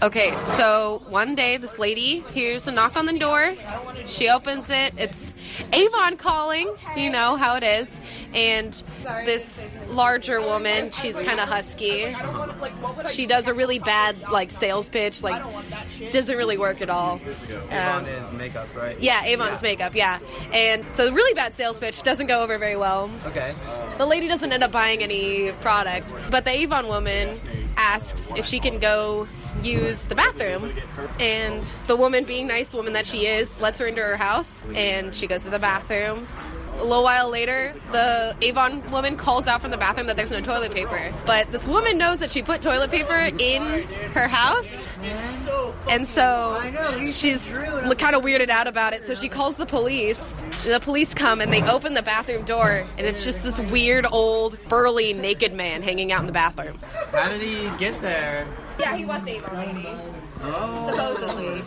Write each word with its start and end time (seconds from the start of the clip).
Okay, 0.00 0.36
so 0.36 1.02
one 1.08 1.34
day 1.34 1.56
this 1.56 1.80
lady 1.80 2.20
hears 2.32 2.68
a 2.68 2.70
knock 2.70 2.96
on 2.96 3.06
the 3.06 3.18
door. 3.18 3.56
She 4.06 4.28
opens 4.28 4.70
it. 4.70 4.94
It's 4.96 5.34
Avon 5.72 6.16
calling. 6.16 6.72
You 6.96 7.10
know 7.10 7.34
how 7.34 7.56
it 7.56 7.64
is. 7.64 8.00
And 8.32 8.72
this 9.26 9.68
larger 9.88 10.40
woman, 10.40 10.92
she's 10.92 11.18
kind 11.20 11.40
of 11.40 11.48
husky. 11.48 12.14
She 13.10 13.26
does 13.26 13.48
a 13.48 13.54
really 13.54 13.80
bad 13.80 14.30
like 14.30 14.52
sales 14.52 14.88
pitch. 14.88 15.20
Like 15.24 15.42
doesn't 16.12 16.36
really 16.36 16.58
work 16.58 16.80
at 16.80 16.90
all. 16.90 17.20
Avon 17.70 18.04
um, 18.04 18.06
is 18.06 18.32
makeup, 18.32 18.68
right? 18.76 19.00
Yeah, 19.00 19.24
Avon 19.24 19.52
is 19.52 19.62
makeup. 19.62 19.96
Yeah, 19.96 20.20
and 20.52 20.84
so 20.92 21.06
the 21.06 21.12
really 21.12 21.34
bad 21.34 21.54
sales 21.54 21.80
pitch 21.80 22.02
doesn't 22.02 22.28
go 22.28 22.42
over 22.44 22.56
very 22.56 22.76
well. 22.76 23.10
Okay. 23.26 23.52
The 23.96 24.06
lady 24.06 24.28
doesn't 24.28 24.52
end 24.52 24.62
up 24.62 24.70
buying 24.70 25.02
any 25.02 25.50
product, 25.60 26.14
but 26.30 26.44
the 26.44 26.52
Avon 26.52 26.86
woman 26.86 27.40
asks 27.78 28.32
if 28.36 28.44
she 28.44 28.58
can 28.58 28.78
go 28.78 29.26
use 29.62 30.06
the 30.06 30.14
bathroom. 30.14 30.72
And 31.18 31.64
the 31.86 31.96
woman, 31.96 32.24
being 32.24 32.46
nice 32.46 32.74
woman 32.74 32.92
that 32.92 33.06
she 33.06 33.26
is, 33.26 33.60
lets 33.60 33.78
her 33.78 33.86
into 33.86 34.02
her 34.02 34.16
house 34.16 34.60
and 34.74 35.14
she 35.14 35.26
goes 35.26 35.44
to 35.44 35.50
the 35.50 35.58
bathroom. 35.58 36.26
A 36.78 36.84
little 36.84 37.02
while 37.02 37.28
later, 37.28 37.74
the 37.90 38.36
Avon 38.40 38.88
woman 38.92 39.16
calls 39.16 39.48
out 39.48 39.60
from 39.60 39.72
the 39.72 39.76
bathroom 39.76 40.06
that 40.06 40.16
there's 40.16 40.30
no 40.30 40.40
toilet 40.40 40.72
paper. 40.72 41.12
But 41.26 41.50
this 41.50 41.66
woman 41.66 41.98
knows 41.98 42.18
that 42.18 42.30
she 42.30 42.40
put 42.40 42.62
toilet 42.62 42.90
paper 42.90 43.30
in 43.38 43.82
her 44.12 44.28
house. 44.28 44.88
And 45.88 46.06
so 46.06 46.60
she's 47.10 47.50
kind 47.50 48.14
of 48.14 48.22
weirded 48.22 48.48
out 48.48 48.68
about 48.68 48.92
it. 48.92 49.04
So 49.06 49.14
she 49.14 49.28
calls 49.28 49.56
the 49.56 49.66
police. 49.66 50.34
The 50.64 50.78
police 50.80 51.14
come 51.14 51.40
and 51.40 51.52
they 51.52 51.62
open 51.62 51.94
the 51.94 52.02
bathroom 52.02 52.44
door, 52.44 52.86
and 52.96 53.06
it's 53.06 53.24
just 53.24 53.44
this 53.44 53.60
weird, 53.70 54.06
old, 54.10 54.58
burly, 54.68 55.12
naked 55.12 55.52
man 55.54 55.82
hanging 55.82 56.12
out 56.12 56.20
in 56.20 56.26
the 56.26 56.32
bathroom. 56.32 56.78
How 57.12 57.28
did 57.28 57.42
he 57.42 57.70
get 57.78 58.00
there? 58.02 58.46
Yeah, 58.78 58.96
he 58.96 59.04
was 59.04 59.22
the 59.24 59.36
Avon 59.36 59.56
lady. 59.56 59.88
Oh. 60.42 60.90
Supposedly. 60.90 61.64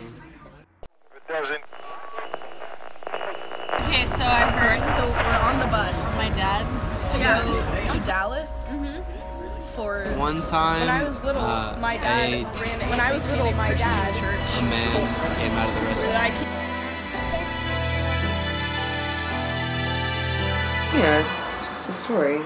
Okay, 3.92 4.08
so 4.16 4.24
I 4.24 4.48
heard. 4.56 4.80
So 4.96 5.04
we're 5.04 5.42
on 5.52 5.60
the 5.60 5.66
bus. 5.68 5.92
My 6.16 6.30
dad 6.32 6.64
to 7.12 7.18
Yeah. 7.20 7.44
go 7.44 7.92
to 7.92 8.06
Dallas 8.06 8.48
Mm-hmm. 8.70 9.76
for. 9.76 10.16
One 10.16 10.40
time, 10.48 10.80
When 10.80 10.88
I 10.88 11.02
was 11.04 11.12
little, 11.22 11.42
uh, 11.44 11.76
my 11.76 11.98
dad 11.98 12.32
a, 12.32 12.44
ran. 12.58 12.88
When 12.88 13.00
I 13.00 13.12
was 13.12 13.22
little, 13.28 13.52
my 13.52 13.74
dad. 13.74 14.16
a 14.16 14.62
man 14.62 14.96
came 15.36 15.52
out 15.52 15.68
of 15.68 15.74
the 15.74 15.80
restaurant. 15.92 16.34
Yeah, 20.96 21.20
it's 21.20 21.68
just 21.68 22.00
a 22.00 22.04
story. 22.04 22.40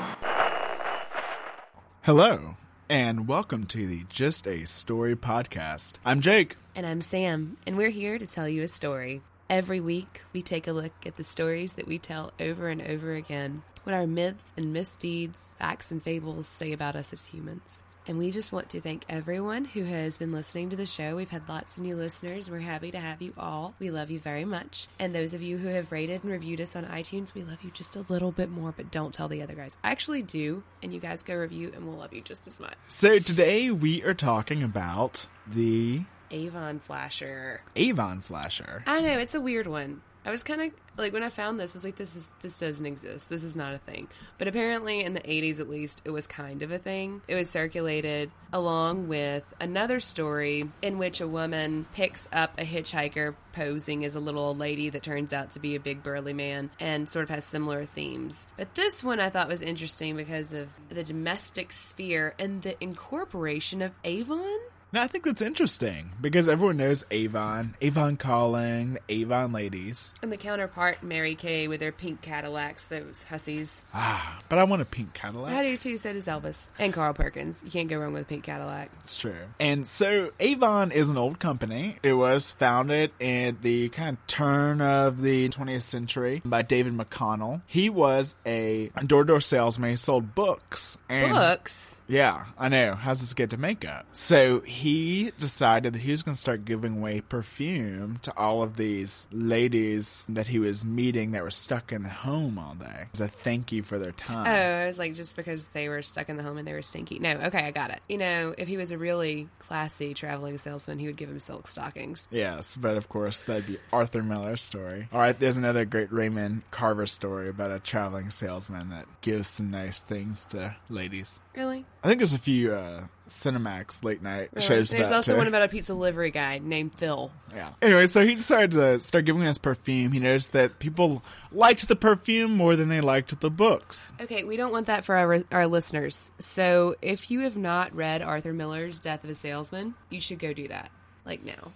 Hello, 2.03 2.57
and 2.89 3.29
welcome 3.29 3.67
to 3.67 3.87
the 3.87 4.03
Just 4.09 4.49
a 4.49 4.65
Story 4.65 5.15
podcast. 5.15 5.93
I'm 6.05 6.21
Jake. 6.21 6.57
And 6.75 6.85
I'm 6.85 7.01
Sam, 7.01 7.57
and 7.69 7.77
we're 7.77 7.91
here 7.91 8.19
to 8.19 8.27
tell 8.27 8.49
you 8.49 8.63
a 8.65 8.69
story. 8.69 9.23
Every 9.49 9.79
week, 9.79 10.23
we 10.33 10.43
take 10.43 10.67
a 10.67 10.73
look 10.73 10.93
at 11.07 11.17
the 11.17 11.23
stories 11.23 11.75
that 11.75 11.87
we 11.87 11.99
tell 11.99 12.33
over 12.41 12.69
and 12.69 12.83
over 12.83 13.15
again, 13.15 13.63
what 13.85 13.95
our 13.95 14.07
myths 14.07 14.43
and 14.57 14.73
misdeeds, 14.73 15.55
facts 15.61 15.93
and 15.93 16.03
fables 16.03 16.49
say 16.49 16.73
about 16.73 16.97
us 16.97 17.13
as 17.13 17.27
humans. 17.27 17.85
And 18.09 18.19
we 18.19 18.33
just 18.33 18.53
want 18.53 18.71
to 18.71 18.81
thank 18.81 19.05
everyone 19.09 19.65
who 19.65 19.85
has 19.85 20.19
been 20.19 20.33
listening 20.33 20.71
to 20.71 20.77
the 20.77 20.87
show. 20.87 21.15
We've 21.15 21.31
had 21.31 21.49
lots 21.49 21.77
of 21.77 21.85
new 21.85 21.97
listeners. 21.97 22.51
We're 22.51 22.59
happy 22.59 22.91
to 22.91 22.99
have 22.99 23.23
you 23.23 23.35
all. 23.39 23.75
We 23.79 23.91
love 23.91 24.11
you 24.11 24.19
very 24.19 24.45
much. 24.45 24.89
And 24.99 25.15
those 25.15 25.33
of 25.33 25.43
you 25.43 25.59
who 25.59 25.69
have 25.69 25.93
rated 25.93 26.25
and 26.25 26.33
reviewed 26.33 26.61
us 26.61 26.75
on 26.75 26.85
iTunes, 26.85 27.35
we 27.35 27.45
love 27.45 27.63
you 27.63 27.71
just 27.71 27.95
a 27.95 28.07
little 28.09 28.33
bit 28.33 28.51
more, 28.51 28.73
but 28.73 28.91
don't 28.91 29.15
tell 29.15 29.29
the 29.29 29.43
other 29.43 29.55
guys. 29.55 29.77
I 29.85 29.91
actually 29.93 30.23
do, 30.23 30.65
and 30.83 30.93
you 30.93 30.99
guys 30.99 31.23
go 31.23 31.37
review, 31.37 31.71
and 31.75 31.87
we'll 31.87 31.99
love 31.99 32.13
you 32.13 32.21
just 32.21 32.49
as 32.49 32.59
much. 32.59 32.75
So 32.89 33.21
today 33.21 33.71
we 33.71 34.03
are 34.03 34.15
talking 34.15 34.63
about 34.63 35.27
the 35.47 36.03
Avon 36.31 36.79
Flasher. 36.79 37.63
Avon 37.75 38.21
Flasher. 38.21 38.83
I 38.87 39.01
know 39.01 39.19
it's 39.19 39.35
a 39.35 39.41
weird 39.41 39.67
one. 39.67 40.03
I 40.27 40.31
was 40.31 40.43
kind 40.43 40.61
of 40.61 40.73
like 40.97 41.13
when 41.13 41.23
I 41.23 41.29
found 41.29 41.61
this, 41.61 41.75
I 41.75 41.79
was 41.79 41.85
like, 41.85 41.95
"This 41.95 42.17
is 42.17 42.29
this 42.43 42.59
doesn't 42.59 42.85
exist. 42.85 43.29
This 43.29 43.45
is 43.45 43.55
not 43.55 43.75
a 43.75 43.79
thing." 43.79 44.09
But 44.39 44.49
apparently, 44.49 45.05
in 45.05 45.15
the 45.15 45.21
'80s, 45.21 45.61
at 45.61 45.69
least, 45.69 46.03
it 46.05 46.11
was 46.11 46.27
kind 46.27 46.63
of 46.63 46.73
a 46.73 46.81
thing. 46.81 47.23
It 47.29 47.37
was 47.37 47.49
circulated 47.49 48.33
along 48.53 49.07
with 49.07 49.45
another 49.61 50.01
story 50.01 50.69
in 50.83 50.99
which 50.99 51.21
a 51.21 51.29
woman 51.29 51.87
picks 51.95 52.29
up 52.33 52.59
a 52.59 52.65
hitchhiker 52.65 53.37
posing 53.53 54.05
as 54.05 54.17
a 54.17 54.21
little 54.21 54.43
old 54.43 54.59
lady 54.59 54.91
that 54.91 55.05
turns 55.05 55.33
out 55.33 55.53
to 55.53 55.61
be 55.61 55.77
a 55.77 55.81
big 55.81 56.03
burly 56.03 56.33
man, 56.33 56.71
and 56.81 57.09
sort 57.09 57.23
of 57.23 57.29
has 57.29 57.45
similar 57.45 57.85
themes. 57.85 58.49
But 58.57 58.75
this 58.75 59.05
one 59.05 59.21
I 59.21 59.31
thought 59.31 59.49
was 59.49 59.63
interesting 59.63 60.17
because 60.17 60.53
of 60.53 60.71
the 60.89 61.05
domestic 61.05 61.71
sphere 61.73 62.35
and 62.37 62.63
the 62.63 62.83
incorporation 62.83 63.81
of 63.81 63.93
Avon. 64.03 64.59
Now 64.97 65.03
I 65.03 65.09
think 65.09 65.25
that's 65.25 65.43
interesting 65.43 66.13
because 66.23 66.49
everyone 66.49 66.79
knows 66.79 67.05
Avon, 67.11 67.75
Avon 67.83 68.17
Calling, 68.17 68.97
Avon 69.11 69.53
Ladies. 69.53 70.15
And 70.23 70.33
the 70.33 70.39
counterpart, 70.39 71.03
Mary 71.03 71.35
Kay, 71.35 71.69
with 71.69 71.81
their 71.81 71.93
pink 71.93 72.23
Cadillacs, 72.23 72.85
those 72.85 73.23
hussies. 73.25 73.85
Ah, 73.93 74.39
but 74.49 74.59
I 74.59 74.65
want 74.65 74.81
a 74.81 74.87
pink 74.87 75.13
Cadillac. 75.13 75.53
I 75.53 75.65
do 75.65 75.77
too, 75.77 75.99
so 75.99 76.15
does 76.15 76.25
Elvis. 76.25 76.69
And 76.79 76.95
Carl 76.95 77.13
Perkins. 77.13 77.63
You 77.63 77.71
can't 77.71 77.91
go 77.91 77.99
wrong 77.99 78.15
with 78.15 78.23
a 78.23 78.25
pink 78.25 78.45
Cadillac. 78.45 78.91
It's 79.05 79.19
true. 79.19 79.37
And 79.61 79.87
so 79.87 80.31
Avon 80.41 80.93
is 80.93 81.11
an 81.11 81.19
old 81.19 81.39
company. 81.39 81.99
It 82.03 82.15
was 82.15 82.53
founded 82.53 83.11
at 83.21 83.61
the 83.61 83.91
kind 83.91 84.17
of 84.17 84.27
turn 84.27 84.81
of 84.81 85.21
the 85.21 85.51
20th 85.51 85.83
century 85.83 86.41
by 86.43 86.63
David 86.63 86.97
McConnell. 86.97 87.61
He 87.67 87.91
was 87.91 88.35
a 88.47 88.91
door-to-door 89.05 89.43
salesman. 89.43 89.91
He 89.91 89.97
sold 89.97 90.35
books. 90.35 90.97
And 91.11 91.35
Books. 91.35 92.01
Yeah, 92.09 92.47
I 92.59 92.69
know. 92.69 92.95
How's 92.95 93.21
this 93.21 93.35
get 93.35 93.51
to 93.51 93.57
makeup? 93.57 94.07
So 94.13 94.61
he 94.61 95.33
decided 95.39 95.93
that 95.93 95.99
he 96.01 96.11
was 96.11 96.23
going 96.23 96.35
to 96.35 96.41
start 96.41 96.65
giving 96.65 96.99
away 96.99 97.21
perfume 97.21 98.19
to 98.23 98.37
all 98.37 98.63
of 98.63 98.77
these 98.77 99.27
ladies 99.33 100.25
that 100.29 100.49
he 100.49 100.59
was 100.59 100.85
meeting 100.85 101.33
that 101.33 101.43
were 101.43 101.51
stuck 101.51 101.93
in 101.93 102.03
the 102.03 102.09
home 102.09 102.59
all 102.59 102.75
day 102.75 103.07
as 103.13 103.21
a 103.21 103.29
thank 103.29 103.73
you 103.73 103.83
for 103.83 103.99
their 103.99 104.13
time. 104.13 104.47
Oh, 104.47 104.83
I 104.83 104.87
was 104.87 104.99
like, 104.99 105.15
just 105.15 105.37
because 105.37 105.69
they 105.71 105.89
were 105.89 106.03
stuck 106.03 106.29
in 106.29 106.37
the 106.37 106.43
home 106.43 106.59
and 106.59 106.67
they 106.67 106.73
were 106.73 106.83
stinky. 106.83 107.19
No, 107.19 107.33
okay, 107.33 107.65
I 107.65 107.71
got 107.71 107.91
it. 107.91 108.01
You 108.09 108.19
know, 108.19 108.55
if 108.57 108.69
he 108.69 108.77
was 108.77 108.93
a 108.93 108.99
really 108.99 109.49
classy 109.59 110.15
traveling 110.15 110.59
salesman, 110.59 110.99
he 110.99 111.07
would 111.07 111.17
give 111.17 111.29
him 111.29 111.41
silk 111.41 111.67
stockings. 111.67 112.29
Yes, 112.31 112.77
but 112.77 112.97
of 112.97 113.09
course 113.09 113.45
that'd 113.45 113.67
be 113.67 113.79
Arthur 113.93 114.23
Miller's 114.23 114.63
story. 114.63 115.09
All 115.13 115.19
right, 115.19 115.39
there's 115.39 115.59
another 115.59 115.85
great 115.85 116.13
Raymond 116.13 116.63
Carver 116.71 117.07
story 117.07 117.49
about 117.49 117.73
a 117.73 117.81
traveling 117.81 118.31
salesman 118.31 118.91
that 118.91 119.07
gives 119.21 119.49
some 119.49 119.71
nice 119.71 120.01
things 120.01 120.45
to 120.47 120.77
ladies. 120.89 121.41
Really? 121.57 121.85
I 122.05 122.09
think 122.09 122.19
there's 122.19 122.35
a 122.35 122.39
few 122.39 122.75
uh, 122.75 123.05
Cinemax 123.29 124.05
late 124.05 124.23
night 124.23 124.51
Really? 124.53 124.67
shows. 124.67 124.91
There's 124.91 125.11
also 125.11 125.33
too. 125.33 125.39
one 125.39 125.47
about 125.47 125.63
a 125.63 125.69
pizza 125.69 125.93
delivery 125.93 126.31
guy 126.31 126.59
named 126.63 126.95
Phil. 126.95 127.31
Yeah. 127.55 127.71
Anyway, 127.81 128.07
so 128.07 128.25
he 128.27 128.35
decided 128.35 128.73
to 128.73 129.01
start 129.01 129.25
giving 129.25 129.43
us 129.45 129.57
perfume. 129.59 130.13
He 130.13 130.21
noticed 130.21 130.53
that 130.53 130.79
people 130.79 131.23
liked 131.51 131.89
the 131.89 131.97
perfume 131.97 132.55
more 132.57 132.77
than 132.77 132.89
they 132.91 133.01
liked 133.01 133.41
the 133.41 133.51
books. 133.51 134.13
Okay, 134.21 134.45
we 134.45 134.57
don't 134.57 134.71
want 134.73 134.87
that 134.87 135.05
for 135.05 135.17
our, 135.17 135.43
our 135.51 135.67
listeners. 135.67 136.31
So 136.39 136.95
if 137.01 137.31
you 137.31 137.41
have 137.41 137.57
not 137.57 137.95
read 137.97 138.21
Arthur 138.23 138.53
Miller's 138.53 139.01
Death 139.01 139.25
of 139.25 139.31
a 139.31 139.35
Salesman, 139.35 139.95
you 140.11 140.21
should 140.21 140.39
go 140.39 140.53
do 140.53 140.69
that. 140.69 140.91
Like 141.25 141.43
now. 141.43 141.73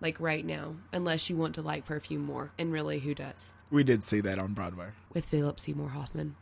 Like 0.00 0.20
right 0.20 0.44
now. 0.46 0.76
Unless 0.92 1.28
you 1.30 1.36
want 1.36 1.56
to 1.56 1.62
like 1.62 1.84
perfume 1.84 2.22
more. 2.24 2.52
And 2.58 2.72
really, 2.72 3.00
who 3.00 3.14
does? 3.14 3.54
We 3.70 3.82
did 3.82 4.04
see 4.04 4.20
that 4.20 4.38
on 4.38 4.52
Broadway 4.54 4.90
With 5.12 5.24
Philip 5.24 5.58
Seymour 5.58 5.88
Hoffman. 5.88 6.36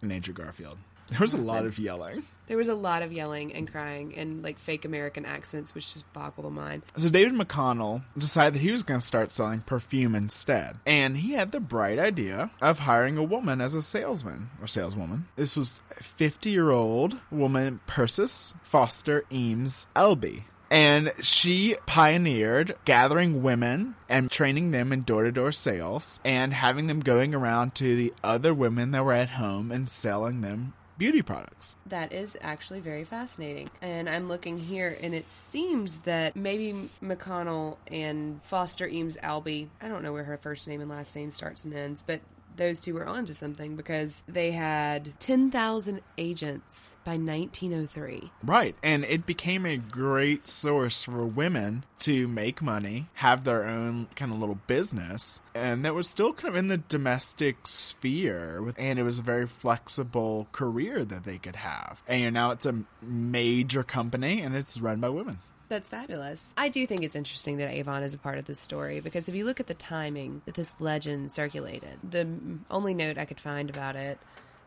and 0.00 0.12
Andrew 0.12 0.32
Garfield. 0.32 0.78
There 1.10 1.20
was 1.20 1.34
a 1.34 1.38
lot 1.38 1.66
of 1.66 1.78
yelling. 1.78 2.24
There 2.46 2.56
was 2.56 2.68
a 2.68 2.74
lot 2.74 3.02
of 3.02 3.12
yelling 3.12 3.52
and 3.52 3.70
crying 3.70 4.16
and 4.16 4.42
like 4.42 4.58
fake 4.58 4.84
American 4.84 5.24
accents, 5.24 5.72
which 5.72 5.92
just 5.92 6.12
boggle 6.12 6.42
the 6.42 6.50
mind. 6.50 6.82
So 6.96 7.08
David 7.08 7.34
McConnell 7.34 8.02
decided 8.18 8.54
that 8.54 8.60
he 8.60 8.72
was 8.72 8.82
going 8.82 8.98
to 8.98 9.06
start 9.06 9.30
selling 9.30 9.60
perfume 9.60 10.16
instead. 10.16 10.76
And 10.84 11.16
he 11.16 11.34
had 11.34 11.52
the 11.52 11.60
bright 11.60 12.00
idea 12.00 12.50
of 12.60 12.80
hiring 12.80 13.16
a 13.16 13.22
woman 13.22 13.60
as 13.60 13.76
a 13.76 13.82
salesman 13.82 14.50
or 14.60 14.66
saleswoman. 14.66 15.28
This 15.36 15.56
was 15.56 15.80
50-year-old 16.00 17.20
woman 17.30 17.78
Persis 17.86 18.56
Foster 18.62 19.24
Eames 19.30 19.86
Albee. 19.94 20.46
And 20.72 21.12
she 21.20 21.76
pioneered 21.86 22.76
gathering 22.84 23.42
women 23.42 23.96
and 24.08 24.30
training 24.30 24.70
them 24.70 24.92
in 24.92 25.02
door 25.02 25.24
to 25.24 25.32
door 25.32 25.50
sales 25.50 26.20
and 26.24 26.54
having 26.54 26.86
them 26.86 27.00
going 27.00 27.34
around 27.34 27.74
to 27.76 27.96
the 27.96 28.14
other 28.22 28.54
women 28.54 28.92
that 28.92 29.04
were 29.04 29.12
at 29.12 29.30
home 29.30 29.72
and 29.72 29.90
selling 29.90 30.40
them 30.42 30.74
beauty 31.00 31.22
products. 31.22 31.76
That 31.86 32.12
is 32.12 32.36
actually 32.42 32.80
very 32.80 33.04
fascinating. 33.04 33.70
And 33.80 34.06
I'm 34.06 34.28
looking 34.28 34.58
here, 34.58 34.98
and 35.00 35.14
it 35.14 35.30
seems 35.30 36.00
that 36.00 36.36
maybe 36.36 36.90
McConnell 37.02 37.78
and 37.90 38.40
Foster 38.44 38.86
Eames 38.86 39.16
Albee, 39.22 39.70
I 39.80 39.88
don't 39.88 40.02
know 40.02 40.12
where 40.12 40.24
her 40.24 40.36
first 40.36 40.68
name 40.68 40.82
and 40.82 40.90
last 40.90 41.16
name 41.16 41.30
starts 41.30 41.64
and 41.64 41.72
ends, 41.72 42.04
but 42.06 42.20
those 42.60 42.80
two 42.80 42.92
were 42.92 43.06
onto 43.06 43.32
something 43.32 43.74
because 43.74 44.22
they 44.28 44.50
had 44.50 45.18
10,000 45.18 46.02
agents 46.18 46.98
by 47.04 47.12
1903. 47.12 48.30
Right. 48.44 48.76
And 48.82 49.04
it 49.06 49.24
became 49.24 49.64
a 49.64 49.78
great 49.78 50.46
source 50.46 51.02
for 51.02 51.24
women 51.24 51.84
to 52.00 52.28
make 52.28 52.60
money, 52.60 53.08
have 53.14 53.44
their 53.44 53.66
own 53.66 54.08
kind 54.14 54.32
of 54.32 54.38
little 54.38 54.58
business, 54.66 55.40
and 55.54 55.84
that 55.84 55.94
was 55.94 56.08
still 56.08 56.34
kind 56.34 56.54
of 56.54 56.56
in 56.56 56.68
the 56.68 56.76
domestic 56.76 57.66
sphere. 57.66 58.72
And 58.76 58.98
it 58.98 59.04
was 59.04 59.18
a 59.18 59.22
very 59.22 59.46
flexible 59.46 60.46
career 60.52 61.04
that 61.06 61.24
they 61.24 61.38
could 61.38 61.56
have. 61.56 62.02
And 62.06 62.20
you 62.20 62.30
know, 62.30 62.40
now 62.40 62.50
it's 62.52 62.66
a 62.66 62.84
major 63.02 63.82
company 63.82 64.42
and 64.42 64.54
it's 64.54 64.80
run 64.80 65.00
by 65.00 65.08
women. 65.08 65.38
That's 65.70 65.88
fabulous. 65.88 66.52
I 66.56 66.68
do 66.68 66.84
think 66.84 67.04
it's 67.04 67.14
interesting 67.14 67.58
that 67.58 67.70
Avon 67.70 68.02
is 68.02 68.12
a 68.12 68.18
part 68.18 68.38
of 68.38 68.46
this 68.46 68.58
story 68.58 68.98
because 68.98 69.28
if 69.28 69.36
you 69.36 69.44
look 69.44 69.60
at 69.60 69.68
the 69.68 69.74
timing 69.74 70.42
that 70.44 70.56
this 70.56 70.74
legend 70.80 71.30
circulated, 71.30 71.96
the 72.02 72.26
only 72.72 72.92
note 72.92 73.16
I 73.16 73.24
could 73.24 73.38
find 73.38 73.70
about 73.70 73.94
it 73.94 74.18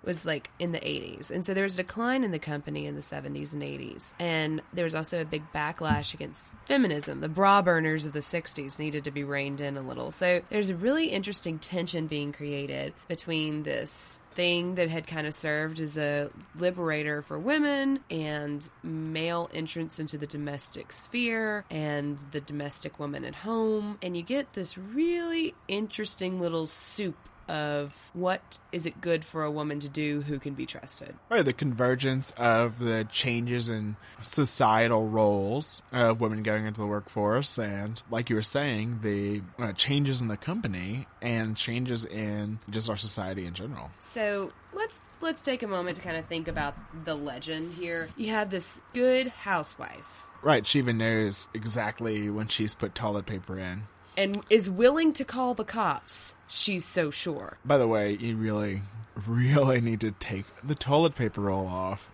was 0.03 0.25
like 0.25 0.49
in 0.59 0.71
the 0.71 0.79
80s. 0.79 1.31
And 1.31 1.45
so 1.45 1.53
there 1.53 1.63
was 1.63 1.75
a 1.75 1.83
decline 1.83 2.23
in 2.23 2.31
the 2.31 2.39
company 2.39 2.85
in 2.85 2.95
the 2.95 3.01
70s 3.01 3.53
and 3.53 3.61
80s. 3.61 4.13
And 4.19 4.61
there 4.73 4.85
was 4.85 4.95
also 4.95 5.21
a 5.21 5.25
big 5.25 5.43
backlash 5.53 6.13
against 6.13 6.53
feminism. 6.65 7.21
The 7.21 7.29
bra 7.29 7.61
burners 7.61 8.05
of 8.05 8.13
the 8.13 8.19
60s 8.19 8.79
needed 8.79 9.03
to 9.05 9.11
be 9.11 9.23
reined 9.23 9.61
in 9.61 9.77
a 9.77 9.81
little. 9.81 10.11
So 10.11 10.41
there's 10.49 10.69
a 10.69 10.75
really 10.75 11.07
interesting 11.07 11.59
tension 11.59 12.07
being 12.07 12.33
created 12.33 12.93
between 13.07 13.63
this 13.63 14.21
thing 14.33 14.75
that 14.75 14.89
had 14.89 15.05
kind 15.07 15.27
of 15.27 15.33
served 15.33 15.79
as 15.79 15.97
a 15.97 16.29
liberator 16.55 17.21
for 17.21 17.37
women 17.37 17.99
and 18.09 18.67
male 18.81 19.49
entrance 19.53 19.99
into 19.99 20.17
the 20.17 20.25
domestic 20.25 20.91
sphere 20.91 21.65
and 21.69 22.17
the 22.31 22.41
domestic 22.41 22.99
woman 22.99 23.23
at 23.25 23.35
home. 23.35 23.97
And 24.01 24.17
you 24.17 24.23
get 24.23 24.53
this 24.53 24.77
really 24.77 25.53
interesting 25.67 26.39
little 26.41 26.67
soup 26.67 27.15
of 27.47 28.09
what 28.13 28.59
is 28.71 28.85
it 28.85 29.01
good 29.01 29.25
for 29.25 29.43
a 29.43 29.51
woman 29.51 29.79
to 29.79 29.89
do 29.89 30.21
who 30.21 30.39
can 30.39 30.53
be 30.53 30.65
trusted. 30.65 31.15
Right, 31.29 31.43
the 31.43 31.53
convergence 31.53 32.31
of 32.37 32.79
the 32.79 33.07
changes 33.11 33.69
in 33.69 33.95
societal 34.21 35.07
roles 35.07 35.81
of 35.91 36.21
women 36.21 36.43
going 36.43 36.65
into 36.65 36.81
the 36.81 36.87
workforce, 36.87 37.57
and 37.57 38.01
like 38.09 38.29
you 38.29 38.35
were 38.35 38.41
saying, 38.41 38.99
the 39.01 39.41
uh, 39.59 39.73
changes 39.73 40.21
in 40.21 40.27
the 40.27 40.37
company 40.37 41.07
and 41.21 41.55
changes 41.55 42.05
in 42.05 42.59
just 42.69 42.89
our 42.89 42.97
society 42.97 43.45
in 43.45 43.53
general. 43.53 43.91
So 43.99 44.51
let's 44.73 44.99
let's 45.21 45.41
take 45.41 45.63
a 45.63 45.67
moment 45.67 45.95
to 45.97 46.01
kind 46.01 46.17
of 46.17 46.25
think 46.25 46.47
about 46.47 46.75
the 47.05 47.15
legend 47.15 47.73
here. 47.73 48.07
You 48.17 48.29
have 48.29 48.49
this 48.49 48.81
good 48.93 49.27
housewife 49.27 50.23
Right, 50.43 50.67
she 50.67 50.79
even 50.79 50.97
knows 50.97 51.47
exactly 51.53 52.29
when 52.29 52.49
she's 52.49 52.75
put 52.75 52.93
toilet 52.93 53.25
paper 53.25 53.57
in. 53.57 53.83
And 54.17 54.43
is 54.49 54.69
willing 54.69 55.13
to 55.13 55.23
call 55.23 55.53
the 55.53 55.63
cops. 55.63 56.35
She's 56.47 56.85
so 56.85 57.11
sure. 57.11 57.57
By 57.65 57.77
the 57.77 57.87
way, 57.87 58.13
you 58.13 58.35
really, 58.35 58.81
really 59.27 59.81
need 59.81 60.01
to 60.01 60.11
take 60.11 60.45
the 60.63 60.75
toilet 60.75 61.15
paper 61.15 61.41
roll 61.41 61.67
off 61.67 62.09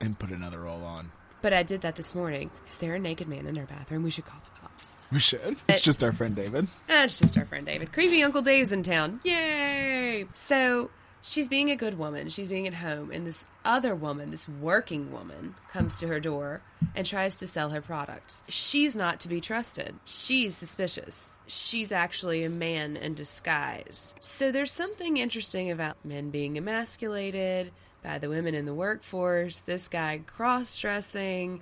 and 0.00 0.18
put 0.18 0.30
another 0.30 0.60
roll 0.60 0.84
on. 0.84 1.12
But 1.42 1.52
I 1.54 1.62
did 1.62 1.80
that 1.82 1.96
this 1.96 2.14
morning. 2.14 2.50
Is 2.68 2.76
there 2.76 2.94
a 2.94 2.98
naked 2.98 3.28
man 3.28 3.46
in 3.46 3.56
our 3.58 3.66
bathroom? 3.66 4.02
We 4.02 4.10
should 4.10 4.26
call 4.26 4.40
the 4.52 4.60
cops. 4.60 4.96
We 5.10 5.18
should. 5.18 5.56
It's 5.68 5.80
just 5.80 6.04
our 6.04 6.12
friend 6.12 6.34
David. 6.34 6.68
Ah, 6.88 7.04
it's 7.04 7.18
just 7.18 7.38
our 7.38 7.46
friend 7.46 7.64
David. 7.64 7.92
Creepy 7.92 8.22
Uncle 8.22 8.42
Dave's 8.42 8.72
in 8.72 8.82
town. 8.82 9.20
Yay! 9.24 10.26
So 10.34 10.90
she's 11.22 11.48
being 11.48 11.70
a 11.70 11.76
good 11.76 11.98
woman. 11.98 12.28
She's 12.28 12.48
being 12.48 12.66
at 12.66 12.74
home, 12.74 13.10
and 13.10 13.26
this 13.26 13.44
other 13.64 13.94
woman, 13.94 14.30
this 14.30 14.48
working 14.48 15.12
woman, 15.12 15.54
comes 15.72 15.98
to 16.00 16.08
her 16.08 16.20
door 16.20 16.62
and 16.94 17.06
tries 17.06 17.36
to 17.36 17.46
sell 17.46 17.70
her 17.70 17.80
products. 17.80 18.44
She's 18.48 18.96
not 18.96 19.20
to 19.20 19.28
be 19.28 19.40
trusted. 19.40 19.94
She's 20.04 20.56
suspicious. 20.56 21.38
She's 21.46 21.92
actually 21.92 22.44
a 22.44 22.50
man 22.50 22.96
in 22.96 23.14
disguise. 23.14 24.14
So 24.20 24.50
there's 24.50 24.72
something 24.72 25.16
interesting 25.16 25.70
about 25.70 26.04
men 26.04 26.30
being 26.30 26.56
emasculated 26.56 27.72
by 28.02 28.18
the 28.18 28.28
women 28.28 28.54
in 28.54 28.64
the 28.64 28.74
workforce, 28.74 29.60
this 29.60 29.88
guy 29.88 30.22
cross 30.26 30.78
dressing 30.80 31.60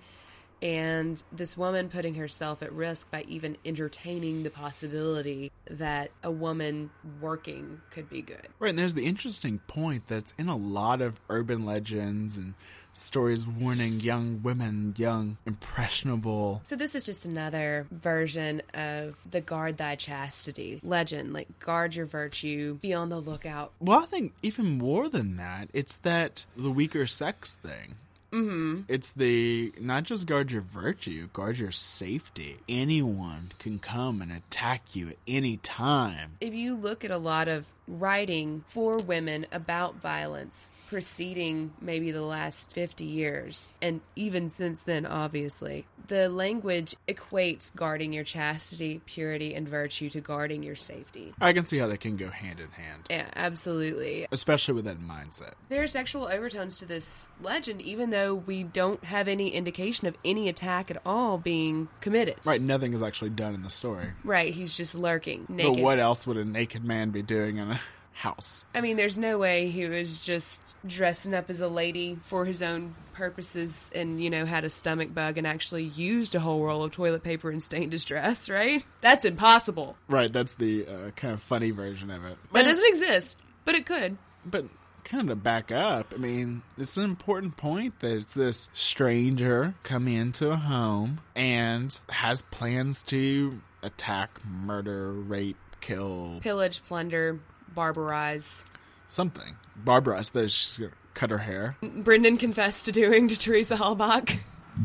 and 0.62 1.22
this 1.32 1.56
woman 1.56 1.88
putting 1.88 2.14
herself 2.14 2.62
at 2.62 2.72
risk 2.72 3.10
by 3.10 3.22
even 3.22 3.56
entertaining 3.64 4.42
the 4.42 4.50
possibility 4.50 5.52
that 5.70 6.10
a 6.22 6.30
woman 6.30 6.90
working 7.20 7.80
could 7.90 8.08
be 8.08 8.22
good. 8.22 8.48
Right, 8.58 8.70
and 8.70 8.78
there's 8.78 8.94
the 8.94 9.06
interesting 9.06 9.60
point 9.66 10.08
that's 10.08 10.34
in 10.38 10.48
a 10.48 10.56
lot 10.56 11.00
of 11.00 11.20
urban 11.28 11.64
legends 11.64 12.36
and 12.36 12.54
stories 12.92 13.46
warning 13.46 14.00
young 14.00 14.42
women, 14.42 14.94
young, 14.96 15.36
impressionable. 15.46 16.60
So 16.64 16.76
this 16.76 16.94
is 16.94 17.04
just 17.04 17.26
another 17.26 17.86
version 17.90 18.62
of 18.74 19.16
the 19.28 19.40
guard 19.40 19.76
thy 19.76 19.94
chastity 19.94 20.80
legend, 20.82 21.32
like 21.32 21.58
guard 21.60 21.94
your 21.94 22.06
virtue, 22.06 22.74
be 22.78 22.92
on 22.92 23.08
the 23.08 23.20
lookout. 23.20 23.72
Well, 23.78 24.00
I 24.00 24.06
think 24.06 24.34
even 24.42 24.78
more 24.78 25.08
than 25.08 25.36
that, 25.36 25.68
it's 25.72 25.96
that 25.98 26.46
the 26.56 26.70
weaker 26.70 27.06
sex 27.06 27.54
thing. 27.54 27.96
Mm-hmm. 28.32 28.82
It's 28.88 29.12
the 29.12 29.72
not 29.80 30.04
just 30.04 30.26
guard 30.26 30.52
your 30.52 30.62
virtue, 30.62 31.28
guard 31.32 31.58
your 31.58 31.72
safety. 31.72 32.58
Anyone 32.68 33.52
can 33.58 33.78
come 33.78 34.20
and 34.20 34.30
attack 34.30 34.94
you 34.94 35.08
at 35.10 35.16
any 35.26 35.56
time. 35.58 36.32
If 36.40 36.54
you 36.54 36.76
look 36.76 37.04
at 37.04 37.10
a 37.10 37.18
lot 37.18 37.48
of 37.48 37.64
writing 37.88 38.64
for 38.68 38.98
women 38.98 39.46
about 39.50 39.96
violence 39.96 40.70
preceding 40.88 41.70
maybe 41.82 42.10
the 42.10 42.22
last 42.22 42.74
50 42.74 43.04
years, 43.04 43.74
and 43.82 44.00
even 44.16 44.48
since 44.48 44.82
then, 44.84 45.04
obviously, 45.04 45.86
the 46.06 46.30
language 46.30 46.96
equates 47.06 47.74
guarding 47.74 48.14
your 48.14 48.24
chastity, 48.24 49.02
purity, 49.04 49.54
and 49.54 49.68
virtue 49.68 50.08
to 50.08 50.20
guarding 50.22 50.62
your 50.62 50.74
safety. 50.74 51.34
I 51.40 51.52
can 51.52 51.66
see 51.66 51.76
how 51.76 51.86
they 51.86 51.98
can 51.98 52.16
go 52.16 52.30
hand 52.30 52.60
in 52.60 52.70
hand, 52.70 53.02
Yeah, 53.10 53.26
absolutely. 53.36 54.26
especially 54.32 54.74
with 54.74 54.86
that 54.86 54.98
mindset. 54.98 55.52
There 55.68 55.82
are 55.82 55.88
sexual 55.88 56.26
overtones 56.26 56.78
to 56.78 56.86
this 56.86 57.28
legend, 57.42 57.82
even 57.82 58.08
though 58.08 58.34
we 58.34 58.62
don't 58.62 59.04
have 59.04 59.28
any 59.28 59.50
indication 59.50 60.08
of 60.08 60.16
any 60.24 60.48
attack 60.48 60.90
at 60.90 61.02
all 61.04 61.36
being 61.36 61.88
committed. 62.00 62.36
Right, 62.44 62.62
nothing 62.62 62.94
is 62.94 63.02
actually 63.02 63.30
done 63.30 63.54
in 63.54 63.62
the 63.62 63.70
story. 63.70 64.12
Right, 64.24 64.54
he's 64.54 64.74
just 64.74 64.94
lurking, 64.94 65.44
naked. 65.50 65.74
But 65.74 65.82
what 65.82 65.98
else 65.98 66.26
would 66.26 66.38
a 66.38 66.46
naked 66.46 66.82
man 66.82 67.10
be 67.10 67.20
doing 67.20 67.58
in 67.58 67.70
a 67.72 67.77
house? 68.18 68.66
I 68.74 68.80
mean, 68.80 68.96
there's 68.96 69.16
no 69.16 69.38
way 69.38 69.68
he 69.70 69.88
was 69.88 70.20
just 70.20 70.76
dressing 70.86 71.34
up 71.34 71.50
as 71.50 71.60
a 71.60 71.68
lady 71.68 72.18
for 72.22 72.44
his 72.44 72.62
own 72.62 72.94
purposes 73.14 73.90
and, 73.94 74.22
you 74.22 74.28
know, 74.28 74.44
had 74.44 74.64
a 74.64 74.70
stomach 74.70 75.14
bug 75.14 75.38
and 75.38 75.46
actually 75.46 75.84
used 75.84 76.34
a 76.34 76.40
whole 76.40 76.62
roll 76.62 76.84
of 76.84 76.92
toilet 76.92 77.22
paper 77.22 77.50
and 77.50 77.62
stained 77.62 77.92
his 77.92 78.04
dress, 78.04 78.50
right? 78.50 78.84
That's 79.00 79.24
impossible. 79.24 79.96
Right, 80.08 80.32
that's 80.32 80.54
the 80.54 80.86
uh, 80.86 81.10
kind 81.16 81.32
of 81.32 81.40
funny 81.40 81.70
version 81.70 82.10
of 82.10 82.24
it. 82.24 82.36
That 82.52 82.64
doesn't 82.64 82.88
exist, 82.88 83.40
but 83.64 83.74
it 83.74 83.86
could. 83.86 84.18
But 84.44 84.66
kind 85.04 85.30
of 85.30 85.42
back 85.42 85.72
up, 85.72 86.12
I 86.14 86.18
mean, 86.18 86.62
it's 86.76 86.96
an 86.96 87.04
important 87.04 87.56
point 87.56 88.00
that 88.00 88.16
it's 88.16 88.34
this 88.34 88.68
stranger 88.74 89.74
coming 89.82 90.14
into 90.14 90.50
a 90.50 90.56
home 90.56 91.20
and 91.34 91.98
has 92.08 92.42
plans 92.42 93.02
to 93.04 93.60
attack, 93.82 94.38
murder, 94.44 95.12
rape, 95.12 95.56
kill 95.80 96.40
Pillage, 96.40 96.82
plunder, 96.86 97.38
barbarize. 97.78 98.64
something. 99.06 99.54
Barbara 99.76 100.24
says 100.24 100.52
she's 100.52 100.78
gonna 100.78 100.90
cut 101.14 101.30
her 101.30 101.38
hair. 101.38 101.76
Brendan 101.80 102.36
confessed 102.36 102.86
to 102.86 102.92
doing 102.92 103.28
to 103.28 103.38
Teresa 103.38 103.76
Halbach. 103.76 104.36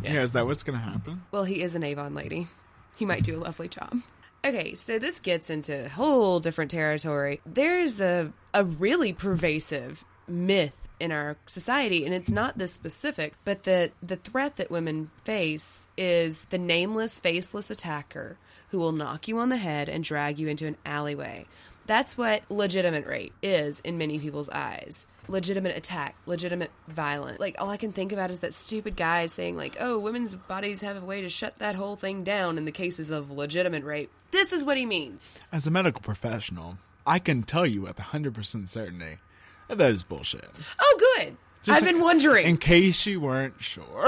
Yeah, 0.03 0.21
is 0.21 0.33
that 0.33 0.45
what's 0.45 0.61
gonna 0.61 0.77
happen? 0.77 1.23
Well, 1.31 1.43
he 1.43 1.63
is 1.63 1.73
an 1.73 1.83
Avon 1.83 2.13
lady. 2.13 2.47
He 2.95 3.05
might 3.05 3.23
do 3.23 3.35
a 3.35 3.41
lovely 3.41 3.67
job. 3.67 4.01
Okay, 4.45 4.75
so 4.75 4.99
this 4.99 5.19
gets 5.19 5.49
into 5.49 5.85
a 5.85 5.89
whole 5.89 6.39
different 6.39 6.69
territory. 6.69 7.41
There's 7.45 7.99
a 7.99 8.31
a 8.53 8.63
really 8.63 9.11
pervasive 9.11 10.05
myth 10.27 10.73
in 10.99 11.11
our 11.11 11.35
society 11.47 12.05
and 12.05 12.13
it's 12.13 12.29
not 12.31 12.57
this 12.59 12.73
specific, 12.73 13.33
but 13.43 13.63
the 13.63 13.91
the 14.03 14.17
threat 14.17 14.57
that 14.57 14.69
women 14.69 15.09
face 15.23 15.87
is 15.97 16.45
the 16.45 16.59
nameless, 16.59 17.19
faceless 17.19 17.71
attacker 17.71 18.37
who 18.69 18.77
will 18.77 18.91
knock 18.91 19.27
you 19.27 19.39
on 19.39 19.49
the 19.49 19.57
head 19.57 19.89
and 19.89 20.03
drag 20.03 20.37
you 20.39 20.47
into 20.47 20.67
an 20.67 20.77
alleyway. 20.85 21.45
That's 21.85 22.17
what 22.17 22.43
legitimate 22.49 23.05
rape 23.05 23.33
is 23.41 23.79
in 23.81 23.97
many 23.97 24.19
people's 24.19 24.49
eyes. 24.49 25.07
Legitimate 25.27 25.77
attack, 25.77 26.15
legitimate 26.25 26.71
violence. 26.87 27.39
Like 27.39 27.55
all 27.59 27.69
I 27.69 27.77
can 27.77 27.91
think 27.91 28.11
about 28.11 28.29
is 28.31 28.39
that 28.39 28.53
stupid 28.53 28.95
guy 28.95 29.25
saying 29.27 29.55
like, 29.55 29.77
"Oh, 29.79 29.97
women's 29.97 30.35
bodies 30.35 30.81
have 30.81 30.97
a 30.97 31.05
way 31.05 31.21
to 31.21 31.29
shut 31.29 31.59
that 31.59 31.75
whole 31.75 31.95
thing 31.95 32.23
down 32.23 32.57
in 32.57 32.65
the 32.65 32.71
cases 32.71 33.09
of 33.09 33.31
legitimate 33.31 33.83
rape." 33.83 34.11
This 34.31 34.51
is 34.51 34.65
what 34.65 34.77
he 34.77 34.85
means. 34.85 35.33
As 35.51 35.65
a 35.67 35.71
medical 35.71 36.01
professional, 36.01 36.77
I 37.05 37.19
can 37.19 37.43
tell 37.43 37.65
you 37.65 37.81
with 37.81 37.97
100% 37.97 38.69
certainty 38.69 39.19
that 39.67 39.77
that 39.77 39.91
is 39.91 40.03
bullshit. 40.03 40.49
Oh, 40.79 41.15
good. 41.17 41.37
Just 41.63 41.81
I've 41.81 41.87
been 41.87 42.01
wondering. 42.01 42.45
In 42.45 42.57
case 42.57 43.05
you 43.05 43.21
weren't 43.21 43.61
sure. 43.61 44.07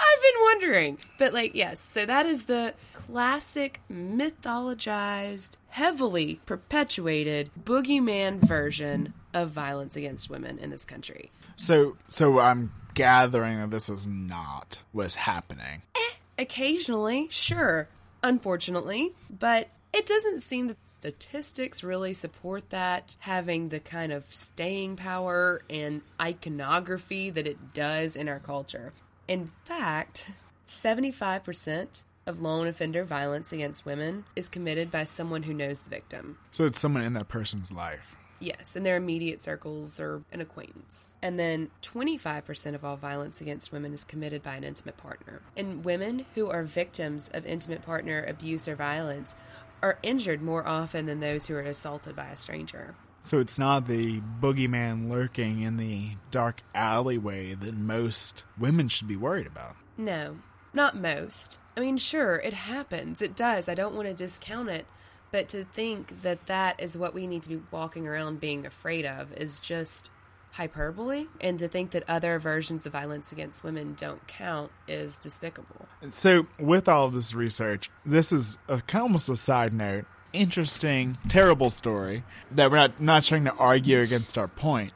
I've 0.00 0.22
been 0.22 0.42
wondering. 0.42 0.98
But 1.18 1.34
like, 1.34 1.54
yes, 1.54 1.80
so 1.80 2.06
that 2.06 2.26
is 2.26 2.46
the 2.46 2.74
classic 2.92 3.80
mythologized, 3.90 5.52
heavily 5.78 6.40
perpetuated 6.44 7.48
boogeyman 7.64 8.40
version 8.40 9.14
of 9.32 9.50
violence 9.50 9.94
against 9.94 10.28
women 10.28 10.58
in 10.58 10.70
this 10.70 10.84
country. 10.84 11.30
So, 11.54 11.96
so 12.10 12.40
I'm 12.40 12.72
gathering 12.94 13.60
that 13.60 13.70
this 13.70 13.88
is 13.88 14.04
not 14.04 14.80
what's 14.90 15.14
happening. 15.14 15.82
Eh, 15.94 16.14
occasionally, 16.36 17.28
sure, 17.30 17.88
unfortunately, 18.24 19.12
but 19.30 19.68
it 19.92 20.04
doesn't 20.04 20.42
seem 20.42 20.66
that 20.66 20.78
statistics 20.88 21.84
really 21.84 22.12
support 22.12 22.70
that 22.70 23.16
having 23.20 23.68
the 23.68 23.78
kind 23.78 24.10
of 24.10 24.24
staying 24.34 24.96
power 24.96 25.62
and 25.70 26.02
iconography 26.20 27.30
that 27.30 27.46
it 27.46 27.72
does 27.72 28.16
in 28.16 28.28
our 28.28 28.40
culture. 28.40 28.92
In 29.28 29.46
fact, 29.46 30.28
75% 30.66 32.02
of 32.28 32.40
lone 32.42 32.68
offender 32.68 33.04
violence 33.04 33.52
against 33.52 33.86
women 33.86 34.24
is 34.36 34.48
committed 34.48 34.90
by 34.90 35.04
someone 35.04 35.44
who 35.44 35.54
knows 35.54 35.80
the 35.80 35.90
victim. 35.90 36.38
So 36.52 36.66
it's 36.66 36.78
someone 36.78 37.02
in 37.02 37.14
that 37.14 37.28
person's 37.28 37.72
life. 37.72 38.16
Yes, 38.40 38.76
in 38.76 38.84
their 38.84 38.96
immediate 38.96 39.40
circles 39.40 39.98
or 39.98 40.22
an 40.30 40.40
acquaintance. 40.40 41.08
And 41.20 41.40
then 41.40 41.70
25% 41.82 42.74
of 42.74 42.84
all 42.84 42.96
violence 42.96 43.40
against 43.40 43.72
women 43.72 43.92
is 43.92 44.04
committed 44.04 44.44
by 44.44 44.54
an 44.54 44.62
intimate 44.62 44.96
partner. 44.96 45.40
And 45.56 45.84
women 45.84 46.26
who 46.36 46.48
are 46.48 46.62
victims 46.62 47.28
of 47.34 47.46
intimate 47.46 47.82
partner 47.82 48.24
abuse 48.28 48.68
or 48.68 48.76
violence 48.76 49.34
are 49.82 49.98
injured 50.02 50.42
more 50.42 50.66
often 50.66 51.06
than 51.06 51.20
those 51.20 51.46
who 51.46 51.54
are 51.54 51.62
assaulted 51.62 52.14
by 52.14 52.28
a 52.28 52.36
stranger. 52.36 52.94
So 53.22 53.40
it's 53.40 53.58
not 53.58 53.88
the 53.88 54.20
boogeyman 54.40 55.10
lurking 55.10 55.62
in 55.62 55.76
the 55.76 56.10
dark 56.30 56.62
alleyway 56.74 57.54
that 57.54 57.76
most 57.76 58.44
women 58.58 58.88
should 58.88 59.08
be 59.08 59.16
worried 59.16 59.46
about. 59.46 59.74
No, 59.96 60.36
not 60.72 60.96
most. 60.96 61.60
I 61.76 61.80
mean, 61.80 61.96
sure, 61.96 62.36
it 62.36 62.54
happens. 62.54 63.22
It 63.22 63.36
does. 63.36 63.68
I 63.68 63.74
don't 63.74 63.94
want 63.94 64.08
to 64.08 64.14
discount 64.14 64.68
it. 64.68 64.86
But 65.30 65.48
to 65.50 65.64
think 65.64 66.22
that 66.22 66.46
that 66.46 66.80
is 66.80 66.96
what 66.96 67.14
we 67.14 67.26
need 67.26 67.42
to 67.42 67.48
be 67.48 67.60
walking 67.70 68.08
around 68.08 68.40
being 68.40 68.64
afraid 68.64 69.04
of 69.04 69.32
is 69.34 69.58
just 69.58 70.10
hyperbole. 70.52 71.26
And 71.40 71.58
to 71.58 71.68
think 71.68 71.90
that 71.90 72.04
other 72.08 72.38
versions 72.38 72.86
of 72.86 72.92
violence 72.92 73.30
against 73.30 73.62
women 73.62 73.94
don't 73.96 74.26
count 74.26 74.72
is 74.86 75.18
despicable. 75.18 75.86
So, 76.10 76.46
with 76.58 76.88
all 76.88 77.10
this 77.10 77.34
research, 77.34 77.90
this 78.04 78.32
is 78.32 78.58
a, 78.68 78.82
almost 78.94 79.28
a 79.28 79.36
side 79.36 79.72
note. 79.72 80.06
Interesting, 80.32 81.16
terrible 81.28 81.70
story 81.70 82.22
that 82.50 82.70
we're 82.70 82.76
not, 82.76 83.00
not 83.00 83.22
trying 83.22 83.44
to 83.44 83.54
argue 83.54 84.00
against 84.00 84.36
our 84.36 84.48
point. 84.48 84.92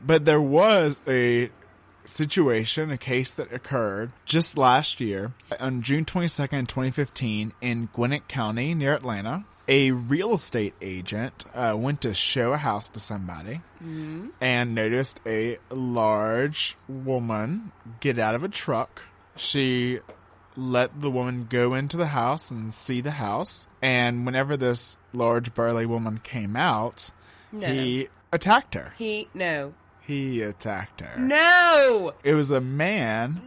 But 0.00 0.24
there 0.24 0.40
was 0.40 0.98
a 1.06 1.50
situation, 2.08 2.90
a 2.90 2.98
case 2.98 3.34
that 3.34 3.52
occurred 3.52 4.12
just 4.24 4.56
last 4.58 5.00
year 5.00 5.32
on 5.60 5.82
June 5.82 6.04
22nd, 6.04 6.66
2015, 6.68 7.52
in 7.60 7.88
Gwinnett 7.92 8.28
County 8.28 8.74
near 8.74 8.94
Atlanta. 8.94 9.44
A 9.70 9.90
real 9.90 10.32
estate 10.32 10.72
agent 10.80 11.44
uh, 11.54 11.74
went 11.76 12.00
to 12.00 12.14
show 12.14 12.54
a 12.54 12.56
house 12.56 12.88
to 12.88 12.98
somebody 13.00 13.60
and 14.40 14.74
noticed 14.74 15.20
a 15.26 15.58
large 15.70 16.76
woman 16.88 17.70
get 18.00 18.18
out 18.18 18.34
of 18.34 18.42
a 18.42 18.48
truck. 18.48 19.02
She 19.36 20.00
let 20.56 21.00
the 21.02 21.10
woman 21.10 21.46
go 21.50 21.74
into 21.74 21.98
the 21.98 22.06
house 22.06 22.50
and 22.50 22.72
see 22.72 23.02
the 23.02 23.10
house. 23.12 23.68
And 23.82 24.24
whenever 24.24 24.56
this 24.56 24.96
large 25.12 25.52
burly 25.52 25.84
woman 25.84 26.18
came 26.24 26.56
out, 26.56 27.10
No. 27.52 27.66
he 27.68 28.08
attacked 28.32 28.74
her. 28.74 28.94
He, 28.96 29.28
no. 29.34 29.74
He 30.08 30.40
attacked 30.42 31.02
her. 31.02 31.20
No! 31.20 32.14
It 32.24 32.32
was 32.34 32.50
a 32.50 32.60
man, 32.62 33.42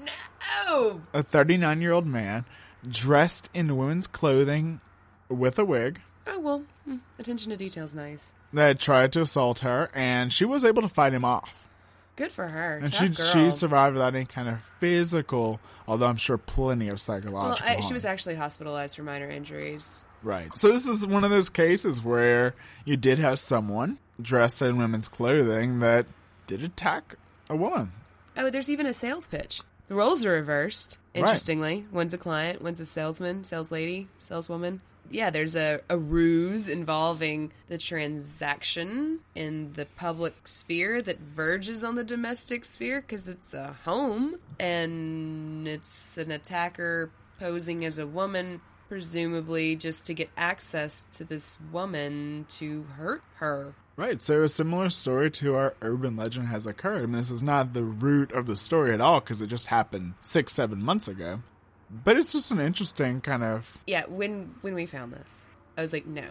No! 0.68 1.02
a 1.12 1.24
39 1.24 1.82
year 1.82 1.92
old 1.92 2.06
man, 2.06 2.46
dressed 2.88 3.50
in 3.54 3.76
women's 3.76 4.06
clothing 4.08 4.80
with 5.28 5.58
a 5.60 5.66
wig 5.66 6.02
Oh, 6.28 6.40
well, 6.40 6.64
hmm, 6.86 6.98
attention 7.18 7.50
to 7.50 7.58
detail's 7.58 7.96
nice. 7.96 8.34
that 8.54 8.80
tried 8.80 9.12
to 9.14 9.22
assault 9.22 9.60
her, 9.62 9.90
and 9.96 10.32
she 10.32 10.46
was 10.46 10.64
able 10.64 10.84
to 10.84 10.88
fight 10.88 11.14
him 11.14 11.26
off. 11.26 11.68
Good 12.16 12.32
for 12.32 12.48
her. 12.50 12.78
And 12.78 12.94
Tough 12.94 13.02
she 13.02 13.10
girl. 13.10 13.26
she 13.26 13.50
survived 13.52 13.94
without 13.96 14.14
any 14.14 14.26
kind 14.26 14.48
of 14.48 14.62
physical, 14.80 15.60
although 15.88 16.06
I'm 16.06 16.18
sure 16.18 16.38
plenty 16.38 16.90
of 16.90 16.94
well, 16.94 16.98
psychological. 17.00 17.68
I, 17.68 17.78
she 17.78 17.82
harm. 17.82 17.94
was 17.96 18.06
actually 18.06 18.36
hospitalized 18.36 18.96
for 18.98 19.02
minor 19.04 19.28
injuries. 19.30 20.06
Right. 20.22 20.56
So 20.56 20.72
this 20.72 20.88
is 20.88 21.08
one 21.08 21.24
of 21.24 21.32
those 21.32 21.50
cases 21.50 22.04
where 22.04 22.54
you 22.86 22.98
did 22.98 23.18
have 23.18 23.40
someone 23.40 23.98
dressed 24.22 24.62
in 24.62 24.78
women's 24.78 25.08
clothing 25.08 25.80
that 25.80 26.06
did 26.52 26.64
attack 26.66 27.16
a 27.50 27.56
woman. 27.56 27.94
Oh, 28.36 28.50
there's 28.50 28.70
even 28.70 28.86
a 28.86 28.94
sales 28.94 29.28
pitch. 29.28 29.62
The 29.88 29.96
roles 29.96 30.26
are 30.26 30.32
reversed. 30.32 30.98
Right. 31.16 31.22
Interestingly, 31.22 31.86
one's 31.94 32.14
a 32.14 32.18
client, 32.18 32.62
one's 32.62 32.82
a 32.82 32.86
salesman, 32.86 33.46
sales 33.46 33.72
lady, 33.72 34.10
saleswoman. 34.20 34.82
Yeah, 35.10 35.30
there's 35.30 35.56
a, 35.56 35.80
a 35.90 35.98
ruse 35.98 36.68
involving 36.68 37.52
the 37.70 37.78
transaction 37.78 39.20
in 39.34 39.74
the 39.74 39.86
public 39.86 40.48
sphere 40.48 41.02
that 41.02 41.20
verges 41.20 41.84
on 41.86 41.96
the 41.96 42.04
domestic 42.04 42.66
sphere 42.66 43.02
because 43.02 43.30
it's 43.30 43.54
a 43.54 43.76
home 43.86 44.36
and 44.60 45.68
it's 45.68 46.18
an 46.18 46.32
attacker 46.32 47.12
posing 47.40 47.86
as 47.86 47.98
a 47.98 48.08
woman, 48.08 48.62
presumably 48.90 49.76
just 49.78 50.06
to 50.08 50.14
get 50.14 50.30
access 50.38 51.06
to 51.14 51.24
this 51.24 51.60
woman 51.72 52.46
to 52.50 52.84
hurt 52.98 53.24
her. 53.36 53.74
Right. 54.02 54.20
So 54.20 54.42
a 54.42 54.50
similar 54.50 54.90
story 54.90 55.30
to 55.30 55.54
our 55.54 55.76
urban 55.84 56.16
legend 56.16 56.48
has 56.48 56.66
occurred. 56.66 57.04
I 57.04 57.06
mean, 57.06 57.12
this 57.12 57.30
is 57.30 57.44
not 57.44 57.74
the 57.74 57.84
root 57.84 58.32
of 58.32 58.48
the 58.48 58.56
story 58.56 58.96
at 58.96 59.00
all 59.00 59.20
because 59.20 59.44
it 59.44 59.48
just 59.48 59.68
happened 59.68 60.16
six, 60.22 60.54
seven 60.54 60.82
months 60.82 61.08
ago. 61.08 61.44
But 61.88 62.18
it's 62.18 62.34
just 62.34 62.50
an 62.50 62.60
interesting 62.60 63.22
kind 63.22 63.44
of. 63.44 63.78
Yeah, 63.86 64.06
when 64.08 64.56
when 64.62 64.74
we 64.74 64.88
found 64.88 65.14
this, 65.14 65.48
I 65.78 65.84
was 65.84 65.94
like, 65.94 66.08
no, 66.08 66.26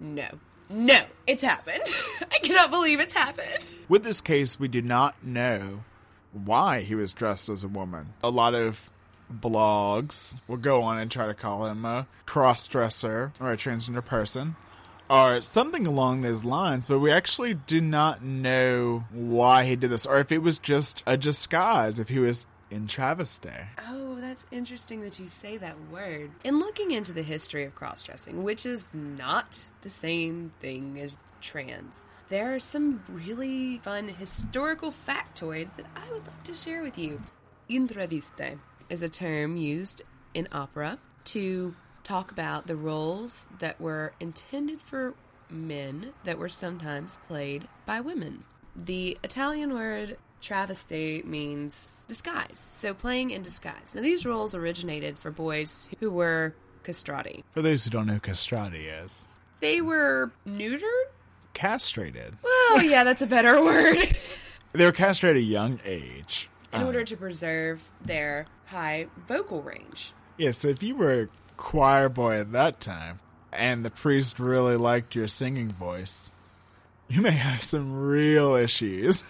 no, 0.00 0.28
no, 0.70 1.00
it's 1.26 1.42
happened. 1.42 1.94
I 2.32 2.38
cannot 2.38 2.70
believe 2.70 3.00
it's 3.00 3.12
happened. 3.12 3.66
With 3.90 4.02
this 4.02 4.22
case, 4.22 4.58
we 4.58 4.66
do 4.66 4.80
not 4.80 5.22
know 5.22 5.84
why 6.32 6.80
he 6.80 6.94
was 6.94 7.12
dressed 7.12 7.50
as 7.50 7.64
a 7.64 7.68
woman. 7.68 8.14
A 8.22 8.30
lot 8.30 8.54
of 8.54 8.88
blogs 9.30 10.36
will 10.48 10.56
go 10.56 10.80
on 10.84 10.96
and 10.96 11.10
try 11.10 11.26
to 11.26 11.34
call 11.34 11.66
him 11.66 11.84
a 11.84 12.06
cross 12.24 12.66
dresser 12.66 13.34
or 13.38 13.52
a 13.52 13.58
transgender 13.58 14.02
person 14.02 14.56
or 15.10 15.40
something 15.42 15.86
along 15.86 16.20
those 16.20 16.44
lines, 16.44 16.86
but 16.86 16.98
we 16.98 17.10
actually 17.10 17.54
do 17.54 17.80
not 17.80 18.22
know 18.22 19.04
why 19.10 19.64
he 19.64 19.76
did 19.76 19.90
this 19.90 20.06
or 20.06 20.18
if 20.20 20.32
it 20.32 20.38
was 20.38 20.58
just 20.58 21.02
a 21.06 21.16
disguise, 21.16 21.98
if 21.98 22.08
he 22.08 22.18
was 22.18 22.46
in 22.70 22.86
travesty. 22.86 23.50
Oh, 23.88 24.20
that's 24.20 24.46
interesting 24.50 25.00
that 25.02 25.18
you 25.18 25.28
say 25.28 25.56
that 25.56 25.76
word. 25.90 26.30
In 26.44 26.58
looking 26.58 26.90
into 26.90 27.12
the 27.12 27.22
history 27.22 27.64
of 27.64 27.74
cross 27.74 28.02
dressing, 28.02 28.42
which 28.42 28.66
is 28.66 28.92
not 28.92 29.64
the 29.82 29.90
same 29.90 30.52
thing 30.60 31.00
as 31.00 31.18
trans, 31.40 32.04
there 32.28 32.54
are 32.54 32.60
some 32.60 33.02
really 33.08 33.78
fun 33.78 34.08
historical 34.08 34.92
factoids 34.92 35.74
that 35.76 35.86
I 35.96 36.12
would 36.12 36.26
like 36.26 36.44
to 36.44 36.54
share 36.54 36.82
with 36.82 36.98
you. 36.98 37.22
En 37.70 37.88
travesti 37.88 38.58
is 38.90 39.02
a 39.02 39.08
term 39.08 39.56
used 39.56 40.02
in 40.34 40.48
opera 40.52 40.98
to 41.24 41.74
talk 42.08 42.32
about 42.32 42.66
the 42.66 42.74
roles 42.76 43.46
that 43.58 43.78
were 43.78 44.14
intended 44.18 44.80
for 44.80 45.12
men 45.50 46.12
that 46.24 46.38
were 46.38 46.48
sometimes 46.48 47.18
played 47.28 47.68
by 47.84 48.00
women. 48.00 48.44
The 48.74 49.18
Italian 49.22 49.74
word 49.74 50.16
travesty 50.40 51.22
means 51.26 51.90
disguise, 52.06 52.58
so 52.58 52.94
playing 52.94 53.30
in 53.30 53.42
disguise. 53.42 53.94
Now, 53.94 54.00
these 54.00 54.24
roles 54.24 54.54
originated 54.54 55.18
for 55.18 55.30
boys 55.30 55.90
who 56.00 56.10
were 56.10 56.54
castrati. 56.82 57.44
For 57.50 57.60
those 57.60 57.84
who 57.84 57.90
don't 57.90 58.06
know 58.06 58.14
who 58.14 58.20
castrati 58.20 58.86
is, 58.86 59.28
They 59.60 59.82
were 59.82 60.30
neutered? 60.46 61.04
castrated. 61.52 62.38
Well, 62.42 62.82
yeah, 62.82 63.04
that's 63.04 63.20
a 63.20 63.26
better 63.26 63.62
word. 63.62 64.16
They 64.72 64.84
were 64.84 64.92
castrated 64.92 65.42
at 65.42 65.46
a 65.46 65.50
young 65.50 65.80
age. 65.84 66.48
in 66.72 66.82
order 66.82 67.00
uh. 67.00 67.04
to 67.04 67.16
preserve 67.18 67.82
their 68.02 68.46
high 68.66 69.08
vocal 69.26 69.60
range. 69.60 70.12
Yeah, 70.38 70.52
so 70.52 70.68
if 70.68 70.82
you 70.82 70.94
were 70.94 71.28
choir 71.58 72.08
boy 72.08 72.38
at 72.40 72.52
that 72.52 72.80
time 72.80 73.20
and 73.52 73.84
the 73.84 73.90
priest 73.90 74.38
really 74.38 74.76
liked 74.76 75.14
your 75.14 75.28
singing 75.28 75.70
voice, 75.70 76.32
you 77.08 77.20
may 77.20 77.32
have 77.32 77.62
some 77.62 77.92
real 77.92 78.54
issues. 78.54 79.24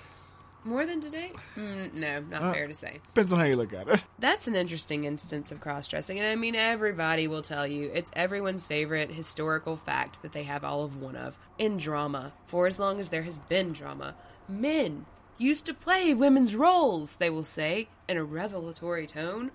More 0.64 0.84
than 0.84 1.00
today? 1.00 1.32
Mm, 1.56 1.94
no, 1.94 2.20
not 2.20 2.52
fair 2.52 2.66
to 2.66 2.74
say. 2.74 2.98
Depends 3.14 3.32
on 3.32 3.38
how 3.38 3.46
you 3.46 3.56
look 3.56 3.72
at 3.72 3.88
it. 3.88 4.02
That's 4.18 4.46
an 4.46 4.54
interesting 4.54 5.04
instance 5.04 5.50
of 5.50 5.60
cross 5.60 5.88
dressing. 5.88 6.18
And 6.18 6.28
I 6.28 6.34
mean, 6.34 6.54
everybody 6.54 7.26
will 7.26 7.42
tell 7.42 7.66
you 7.66 7.90
it's 7.94 8.10
everyone's 8.14 8.66
favorite 8.66 9.10
historical 9.10 9.76
fact 9.76 10.20
that 10.22 10.32
they 10.32 10.42
have 10.42 10.64
all 10.64 10.84
of 10.84 11.00
one 11.00 11.16
of. 11.16 11.38
In 11.58 11.78
drama, 11.78 12.32
for 12.46 12.66
as 12.66 12.78
long 12.78 13.00
as 13.00 13.08
there 13.08 13.22
has 13.22 13.38
been 13.38 13.72
drama, 13.72 14.14
men 14.48 15.06
used 15.38 15.64
to 15.66 15.74
play 15.74 16.12
women's 16.12 16.54
roles, 16.54 17.16
they 17.16 17.30
will 17.30 17.44
say, 17.44 17.88
in 18.08 18.16
a 18.16 18.24
revelatory 18.24 19.06
tone. 19.06 19.52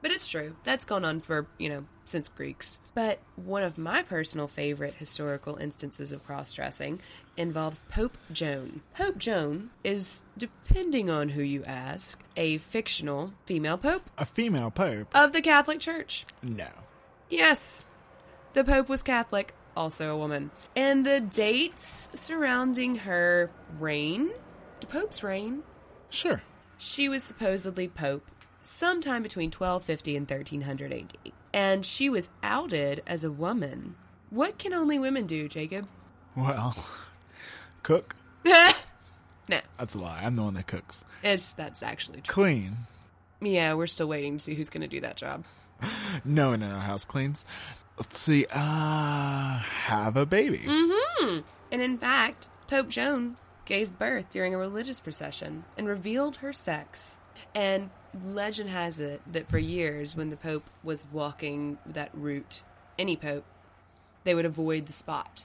But 0.00 0.10
it's 0.10 0.26
true. 0.26 0.56
That's 0.64 0.84
gone 0.84 1.04
on 1.04 1.20
for, 1.20 1.46
you 1.58 1.68
know, 1.68 1.84
since 2.08 2.28
Greeks. 2.28 2.78
But 2.94 3.20
one 3.36 3.62
of 3.62 3.78
my 3.78 4.02
personal 4.02 4.48
favorite 4.48 4.94
historical 4.94 5.56
instances 5.56 6.10
of 6.10 6.24
cross 6.24 6.52
dressing 6.52 7.00
involves 7.36 7.84
Pope 7.88 8.18
Joan. 8.32 8.80
Pope 8.94 9.18
Joan 9.18 9.70
is, 9.84 10.24
depending 10.36 11.08
on 11.08 11.28
who 11.30 11.42
you 11.42 11.62
ask, 11.64 12.20
a 12.36 12.58
fictional 12.58 13.32
female 13.44 13.78
pope 13.78 14.10
A 14.18 14.26
female 14.26 14.70
pope? 14.72 15.08
of 15.14 15.32
the 15.32 15.40
Catholic 15.42 15.78
Church. 15.78 16.26
No. 16.42 16.68
Yes, 17.30 17.86
the 18.54 18.64
Pope 18.64 18.88
was 18.88 19.02
Catholic, 19.04 19.54
also 19.76 20.12
a 20.12 20.16
woman. 20.16 20.50
And 20.74 21.06
the 21.06 21.20
dates 21.20 22.08
surrounding 22.14 22.96
her 22.96 23.50
reign, 23.78 24.30
the 24.80 24.86
Pope's 24.86 25.22
reign, 25.22 25.62
Sure. 26.10 26.42
she 26.78 27.08
was 27.08 27.22
supposedly 27.22 27.86
Pope 27.86 28.26
sometime 28.62 29.22
between 29.22 29.50
1250 29.52 30.16
and 30.16 30.28
1300 30.28 30.92
AD. 30.92 31.32
And 31.52 31.84
she 31.84 32.08
was 32.08 32.28
outed 32.42 33.02
as 33.06 33.24
a 33.24 33.30
woman. 33.32 33.96
What 34.30 34.58
can 34.58 34.72
only 34.74 34.98
women 34.98 35.26
do, 35.26 35.48
Jacob? 35.48 35.88
Well, 36.36 36.76
cook? 37.82 38.14
no, 38.44 38.70
That's 39.78 39.94
a 39.94 39.98
lie. 39.98 40.20
I'm 40.22 40.34
the 40.34 40.42
one 40.42 40.54
that 40.54 40.66
cooks. 40.66 41.04
it's 41.22 41.52
that's 41.52 41.82
actually 41.82 42.20
true. 42.20 42.32
Clean? 42.34 42.76
Yeah, 43.40 43.74
we're 43.74 43.86
still 43.86 44.08
waiting 44.08 44.36
to 44.36 44.42
see 44.44 44.54
who's 44.54 44.68
going 44.68 44.82
to 44.82 44.88
do 44.88 45.00
that 45.00 45.16
job. 45.16 45.44
No 46.24 46.50
one 46.50 46.62
in 46.62 46.70
our 46.70 46.80
house 46.80 47.04
cleans. 47.04 47.44
Let's 47.96 48.18
see. 48.18 48.46
Uh, 48.50 49.58
have 49.58 50.16
a 50.16 50.26
baby. 50.26 50.58
Mm-hmm. 50.66 51.38
And 51.72 51.82
in 51.82 51.98
fact, 51.98 52.48
Pope 52.68 52.88
Joan 52.88 53.36
gave 53.64 53.98
birth 53.98 54.30
during 54.30 54.54
a 54.54 54.58
religious 54.58 55.00
procession 55.00 55.64
and 55.76 55.86
revealed 55.88 56.36
her 56.36 56.52
sex. 56.52 57.18
And 57.54 57.90
legend 58.26 58.70
has 58.70 59.00
it 59.00 59.20
that 59.32 59.48
for 59.48 59.58
years, 59.58 60.16
when 60.16 60.30
the 60.30 60.36
Pope 60.36 60.68
was 60.82 61.06
walking 61.12 61.78
that 61.86 62.10
route, 62.14 62.62
any 62.98 63.16
Pope, 63.16 63.44
they 64.24 64.34
would 64.34 64.46
avoid 64.46 64.86
the 64.86 64.92
spot. 64.92 65.44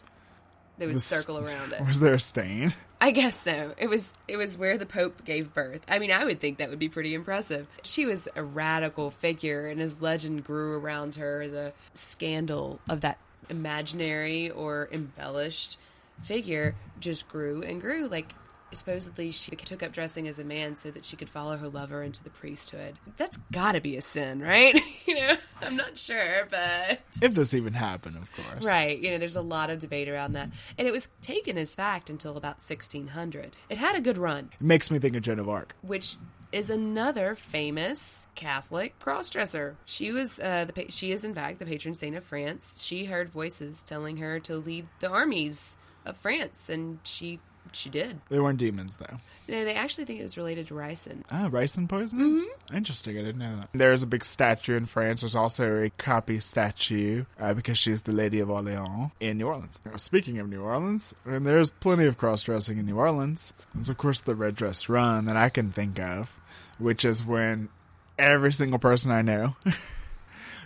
They 0.77 0.87
would 0.87 0.95
The 0.95 1.01
circle 1.01 1.37
around 1.37 1.73
it. 1.73 1.85
Was 1.85 1.99
there 1.99 2.15
a 2.15 2.19
stain? 2.19 2.73
I 2.99 3.11
guess 3.11 3.37
so. 3.37 3.73
It 3.77 3.89
was 3.89 4.13
it 4.27 4.37
was 4.37 4.57
where 4.57 4.77
the 4.77 4.85
Pope 4.85 5.25
gave 5.25 5.53
birth. 5.53 5.81
I 5.89 5.99
mean, 5.99 6.11
I 6.11 6.23
would 6.23 6.39
think 6.39 6.57
that 6.57 6.69
would 6.69 6.79
be 6.79 6.89
pretty 6.89 7.13
impressive. 7.13 7.67
She 7.83 8.05
was 8.05 8.29
a 8.35 8.43
radical 8.43 9.11
figure, 9.11 9.67
and 9.67 9.81
as 9.81 10.01
legend 10.01 10.45
grew 10.45 10.79
around 10.79 11.15
her, 11.15 11.47
the 11.47 11.73
scandal 11.93 12.79
of 12.89 13.01
that 13.01 13.17
imaginary 13.49 14.49
or 14.49 14.87
embellished 14.91 15.77
figure 16.21 16.75
just 16.99 17.27
grew 17.27 17.61
and 17.61 17.81
grew. 17.81 18.07
Like 18.07 18.33
supposedly 18.75 19.31
she 19.31 19.51
took 19.55 19.81
up 19.83 19.91
dressing 19.91 20.27
as 20.27 20.39
a 20.39 20.43
man 20.43 20.77
so 20.77 20.91
that 20.91 21.05
she 21.05 21.15
could 21.15 21.29
follow 21.29 21.57
her 21.57 21.67
lover 21.69 22.03
into 22.03 22.23
the 22.23 22.29
priesthood. 22.29 22.95
That's 23.17 23.37
got 23.51 23.73
to 23.73 23.81
be 23.81 23.97
a 23.97 24.01
sin, 24.01 24.41
right? 24.41 24.79
you 25.05 25.15
know, 25.15 25.35
I'm 25.61 25.75
not 25.75 25.97
sure, 25.97 26.47
but 26.49 26.99
If 27.21 27.33
this 27.33 27.53
even 27.53 27.73
happened, 27.73 28.17
of 28.17 28.31
course. 28.33 28.65
Right. 28.65 28.97
You 28.99 29.11
know, 29.11 29.17
there's 29.17 29.35
a 29.35 29.41
lot 29.41 29.69
of 29.69 29.79
debate 29.79 30.09
around 30.09 30.33
that. 30.33 30.49
And 30.77 30.87
it 30.87 30.91
was 30.91 31.09
taken 31.21 31.57
as 31.57 31.75
fact 31.75 32.09
until 32.09 32.37
about 32.37 32.57
1600. 32.61 33.55
It 33.69 33.77
had 33.77 33.95
a 33.95 34.01
good 34.01 34.17
run, 34.17 34.49
It 34.53 34.61
makes 34.65 34.89
me 34.91 34.99
think 34.99 35.15
of 35.15 35.21
Joan 35.23 35.39
of 35.39 35.49
Arc. 35.49 35.75
which 35.81 36.17
is 36.51 36.69
another 36.69 37.33
famous 37.33 38.27
Catholic 38.35 38.97
crossdresser. 38.99 39.73
She 39.85 40.11
was 40.11 40.39
uh, 40.39 40.65
the 40.65 40.73
pa- 40.73 40.81
she 40.89 41.11
is 41.11 41.23
in 41.23 41.33
fact 41.33 41.57
the 41.57 41.65
patron 41.65 41.95
saint 41.95 42.15
of 42.15 42.23
France. 42.23 42.83
She 42.85 43.05
heard 43.05 43.29
voices 43.29 43.83
telling 43.83 44.17
her 44.17 44.39
to 44.41 44.57
lead 44.57 44.87
the 44.99 45.09
armies 45.09 45.77
of 46.05 46.15
France, 46.17 46.69
and 46.69 46.99
she 47.03 47.39
she 47.71 47.89
did. 47.89 48.19
They 48.29 48.39
weren't 48.39 48.59
demons, 48.59 48.97
though. 48.97 49.17
No, 49.47 49.65
they 49.65 49.73
actually 49.73 50.05
think 50.05 50.19
it 50.19 50.23
was 50.23 50.37
related 50.37 50.67
to 50.67 50.73
ricin. 50.73 51.23
Ah, 51.29 51.49
ricin 51.49 51.87
poisoning? 51.89 52.41
Mm-hmm. 52.41 52.75
Interesting. 52.75 53.17
I 53.17 53.21
didn't 53.21 53.39
know 53.39 53.55
that. 53.57 53.69
There's 53.73 54.03
a 54.03 54.07
big 54.07 54.23
statue 54.23 54.75
in 54.77 54.85
France. 54.85 55.21
There's 55.21 55.35
also 55.35 55.83
a 55.83 55.89
copy 55.91 56.39
statue 56.39 57.25
uh, 57.39 57.53
because 57.53 57.77
she's 57.77 58.03
the 58.03 58.13
Lady 58.13 58.39
of 58.39 58.49
Orleans 58.49 59.11
in 59.19 59.37
New 59.37 59.47
Orleans. 59.47 59.81
Now, 59.85 59.97
speaking 59.97 60.39
of 60.39 60.49
New 60.49 60.61
Orleans, 60.61 61.13
and 61.25 61.45
there's 61.45 61.71
plenty 61.71 62.05
of 62.05 62.17
cross 62.17 62.43
dressing 62.43 62.77
in 62.77 62.85
New 62.85 62.97
Orleans. 62.97 63.53
There's, 63.75 63.89
of 63.89 63.97
course, 63.97 64.21
the 64.21 64.35
red 64.35 64.55
dress 64.55 64.87
run 64.87 65.25
that 65.25 65.37
I 65.37 65.49
can 65.49 65.71
think 65.71 65.99
of, 65.99 66.39
which 66.77 67.03
is 67.03 67.25
when 67.25 67.69
every 68.17 68.53
single 68.53 68.79
person 68.79 69.11
I 69.11 69.21
know 69.21 69.55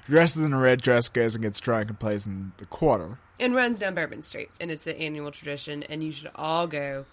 dresses 0.07 0.43
in 0.43 0.53
a 0.53 0.57
red 0.59 0.81
dress, 0.81 1.07
goes 1.07 1.35
and 1.35 1.43
gets 1.43 1.59
drunk, 1.59 1.89
and 1.89 1.99
plays 1.99 2.25
in 2.25 2.51
the 2.57 2.65
quarter. 2.65 3.19
and 3.39 3.53
runs 3.53 3.79
down 3.79 3.93
Bourbon 3.93 4.21
Street. 4.23 4.49
And 4.59 4.71
it's 4.71 4.87
an 4.87 4.95
annual 4.95 5.31
tradition, 5.31 5.83
and 5.83 6.03
you 6.03 6.11
should 6.11 6.31
all 6.35 6.65
go 6.67 7.05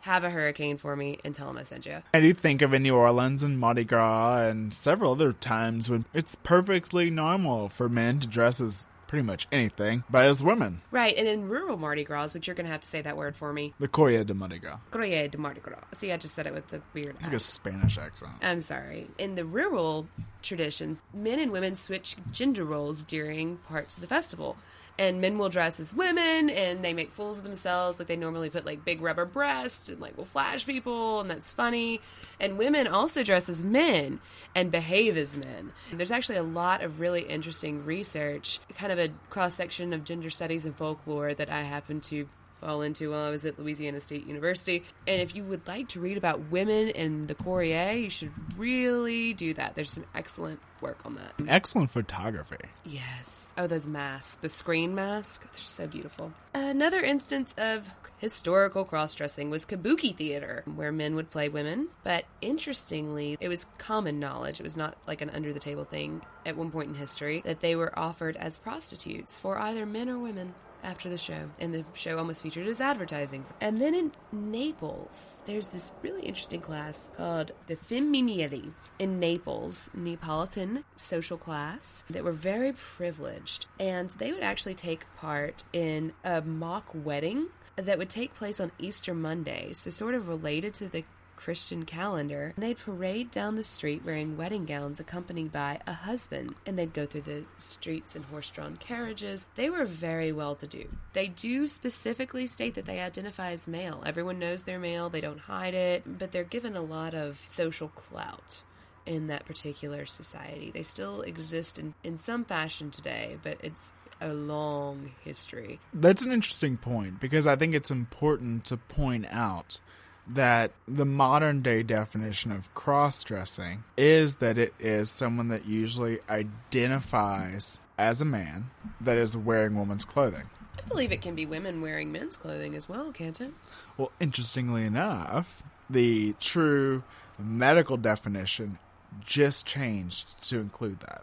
have 0.00 0.22
a 0.22 0.30
hurricane 0.30 0.76
for 0.76 0.94
me 0.94 1.18
and 1.24 1.34
tell 1.34 1.46
them 1.46 1.56
I 1.56 1.62
sent 1.62 1.86
you. 1.86 2.02
I 2.12 2.20
do 2.20 2.32
think 2.34 2.60
of 2.62 2.74
in 2.74 2.82
New 2.82 2.94
Orleans 2.94 3.42
and 3.42 3.58
Mardi 3.58 3.84
Gras 3.84 4.42
and 4.46 4.74
several 4.74 5.12
other 5.12 5.32
times 5.32 5.88
when 5.90 6.04
it's 6.12 6.34
perfectly 6.34 7.08
normal 7.10 7.68
for 7.70 7.88
men 7.88 8.20
to 8.20 8.26
dress 8.26 8.60
as 8.60 8.86
pretty 9.14 9.24
much 9.24 9.46
anything, 9.52 10.02
but 10.10 10.26
as 10.26 10.42
women. 10.42 10.82
Right, 10.90 11.16
and 11.16 11.28
in 11.28 11.48
rural 11.48 11.76
Mardi 11.76 12.02
Gras, 12.02 12.34
which 12.34 12.48
you're 12.48 12.56
going 12.56 12.66
to 12.66 12.72
have 12.72 12.80
to 12.80 12.88
say 12.88 13.00
that 13.00 13.16
word 13.16 13.36
for 13.36 13.52
me, 13.52 13.72
The 13.78 13.86
Coya 13.86 14.24
de 14.24 14.34
Mardi 14.34 14.58
Gras. 14.58 14.78
Croye 14.90 15.30
de 15.30 15.38
Mardi 15.38 15.60
Gras. 15.60 15.78
See, 15.92 16.10
I 16.10 16.16
just 16.16 16.34
said 16.34 16.48
it 16.48 16.52
with 16.52 16.66
the 16.66 16.82
weird. 16.94 17.10
It's 17.10 17.24
like 17.24 17.34
a 17.34 17.38
Spanish 17.38 17.96
accent. 17.96 18.32
I'm 18.42 18.60
sorry. 18.60 19.06
In 19.16 19.36
the 19.36 19.44
rural 19.44 20.08
traditions, 20.42 21.00
men 21.12 21.38
and 21.38 21.52
women 21.52 21.76
switch 21.76 22.16
gender 22.32 22.64
roles 22.64 23.04
during 23.04 23.58
parts 23.68 23.94
of 23.94 24.00
the 24.00 24.08
festival. 24.08 24.56
And 24.96 25.20
men 25.20 25.38
will 25.38 25.48
dress 25.48 25.80
as 25.80 25.92
women 25.92 26.48
and 26.48 26.84
they 26.84 26.92
make 26.92 27.10
fools 27.10 27.38
of 27.38 27.44
themselves. 27.44 27.98
Like 27.98 28.06
they 28.06 28.16
normally 28.16 28.48
put 28.48 28.64
like 28.64 28.84
big 28.84 29.00
rubber 29.00 29.24
breasts 29.24 29.88
and 29.88 30.00
like 30.00 30.16
will 30.16 30.24
flash 30.24 30.64
people 30.64 31.20
and 31.20 31.28
that's 31.28 31.52
funny. 31.52 32.00
And 32.38 32.58
women 32.58 32.86
also 32.86 33.24
dress 33.24 33.48
as 33.48 33.64
men 33.64 34.20
and 34.54 34.70
behave 34.70 35.16
as 35.16 35.36
men. 35.36 35.72
And 35.90 35.98
there's 35.98 36.12
actually 36.12 36.38
a 36.38 36.44
lot 36.44 36.82
of 36.82 37.00
really 37.00 37.22
interesting 37.22 37.84
research, 37.84 38.60
kind 38.78 38.92
of 38.92 38.98
a 39.00 39.10
cross 39.30 39.54
section 39.54 39.92
of 39.92 40.04
gender 40.04 40.30
studies 40.30 40.64
and 40.64 40.76
folklore 40.76 41.34
that 41.34 41.50
I 41.50 41.62
happen 41.62 42.00
to 42.02 42.28
fall 42.64 42.82
into 42.82 43.10
while 43.10 43.24
I 43.26 43.30
was 43.30 43.44
at 43.44 43.58
Louisiana 43.58 44.00
State 44.00 44.26
University. 44.26 44.84
And 45.06 45.20
if 45.20 45.36
you 45.36 45.44
would 45.44 45.66
like 45.68 45.88
to 45.90 46.00
read 46.00 46.16
about 46.16 46.50
women 46.50 46.88
in 46.88 47.26
the 47.26 47.34
Courir, 47.34 47.92
you 47.92 48.10
should 48.10 48.32
really 48.56 49.34
do 49.34 49.54
that. 49.54 49.74
There's 49.74 49.92
some 49.92 50.06
excellent 50.14 50.60
work 50.80 51.04
on 51.04 51.16
that. 51.16 51.34
Excellent 51.48 51.90
photography. 51.90 52.56
Yes. 52.84 53.52
Oh, 53.58 53.66
those 53.66 53.86
masks. 53.86 54.36
The 54.40 54.48
screen 54.48 54.94
mask. 54.94 55.42
They're 55.42 55.62
so 55.62 55.86
beautiful. 55.86 56.32
Another 56.54 57.00
instance 57.00 57.54
of 57.58 57.88
historical 58.18 58.84
cross 58.84 59.14
dressing 59.14 59.50
was 59.50 59.66
kabuki 59.66 60.16
theater, 60.16 60.62
where 60.74 60.92
men 60.92 61.14
would 61.14 61.30
play 61.30 61.48
women. 61.48 61.88
But 62.02 62.24
interestingly, 62.40 63.36
it 63.40 63.48
was 63.48 63.66
common 63.76 64.18
knowledge. 64.18 64.60
It 64.60 64.62
was 64.62 64.76
not 64.76 64.96
like 65.06 65.20
an 65.20 65.30
under 65.30 65.52
the 65.52 65.60
table 65.60 65.84
thing 65.84 66.22
at 66.46 66.56
one 66.56 66.70
point 66.70 66.88
in 66.88 66.94
history 66.94 67.42
that 67.44 67.60
they 67.60 67.76
were 67.76 67.96
offered 67.98 68.36
as 68.36 68.58
prostitutes 68.58 69.38
for 69.38 69.58
either 69.58 69.84
men 69.84 70.08
or 70.08 70.18
women 70.18 70.54
after 70.84 71.08
the 71.08 71.18
show, 71.18 71.50
and 71.58 71.74
the 71.74 71.84
show 71.94 72.18
almost 72.18 72.42
featured 72.42 72.66
as 72.68 72.80
advertising. 72.80 73.44
And 73.60 73.80
then 73.80 73.94
in 73.94 74.12
Naples, 74.30 75.40
there's 75.46 75.68
this 75.68 75.92
really 76.02 76.22
interesting 76.22 76.60
class 76.60 77.10
called 77.16 77.52
the 77.66 77.76
Femminielli 77.76 78.72
in 78.98 79.18
Naples, 79.18 79.90
Neapolitan 79.94 80.84
social 80.94 81.38
class 81.38 82.04
that 82.10 82.22
were 82.22 82.32
very 82.32 82.72
privileged, 82.72 83.66
and 83.80 84.10
they 84.10 84.32
would 84.32 84.42
actually 84.42 84.74
take 84.74 85.06
part 85.16 85.64
in 85.72 86.12
a 86.22 86.42
mock 86.42 86.90
wedding 86.94 87.48
that 87.76 87.98
would 87.98 88.08
take 88.08 88.34
place 88.34 88.60
on 88.60 88.70
Easter 88.78 89.14
Monday, 89.14 89.72
so 89.72 89.90
sort 89.90 90.14
of 90.14 90.28
related 90.28 90.72
to 90.74 90.88
the 90.88 91.04
Christian 91.36 91.84
calendar. 91.84 92.54
They'd 92.56 92.78
parade 92.78 93.30
down 93.30 93.56
the 93.56 93.62
street 93.62 94.04
wearing 94.04 94.36
wedding 94.36 94.64
gowns 94.64 95.00
accompanied 95.00 95.52
by 95.52 95.80
a 95.86 95.92
husband, 95.92 96.54
and 96.66 96.78
they'd 96.78 96.92
go 96.92 97.06
through 97.06 97.22
the 97.22 97.44
streets 97.58 98.16
in 98.16 98.24
horse 98.24 98.50
drawn 98.50 98.76
carriages. 98.76 99.46
They 99.54 99.70
were 99.70 99.84
very 99.84 100.32
well 100.32 100.54
to 100.56 100.66
do. 100.66 100.88
They 101.12 101.28
do 101.28 101.68
specifically 101.68 102.46
state 102.46 102.74
that 102.74 102.84
they 102.84 103.00
identify 103.00 103.52
as 103.52 103.68
male. 103.68 104.02
Everyone 104.06 104.38
knows 104.38 104.62
they're 104.62 104.78
male, 104.78 105.10
they 105.10 105.20
don't 105.20 105.40
hide 105.40 105.74
it, 105.74 106.18
but 106.18 106.32
they're 106.32 106.44
given 106.44 106.76
a 106.76 106.82
lot 106.82 107.14
of 107.14 107.42
social 107.48 107.88
clout 107.88 108.62
in 109.06 109.26
that 109.26 109.44
particular 109.44 110.06
society. 110.06 110.70
They 110.72 110.82
still 110.82 111.22
exist 111.22 111.78
in, 111.78 111.94
in 112.02 112.16
some 112.16 112.44
fashion 112.44 112.90
today, 112.90 113.38
but 113.42 113.58
it's 113.62 113.92
a 114.20 114.32
long 114.32 115.12
history. 115.22 115.80
That's 115.92 116.24
an 116.24 116.32
interesting 116.32 116.76
point 116.76 117.20
because 117.20 117.46
I 117.46 117.56
think 117.56 117.74
it's 117.74 117.90
important 117.90 118.64
to 118.66 118.76
point 118.76 119.26
out 119.30 119.80
that 120.28 120.72
the 120.88 121.04
modern 121.04 121.62
day 121.62 121.82
definition 121.82 122.50
of 122.50 122.72
cross 122.74 123.22
dressing 123.24 123.84
is 123.96 124.36
that 124.36 124.56
it 124.58 124.74
is 124.78 125.10
someone 125.10 125.48
that 125.48 125.66
usually 125.66 126.18
identifies 126.28 127.78
as 127.98 128.20
a 128.20 128.24
man 128.24 128.70
that 129.00 129.16
is 129.16 129.36
wearing 129.36 129.76
woman's 129.76 130.04
clothing. 130.04 130.48
I 130.78 130.88
believe 130.88 131.12
it 131.12 131.20
can 131.20 131.34
be 131.34 131.46
women 131.46 131.80
wearing 131.80 132.10
men's 132.10 132.36
clothing 132.36 132.74
as 132.74 132.88
well, 132.88 133.12
can't 133.12 133.40
it? 133.40 133.52
Well, 133.96 134.12
interestingly 134.18 134.84
enough, 134.84 135.62
the 135.88 136.34
true 136.40 137.04
medical 137.38 137.96
definition 137.96 138.78
just 139.24 139.66
changed 139.66 140.42
to 140.48 140.58
include 140.58 141.00
that. 141.00 141.22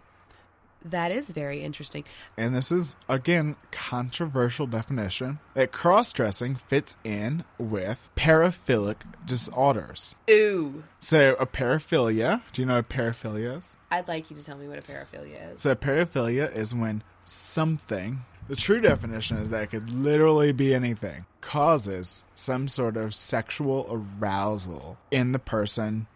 That 0.84 1.12
is 1.12 1.30
very 1.30 1.62
interesting. 1.62 2.04
And 2.38 2.56
this 2.56 2.72
is, 2.72 2.96
again, 3.08 3.56
controversial 3.72 4.65
definition 4.65 5.39
that 5.54 5.72
cross 5.72 6.12
dressing 6.12 6.56
fits 6.56 6.98
in 7.04 7.44
with 7.60 8.10
paraphilic 8.15 8.98
disorders. 9.26 10.15
Ooh. 10.30 10.84
So, 11.00 11.36
a 11.39 11.46
paraphilia, 11.46 12.41
do 12.54 12.62
you 12.62 12.65
know 12.65 12.76
what 12.76 12.89
paraphilia 12.89 13.60
is? 13.60 13.78
I'd 13.91 14.08
like 14.08 14.30
you 14.32 14.36
to 14.36 14.44
tell 14.44 14.58
me 14.58 14.67
what 14.67 14.80
a 14.80 14.82
paraphilia 14.82 15.54
is. 15.54 15.62
So, 15.62 15.72
a 15.72 15.76
paraphilia 15.76 16.56
is 16.56 16.74
when 16.74 17.04
something, 17.26 18.24
the 18.48 18.56
true 18.56 18.82
definition 18.82 19.38
is 19.38 19.52
that 19.52 19.63
it 19.63 19.70
could 19.72 19.91
literally 19.91 20.52
be 20.52 20.74
anything, 20.74 21.26
causes 21.41 22.24
some 22.36 22.67
sort 22.67 22.98
of 22.98 23.13
sexual 23.13 23.88
arousal 23.91 24.98
in 25.12 25.32
the 25.32 25.39
person 25.39 26.08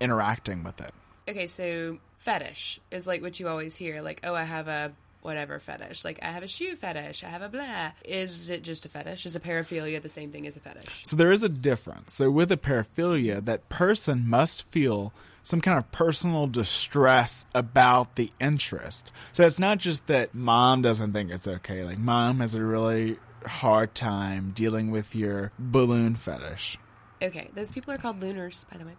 interacting 0.00 0.64
with 0.64 0.80
it. 0.80 0.92
Okay, 1.28 1.46
so 1.46 1.98
fetish 2.24 2.80
is 2.90 3.06
like 3.06 3.22
what 3.22 3.38
you 3.38 3.48
always 3.48 3.76
hear 3.76 4.00
like, 4.00 4.20
oh, 4.24 4.34
I 4.34 4.44
have 4.44 4.68
a 4.68 4.92
whatever 5.20 5.58
fetish. 5.58 6.04
Like, 6.04 6.18
I 6.22 6.26
have 6.26 6.42
a 6.42 6.48
shoe 6.48 6.76
fetish. 6.76 7.24
I 7.24 7.28
have 7.28 7.40
a 7.40 7.48
blah. 7.48 7.92
Is 8.04 8.50
it 8.50 8.62
just 8.62 8.84
a 8.84 8.88
fetish? 8.90 9.24
Is 9.24 9.34
a 9.34 9.40
paraphilia 9.40 10.00
the 10.02 10.10
same 10.10 10.30
thing 10.30 10.46
as 10.46 10.56
a 10.56 10.60
fetish? 10.60 11.02
So 11.04 11.16
there 11.16 11.32
is 11.32 11.42
a 11.42 11.48
difference. 11.48 12.14
So 12.14 12.30
with 12.30 12.52
a 12.52 12.58
paraphilia, 12.58 13.42
that 13.44 13.68
person 13.70 14.28
must 14.28 14.70
feel 14.70 15.14
some 15.42 15.60
kind 15.60 15.78
of 15.78 15.90
personal 15.92 16.46
distress 16.46 17.46
about 17.54 18.16
the 18.16 18.30
interest. 18.38 19.10
So 19.32 19.46
it's 19.46 19.58
not 19.58 19.78
just 19.78 20.08
that 20.08 20.34
mom 20.34 20.82
doesn't 20.82 21.12
think 21.12 21.30
it's 21.30 21.48
okay. 21.48 21.84
Like 21.84 21.98
mom 21.98 22.40
has 22.40 22.54
a 22.54 22.62
really 22.62 23.18
hard 23.46 23.94
time 23.94 24.52
dealing 24.54 24.90
with 24.90 25.14
your 25.14 25.52
balloon 25.58 26.16
fetish. 26.16 26.78
Okay, 27.24 27.48
those 27.54 27.70
people 27.70 27.92
are 27.92 27.98
called 27.98 28.20
looners, 28.20 28.66
by 28.70 28.76
the 28.76 28.84
way. 28.84 28.92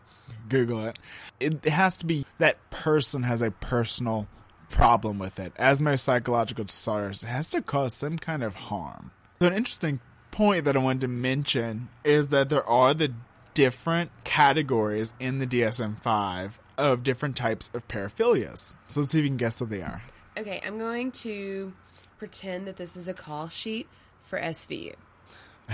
Google 0.50 0.86
it. 0.86 1.00
It 1.40 1.66
has 1.66 1.98
to 1.98 2.06
be 2.06 2.26
that 2.40 2.58
person 2.72 3.24
has 3.24 3.42
a 3.42 3.52
personal 3.52 4.28
problem 4.70 5.20
with 5.20 5.40
it. 5.40 5.54
As 5.58 5.80
my 5.80 5.96
psychological 5.96 6.66
disorders, 6.66 7.22
it 7.22 7.28
has 7.28 7.52
to 7.52 7.62
cause 7.62 7.94
some 7.94 8.18
kind 8.18 8.44
of 8.44 8.56
harm. 8.56 9.12
So 9.40 9.48
an 9.48 9.54
interesting 9.54 10.00
point 10.32 10.66
that 10.66 10.76
I 10.76 10.80
wanted 10.80 11.02
to 11.02 11.08
mention 11.08 11.90
is 12.04 12.30
that 12.30 12.50
there 12.50 12.68
are 12.68 12.94
the 12.96 13.14
different 13.54 14.12
categories 14.24 15.14
in 15.20 15.38
the 15.38 15.46
DSM 15.46 16.00
5 16.00 16.60
of 16.78 17.04
different 17.04 17.38
types 17.38 17.70
of 17.74 17.88
paraphilias. 17.88 18.76
So 18.88 19.02
let's 19.02 19.12
see 19.12 19.20
if 19.20 19.24
you 19.24 19.30
can 19.30 19.38
guess 19.38 19.62
what 19.62 19.70
they 19.70 19.82
are. 19.82 20.02
Okay, 20.38 20.62
I'm 20.66 20.78
going 20.78 21.12
to 21.12 21.74
pretend 22.18 22.68
that 22.68 22.76
this 22.76 22.98
is 22.98 23.08
a 23.08 23.14
call 23.14 23.50
sheet 23.50 23.88
for 24.24 24.40
SVU. 24.40 24.96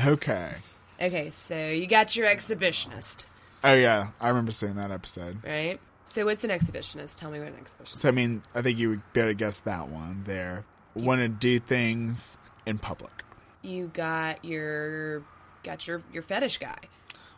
Okay. 0.06 0.54
Okay, 1.02 1.32
so 1.32 1.70
you 1.70 1.88
got 1.88 2.16
your 2.16 2.28
exhibitionist, 2.28 3.26
Oh, 3.64 3.74
yeah. 3.74 4.08
I 4.20 4.28
remember 4.30 4.52
seeing 4.52 4.76
that 4.76 4.92
episode. 4.92 5.44
right? 5.44 5.80
So 6.06 6.26
what's 6.26 6.44
an 6.44 6.50
exhibitionist? 6.50 7.18
Tell 7.20 7.32
me 7.32 7.40
what 7.40 7.48
an 7.50 7.54
exhibitionist. 7.56 7.98
So, 7.98 8.10
I 8.10 8.12
mean, 8.12 8.42
I 8.54 8.62
think 8.62 8.78
you 8.80 8.90
would 8.90 9.02
better 9.14 9.34
guess 9.34 9.62
that 9.62 9.88
one 9.88 10.24
there. 10.26 10.66
Want 10.94 11.22
to 11.22 11.28
do 11.30 11.60
things 11.60 12.38
in 12.66 12.78
public. 12.80 13.24
You 13.62 13.90
got 13.94 14.44
your 14.44 15.24
got 15.64 15.88
your 15.88 16.02
your 16.12 16.22
fetish 16.24 16.58
guy. 16.58 16.76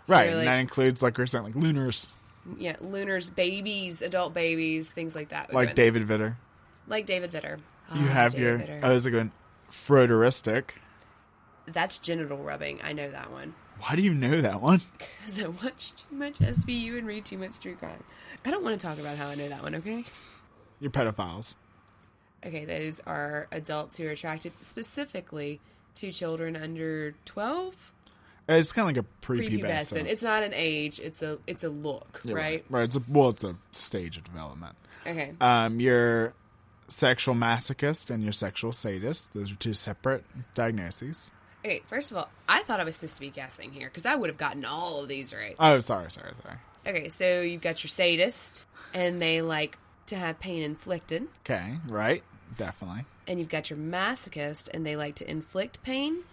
Right. 0.08 0.30
You're 0.30 0.40
and 0.40 0.48
that 0.48 0.56
includes, 0.60 1.04
like 1.04 1.18
we 1.18 1.24
are 1.24 1.28
saying, 1.28 1.44
like 1.44 1.56
looners, 1.56 2.10
Yeah, 2.58 2.76
looners, 2.82 3.30
babies, 3.30 4.02
adult 4.02 4.34
babies, 4.34 4.90
things 4.90 5.14
like 5.16 5.30
that. 5.30 5.54
like. 5.54 5.76
David 5.76 6.08
Vitter. 6.08 6.36
like 6.88 7.06
David 7.06 7.32
Vitter. 7.32 7.58
You 7.94 8.06
Ah, 8.06 8.14
have 8.14 8.32
David 8.34 8.44
your, 8.46 8.60
Vitter. 8.60 8.80
oh, 8.84 8.92
is 8.92 9.06
it 9.06 9.12
going 9.12 9.32
Frotteuristic? 9.72 10.64
That's 11.68 11.98
genital 11.98 12.38
rubbing. 12.38 12.80
I 12.84 12.94
know 12.94 13.10
that 13.12 13.32
one. 13.32 13.54
Why 13.80 13.96
do 13.96 14.02
you 14.02 14.14
know 14.14 14.42
that 14.42 14.62
one? 14.62 14.82
Because 14.98 15.44
I 15.44 15.48
watch 15.48 15.94
too 15.96 16.16
much 16.16 16.40
SVU 16.40 16.98
and 16.98 17.08
read 17.08 17.26
too 17.26 17.38
much 17.38 17.60
true 17.60 17.76
crime. 17.76 18.04
I 18.46 18.52
don't 18.52 18.64
want 18.64 18.80
to 18.80 18.86
talk 18.86 19.00
about 19.00 19.18
how 19.18 19.28
I 19.28 19.36
know 19.36 19.50
that 19.50 19.64
one, 19.64 19.76
okay? 19.76 20.04
You're 20.80 20.92
pedophiles. 20.92 21.56
Okay, 22.46 22.66
those 22.66 23.00
are 23.08 23.48
adults 23.52 23.98
who 23.98 24.06
are 24.06 24.12
attracted 24.12 24.52
specifically 24.62 25.62
to 25.96 26.12
children 26.12 26.56
under 26.58 27.14
12 27.26 27.92
It's 28.50 28.74
kind 28.74 28.90
of 28.90 28.96
like 28.96 29.06
a 29.06 29.26
prepubescent. 29.26 29.62
prepubescent. 29.62 30.06
It's 30.08 30.24
not 30.24 30.44
an 30.44 30.52
age, 30.54 31.00
it's 31.00 31.22
a 31.22 31.40
it's 31.48 31.64
a 31.64 31.70
look, 31.70 32.22
You're 32.26 32.36
right? 32.36 32.66
Right. 32.70 32.84
It's 32.84 32.98
a, 32.98 33.02
well, 33.08 33.30
it's 33.30 33.44
a 33.46 33.56
stage 33.72 34.18
of 34.18 34.24
development. 34.26 34.76
Okay. 35.08 35.32
Um, 35.40 35.80
your 35.80 36.34
sexual 36.90 37.36
masochist 37.36 38.10
and 38.10 38.24
your 38.24 38.34
sexual 38.34 38.72
sadist. 38.74 39.34
Those 39.34 39.52
are 39.52 39.56
two 39.56 39.74
separate 39.74 40.26
diagnoses. 40.54 41.32
Okay, 41.66 41.82
first 41.88 42.12
of 42.12 42.18
all, 42.18 42.30
I 42.48 42.64
thought 42.64 42.80
I 42.80 42.84
was 42.84 42.96
supposed 42.96 43.16
to 43.16 43.22
be 43.22 43.30
guessing 43.30 43.72
here 43.72 43.88
because 43.88 44.06
I 44.06 44.16
would 44.16 44.30
have 44.30 44.38
gotten 44.38 44.66
all 44.66 45.00
of 45.02 45.08
these 45.08 45.34
right. 45.34 45.56
Oh, 45.60 45.80
sorry, 45.80 46.12
sorry, 46.12 46.34
sorry. 46.44 46.58
Okay, 46.86 47.10
so 47.10 47.42
you've 47.42 47.62
got 47.62 47.84
your 47.84 47.90
sadist, 47.90 48.66
and 48.94 49.22
they 49.22 49.42
like 49.42 49.78
to 50.08 50.16
have 50.18 50.40
pain 50.40 50.62
inflicted. 50.62 51.28
Okay, 51.46 51.78
right, 51.88 52.22
definitely. 52.58 53.06
and 53.28 53.40
you've 53.40 53.48
got 53.50 53.70
your 53.70 53.80
masochist, 53.80 54.70
and 54.74 54.86
they 54.86 54.98
like 54.98 55.16
to 55.16 55.30
inflict 55.32 55.82
pain, 55.84 56.24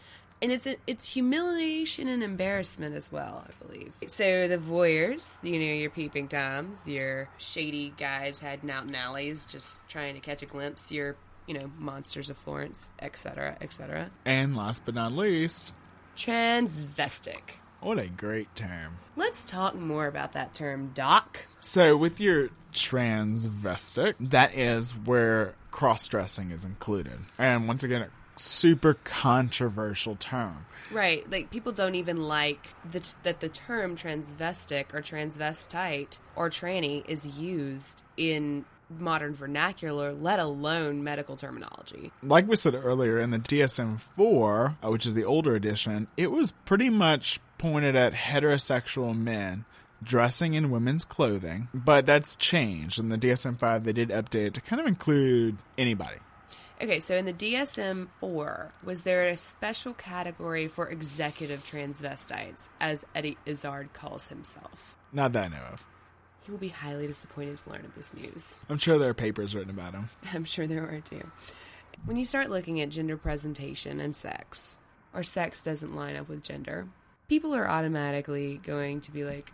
and 0.42 0.50
it's 0.50 0.66
it's 0.88 1.12
humiliation 1.12 2.08
and 2.08 2.24
embarrassment 2.24 2.96
as 2.96 3.12
well, 3.12 3.44
I 3.48 3.64
believe. 3.64 3.92
So 4.08 4.48
the 4.48 4.58
voyeurs, 4.58 5.38
you 5.44 5.60
know, 5.60 5.72
your 5.72 5.90
peeping 5.90 6.26
toms, 6.26 6.88
your 6.88 7.28
shady 7.38 7.92
guys 7.96 8.40
hiding 8.40 8.70
out 8.72 8.84
in 8.86 8.94
alleys, 8.96 9.46
just 9.46 9.86
trying 9.88 10.14
to 10.14 10.20
catch 10.20 10.42
a 10.42 10.46
glimpse, 10.46 10.90
your 10.90 11.14
you 11.50 11.58
know 11.58 11.70
monsters 11.78 12.30
of 12.30 12.36
Florence, 12.36 12.90
etc., 13.00 13.56
etc. 13.60 14.12
And 14.24 14.56
last 14.56 14.84
but 14.84 14.94
not 14.94 15.10
least, 15.10 15.72
Transvestic. 16.16 17.56
what 17.80 17.98
a 17.98 18.06
great 18.06 18.54
term. 18.54 18.98
Let's 19.16 19.44
talk 19.44 19.74
more 19.74 20.06
about 20.06 20.32
that 20.34 20.54
term, 20.54 20.92
Doc. 20.94 21.46
So, 21.58 21.96
with 21.96 22.20
your 22.20 22.50
transvestic, 22.72 24.14
that 24.20 24.54
is 24.54 24.92
where 24.92 25.54
cross 25.72 26.06
dressing 26.06 26.52
is 26.52 26.64
included. 26.64 27.18
And 27.36 27.66
once 27.66 27.82
again, 27.82 28.02
a 28.02 28.10
super 28.36 28.94
controversial 29.02 30.14
term. 30.14 30.66
Right, 30.92 31.28
like 31.28 31.50
people 31.50 31.72
don't 31.72 31.96
even 31.96 32.28
like 32.28 32.68
that 32.92 33.16
that 33.24 33.40
the 33.40 33.48
term 33.48 33.96
transvestic 33.96 34.94
or 34.94 35.02
transvestite 35.02 36.20
or 36.36 36.48
tranny 36.48 37.04
is 37.08 37.26
used 37.26 38.04
in 38.16 38.66
modern 38.98 39.34
vernacular, 39.34 40.12
let 40.12 40.40
alone 40.40 41.04
medical 41.04 41.36
terminology. 41.36 42.12
Like 42.22 42.48
we 42.48 42.56
said 42.56 42.74
earlier, 42.74 43.18
in 43.18 43.30
the 43.30 43.38
DSM 43.38 44.00
4, 44.00 44.76
uh, 44.82 44.90
which 44.90 45.06
is 45.06 45.14
the 45.14 45.24
older 45.24 45.54
edition, 45.54 46.08
it 46.16 46.30
was 46.30 46.52
pretty 46.64 46.90
much 46.90 47.40
pointed 47.58 47.94
at 47.94 48.12
heterosexual 48.12 49.16
men 49.16 49.64
dressing 50.02 50.54
in 50.54 50.70
women's 50.70 51.04
clothing, 51.04 51.68
but 51.74 52.06
that's 52.06 52.36
changed. 52.36 52.98
In 52.98 53.10
the 53.10 53.18
DSM 53.18 53.58
5, 53.58 53.84
they 53.84 53.92
did 53.92 54.08
update 54.08 54.46
it 54.46 54.54
to 54.54 54.60
kind 54.60 54.80
of 54.80 54.86
include 54.86 55.58
anybody. 55.76 56.16
Okay, 56.82 56.98
so 57.00 57.14
in 57.14 57.26
the 57.26 57.32
DSM 57.34 58.08
4, 58.20 58.72
was 58.84 59.02
there 59.02 59.28
a 59.28 59.36
special 59.36 59.92
category 59.92 60.66
for 60.66 60.88
executive 60.88 61.62
transvestites, 61.62 62.70
as 62.80 63.04
Eddie 63.14 63.36
Izzard 63.44 63.92
calls 63.92 64.28
himself? 64.28 64.96
Not 65.12 65.34
that 65.34 65.44
I 65.44 65.48
know 65.48 65.62
of. 65.74 65.84
He 66.50 66.52
will 66.52 66.58
be 66.58 66.68
highly 66.68 67.06
disappointed 67.06 67.58
to 67.58 67.70
learn 67.70 67.84
of 67.84 67.94
this 67.94 68.12
news. 68.12 68.58
I'm 68.68 68.78
sure 68.78 68.98
there 68.98 69.10
are 69.10 69.14
papers 69.14 69.54
written 69.54 69.70
about 69.70 69.92
him. 69.92 70.10
I'm 70.34 70.44
sure 70.44 70.66
there 70.66 70.82
are 70.82 70.98
too. 70.98 71.30
When 72.04 72.16
you 72.16 72.24
start 72.24 72.50
looking 72.50 72.80
at 72.80 72.88
gender 72.88 73.16
presentation 73.16 74.00
and 74.00 74.16
sex, 74.16 74.76
or 75.14 75.22
sex 75.22 75.62
doesn't 75.62 75.94
line 75.94 76.16
up 76.16 76.28
with 76.28 76.42
gender, 76.42 76.88
people 77.28 77.54
are 77.54 77.68
automatically 77.68 78.56
going 78.64 79.00
to 79.02 79.12
be 79.12 79.22
like, 79.22 79.52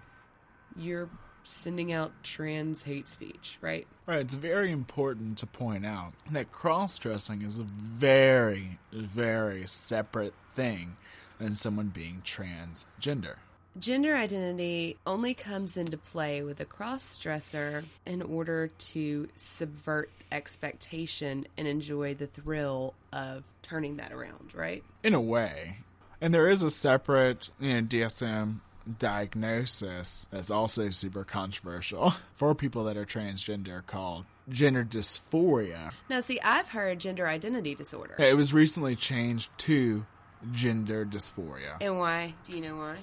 you're 0.74 1.10
sending 1.42 1.92
out 1.92 2.12
trans 2.22 2.84
hate 2.84 3.08
speech, 3.08 3.58
right? 3.60 3.86
Right, 4.06 4.20
it's 4.20 4.32
very 4.32 4.72
important 4.72 5.36
to 5.38 5.46
point 5.46 5.84
out 5.84 6.14
that 6.30 6.50
cross 6.50 6.96
dressing 6.96 7.42
is 7.42 7.58
a 7.58 7.64
very, 7.64 8.78
very 8.90 9.66
separate 9.66 10.32
thing 10.54 10.96
than 11.38 11.54
someone 11.56 11.88
being 11.88 12.22
transgender. 12.24 13.34
Gender 13.78 14.16
identity 14.16 14.96
only 15.06 15.34
comes 15.34 15.76
into 15.76 15.98
play 15.98 16.42
with 16.42 16.60
a 16.60 16.64
cross 16.64 17.18
dresser 17.18 17.84
in 18.06 18.22
order 18.22 18.68
to 18.78 19.28
subvert 19.34 20.10
expectation 20.32 21.46
and 21.58 21.68
enjoy 21.68 22.14
the 22.14 22.26
thrill 22.26 22.94
of 23.12 23.44
turning 23.62 23.96
that 23.96 24.12
around, 24.12 24.54
right? 24.54 24.82
In 25.02 25.12
a 25.12 25.20
way. 25.20 25.78
And 26.22 26.32
there 26.32 26.48
is 26.48 26.62
a 26.62 26.70
separate 26.70 27.50
you 27.60 27.74
know, 27.74 27.82
DSM 27.82 28.60
diagnosis 28.98 30.26
that's 30.30 30.50
also 30.50 30.88
super 30.88 31.24
controversial 31.24 32.14
for 32.34 32.54
people 32.54 32.84
that 32.84 32.96
are 32.96 33.04
transgender 33.04 33.84
called 33.84 34.24
gender 34.48 34.84
dysphoria. 34.84 35.92
Now, 36.08 36.20
see, 36.20 36.40
I've 36.40 36.68
heard 36.68 37.00
gender 37.00 37.26
identity 37.26 37.74
disorder. 37.74 38.14
It 38.18 38.36
was 38.36 38.54
recently 38.54 38.96
changed 38.96 39.50
to 39.58 40.06
gender 40.52 41.04
dysphoria. 41.04 41.76
And 41.80 41.98
why? 41.98 42.34
Do 42.44 42.52
you 42.52 42.62
know 42.62 42.76
why? 42.76 42.96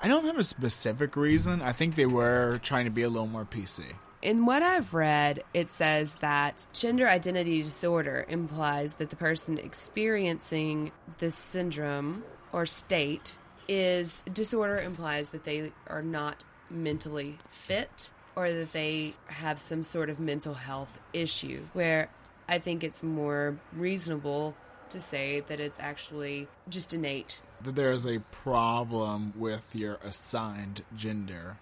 I 0.00 0.08
don't 0.08 0.24
have 0.24 0.38
a 0.38 0.44
specific 0.44 1.16
reason. 1.16 1.60
I 1.60 1.72
think 1.72 1.96
they 1.96 2.06
were 2.06 2.60
trying 2.62 2.84
to 2.84 2.90
be 2.90 3.02
a 3.02 3.08
little 3.08 3.26
more 3.26 3.44
PC. 3.44 3.94
In 4.22 4.46
what 4.46 4.62
I've 4.62 4.94
read, 4.94 5.44
it 5.54 5.72
says 5.72 6.14
that 6.16 6.66
gender 6.72 7.08
identity 7.08 7.62
disorder 7.62 8.24
implies 8.28 8.96
that 8.96 9.10
the 9.10 9.16
person 9.16 9.58
experiencing 9.58 10.92
this 11.18 11.36
syndrome 11.36 12.24
or 12.52 12.66
state 12.66 13.36
is 13.68 14.24
disorder 14.32 14.76
implies 14.76 15.30
that 15.30 15.44
they 15.44 15.72
are 15.88 16.02
not 16.02 16.42
mentally 16.70 17.38
fit 17.48 18.10
or 18.34 18.52
that 18.52 18.72
they 18.72 19.14
have 19.26 19.58
some 19.58 19.82
sort 19.82 20.10
of 20.10 20.18
mental 20.18 20.54
health 20.54 21.00
issue 21.12 21.62
where 21.72 22.08
I 22.48 22.58
think 22.58 22.82
it's 22.82 23.02
more 23.02 23.58
reasonable 23.72 24.56
to 24.90 25.00
say 25.00 25.40
that 25.40 25.60
it's 25.60 25.78
actually 25.78 26.48
just 26.68 26.94
innate 26.94 27.40
That 27.64 27.74
there 27.74 27.92
is 27.92 28.06
a 28.06 28.20
problem 28.20 29.32
with 29.36 29.74
your 29.74 29.98
assigned 30.04 30.84
gender 30.96 31.56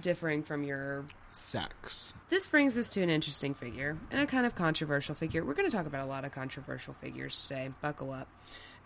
differing 0.00 0.42
from 0.42 0.64
your 0.64 1.04
sex. 1.30 2.14
This 2.30 2.48
brings 2.48 2.76
us 2.78 2.88
to 2.90 3.02
an 3.02 3.10
interesting 3.10 3.54
figure 3.54 3.98
and 4.10 4.20
a 4.20 4.26
kind 4.26 4.46
of 4.46 4.54
controversial 4.54 5.14
figure. 5.14 5.44
We're 5.44 5.54
going 5.54 5.70
to 5.70 5.76
talk 5.76 5.86
about 5.86 6.04
a 6.04 6.08
lot 6.08 6.24
of 6.24 6.32
controversial 6.32 6.94
figures 6.94 7.44
today. 7.44 7.70
Buckle 7.80 8.12
up. 8.12 8.28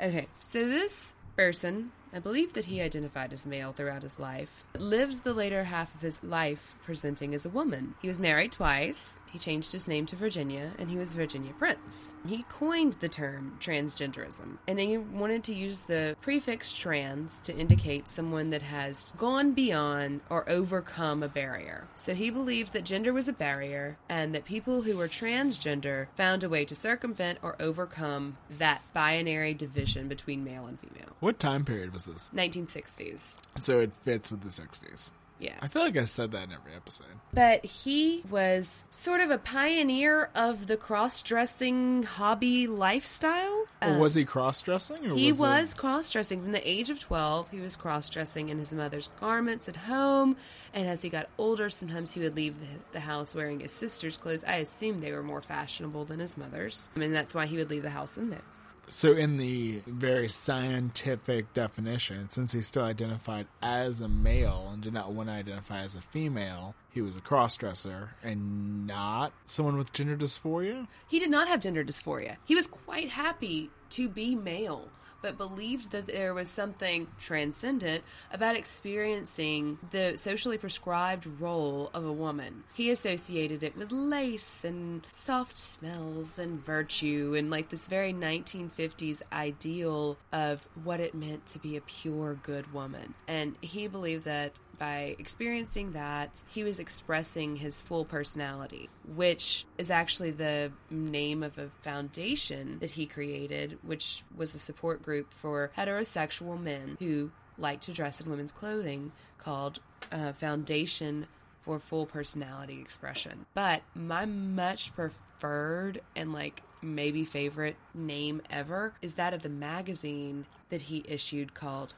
Okay, 0.01 0.27
so 0.41 0.69
this 0.69 1.17
person, 1.37 1.91
I 2.17 2.19
believe 2.19 2.55
that 2.55 2.65
he 2.65 2.81
identified 2.81 3.35
as 3.35 3.45
male 3.45 3.75
throughout 3.75 4.03
his 4.03 4.19
life, 4.19 4.65
but 4.73 4.81
lived 4.81 5.23
the 5.23 5.35
later 5.35 5.65
half 5.65 5.95
of 5.95 6.01
his 6.01 6.25
life 6.25 6.75
presenting 6.83 7.35
as 7.35 7.45
a 7.45 7.51
woman. 7.51 7.95
He 8.01 8.09
was 8.09 8.19
married 8.19 8.53
twice, 8.53 9.21
he 9.31 9.39
changed 9.39 9.73
his 9.73 9.87
name 9.87 10.07
to 10.07 10.17
Virginia, 10.17 10.73
and 10.79 10.89
he 10.89 10.97
was 10.97 11.15
Virginia 11.15 11.53
Prince. 11.59 12.13
He 12.27 12.45
coined 12.49 12.95
the 12.95 13.09
term 13.11 13.59
transgenderism, 13.61 14.57
and 14.67 14.81
he 14.81 14.97
wanted 14.97 15.45
to 15.45 15.55
use 15.55 15.81
the 15.81 16.17
prefix 16.23 16.73
trans 16.73 17.43
to 17.43 17.55
indicate 17.55 18.09
someone 18.09 18.49
that 18.49 18.63
has 18.63 19.13
gone 19.19 19.53
beyond 19.53 20.23
or 20.31 20.49
overcome 20.49 21.23
a 21.23 21.29
barrier. 21.29 21.87
So 21.97 22.15
he 22.15 22.31
believed 22.31 22.73
that 22.73 22.87
gender 22.87 23.13
was 23.13 23.29
a 23.29 23.35
barrier, 23.35 23.99
and 24.09 24.35
that 24.35 24.47
people 24.47 24.81
who 24.81 24.97
were 24.97 25.07
transgender 25.07 26.07
found 26.17 26.43
a 26.43 26.49
way 26.49 26.65
to 26.65 26.75
circumvent 26.75 27.41
or 27.43 27.57
overcome 27.61 28.39
that 28.59 28.81
binary 28.95 29.53
division 29.53 30.09
between 30.09 30.45
male 30.45 30.65
and 30.65 30.81
female. 30.81 31.15
What 31.21 31.39
time 31.39 31.67
period 31.67 31.93
was 31.93 32.06
this? 32.07 32.31
1960s. 32.35 33.39
So 33.59 33.81
it 33.81 33.93
fits 34.05 34.31
with 34.31 34.43
the 34.43 34.49
60s. 34.49 35.13
Yeah. 35.39 35.55
I 35.61 35.67
feel 35.67 35.83
like 35.83 35.97
I 35.97 36.07
said 36.07 36.33
that 36.33 36.45
in 36.45 36.53
every 36.53 36.75
episode. 36.75 37.07
But 37.33 37.65
he 37.65 38.23
was 38.31 38.85
sort 38.89 39.21
of 39.21 39.31
a 39.31 39.39
pioneer 39.39 40.31
of 40.35 40.67
the 40.67 40.77
cross 40.77 41.21
dressing 41.23 42.05
hobby 42.05 42.67
lifestyle. 42.67 43.67
Or 43.83 43.99
was 43.99 44.17
um, 44.17 44.21
he 44.21 44.25
cross 44.25 44.63
dressing? 44.63 45.17
He 45.17 45.33
was 45.33 45.75
cross 45.75 46.11
dressing 46.11 46.43
from 46.43 46.53
the 46.53 46.69
age 46.69 46.89
of 46.89 47.01
12. 47.01 47.51
He 47.51 47.61
was 47.61 47.77
cross 47.77 48.09
dressing 48.09 48.49
in 48.49 48.59
his 48.59 48.73
mother's 48.73 49.11
garments 49.21 49.69
at 49.69 49.77
home. 49.77 50.37
And 50.73 50.89
as 50.89 51.03
he 51.03 51.11
got 51.11 51.29
older, 51.37 51.69
sometimes 51.69 52.13
he 52.13 52.21
would 52.21 52.37
leave 52.37 52.55
the 52.93 53.01
house 53.01 53.35
wearing 53.35 53.61
his 53.61 53.73
sister's 53.73 54.17
clothes. 54.17 54.45
I 54.45 54.57
assume 54.57 55.01
they 55.01 55.13
were 55.13 55.23
more 55.23 55.43
fashionable 55.43 56.07
than 56.07 56.21
his 56.21 56.39
mother's. 56.39 56.91
I 56.97 56.99
mean, 56.99 57.13
that's 57.13 57.35
why 57.35 57.45
he 57.47 57.57
would 57.57 57.71
leave 57.71 57.83
the 57.83 57.91
house 57.91 58.17
in 58.17 58.31
those. 58.31 58.73
So, 58.89 59.13
in 59.13 59.37
the 59.37 59.83
very 59.87 60.29
scientific 60.29 61.53
definition, 61.53 62.31
since 62.31 62.53
he 62.53 62.63
still 62.63 62.85
identified 62.85 63.49
as 63.61 64.01
a 64.01 64.09
male 64.09 64.71
and 64.73 64.83
did 64.83 64.93
not 64.93 65.13
want 65.13 65.29
to 65.29 65.35
identify 65.35 65.83
as 65.83 65.97
a 65.97 66.01
female, 66.01 66.75
he 66.93 67.01
was 67.01 67.17
a 67.17 67.21
crossdresser 67.21 68.11
and 68.23 68.87
not 68.87 69.33
someone 69.45 69.77
with 69.77 69.93
gender 69.93 70.17
dysphoria? 70.17 70.87
He 71.09 71.19
did 71.19 71.31
not 71.31 71.49
have 71.49 71.61
gender 71.61 71.85
dysphoria. 71.85 72.37
He 72.45 72.55
was 72.55 72.69
quite 72.69 73.11
happy 73.11 73.71
to 73.91 74.09
be 74.09 74.37
male, 74.37 74.89
but 75.23 75.39
believed 75.39 75.91
that 75.93 76.07
there 76.07 76.35
was 76.35 76.49
something 76.49 77.07
transcendent 77.19 78.05
about 78.33 78.57
experiencing 78.57 79.79
the 79.91 80.17
socially 80.17 80.59
prescribed 80.59 81.27
role 81.41 81.91
of 81.95 82.05
a 82.05 82.13
woman. 82.13 82.65
He 82.75 82.91
associated 82.91 83.63
it 83.63 83.77
with 83.77 83.93
lace 83.93 84.65
and 84.65 85.07
soft 85.11 85.57
smells 85.57 86.39
and 86.39 86.65
virtue 86.65 87.35
and 87.37 87.51
like 87.51 87.71
this 87.71 87.89
very 87.89 88.13
1950s 88.13 89.23
ideal 89.33 90.17
of 90.33 90.67
what 90.85 91.01
it 91.01 91.15
meant 91.15 91.47
to 91.47 91.59
be 91.59 91.77
a 91.77 91.81
pure 91.81 92.39
good 92.43 92.73
woman. 92.73 93.15
And 93.27 93.57
he 93.61 93.87
believed 93.87 94.25
that 94.25 94.53
by 94.79 95.17
experiencing 95.19 95.93
that, 95.93 96.43
he 96.49 96.65
was 96.65 96.79
expressing 96.79 97.57
his 97.57 97.83
full 97.83 98.05
personality, 98.05 98.89
which 99.15 99.67
is 99.79 99.91
actually 99.91 100.31
the 100.31 100.73
name 100.91 101.43
of 101.43 101.59
a 101.59 101.69
foundation 101.81 102.79
that 102.81 102.91
he 102.91 103.07
created, 103.07 103.79
which 103.83 104.23
was 104.37 104.55
a 104.55 104.59
support 104.59 105.03
group 105.03 105.33
for 105.33 105.71
heterosexual 105.77 106.61
men 106.61 106.97
who 106.99 107.31
like 107.59 107.81
to 107.83 107.93
dress 107.93 108.21
in 108.21 108.31
women's 108.31 108.53
clothing 108.53 109.13
called 109.39 109.81
uh, 110.13 110.33
Foundation 110.33 111.27
for 111.61 111.79
Full 111.79 112.07
Personality 112.07 112.81
Expression. 112.81 113.47
But 113.55 113.83
my 113.95 114.25
much 114.25 114.95
preferred 114.95 116.01
and 116.15 116.33
like 116.33 116.63
maybe 116.83 117.25
favorite 117.25 117.77
name 117.95 118.43
ever 118.51 118.95
is 119.03 119.15
that 119.15 119.35
of 119.35 119.43
the 119.43 119.49
magazine 119.49 120.47
that 120.69 120.83
he 120.83 121.05
issued 121.09 121.55
called 121.55 121.95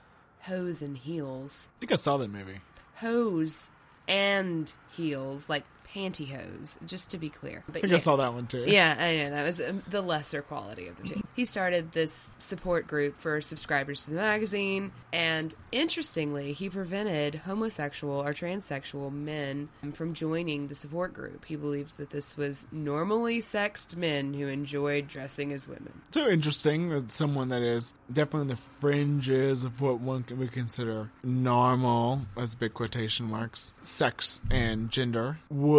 Hose 0.48 0.80
and 0.80 0.96
Heels. 0.96 1.68
I 1.76 1.80
think 1.80 1.92
I 1.92 1.96
saw 1.96 2.16
that 2.16 2.30
movie. 2.30 2.61
Hose 2.96 3.70
and 4.08 4.72
heels, 4.96 5.48
like 5.48 5.64
pantyhose, 5.94 6.85
just 6.87 7.11
to 7.11 7.18
be 7.18 7.31
clear. 7.31 7.64
But 7.66 7.79
I 7.79 7.81
think 7.81 7.90
yeah. 7.90 7.96
I 7.96 8.01
saw 8.01 8.16
that 8.16 8.33
one 8.33 8.46
too. 8.46 8.64
Yeah, 8.66 8.96
I 8.98 9.16
know 9.16 9.31
that 9.31 9.44
was 9.44 9.61
um, 9.61 9.83
the 9.88 10.03
lesser 10.03 10.42
quality 10.42 10.88
of 10.88 10.96
the 10.96 11.05
two. 11.05 11.22
He 11.35 11.44
started 11.44 11.92
this 11.92 12.35
support 12.38 12.87
group 12.87 13.16
for 13.18 13.40
subscribers 13.40 14.05
to 14.05 14.11
the 14.11 14.16
magazine, 14.16 14.92
and 15.12 15.55
interestingly, 15.72 16.53
he 16.53 16.68
prevented 16.68 17.37
homosexual 17.37 18.20
or 18.20 18.33
transsexual 18.33 19.12
men 19.12 19.68
from 19.94 20.14
joining 20.14 20.68
the 20.68 20.74
support 20.74 21.14
group. 21.14 21.44
He 21.44 21.57
believed 21.57 21.96
that 21.96 22.11
this 22.11 22.37
was 22.37 22.66
normally 22.72 23.40
sexed 23.40 23.96
men 23.96 24.35
who 24.35 24.46
enjoyed 24.46 25.09
dressing 25.09 25.53
as 25.53 25.66
women. 25.68 25.92
So 26.11 26.29
interesting 26.29 26.90
that 26.90 27.11
someone 27.12 27.48
that 27.48 27.62
is 27.62 27.94
definitely 28.12 28.42
in 28.42 28.48
the 28.48 28.57
fringes 28.57 29.64
of 29.64 29.81
what 29.81 30.01
one 30.01 30.22
can- 30.22 30.38
would 30.38 30.53
consider 30.53 31.11
normal, 31.22 32.22
as 32.37 32.55
big 32.55 32.74
quotation 32.74 33.27
marks, 33.27 33.72
sex 33.83 34.40
and 34.51 34.90
gender, 34.90 35.38
would 35.51 35.77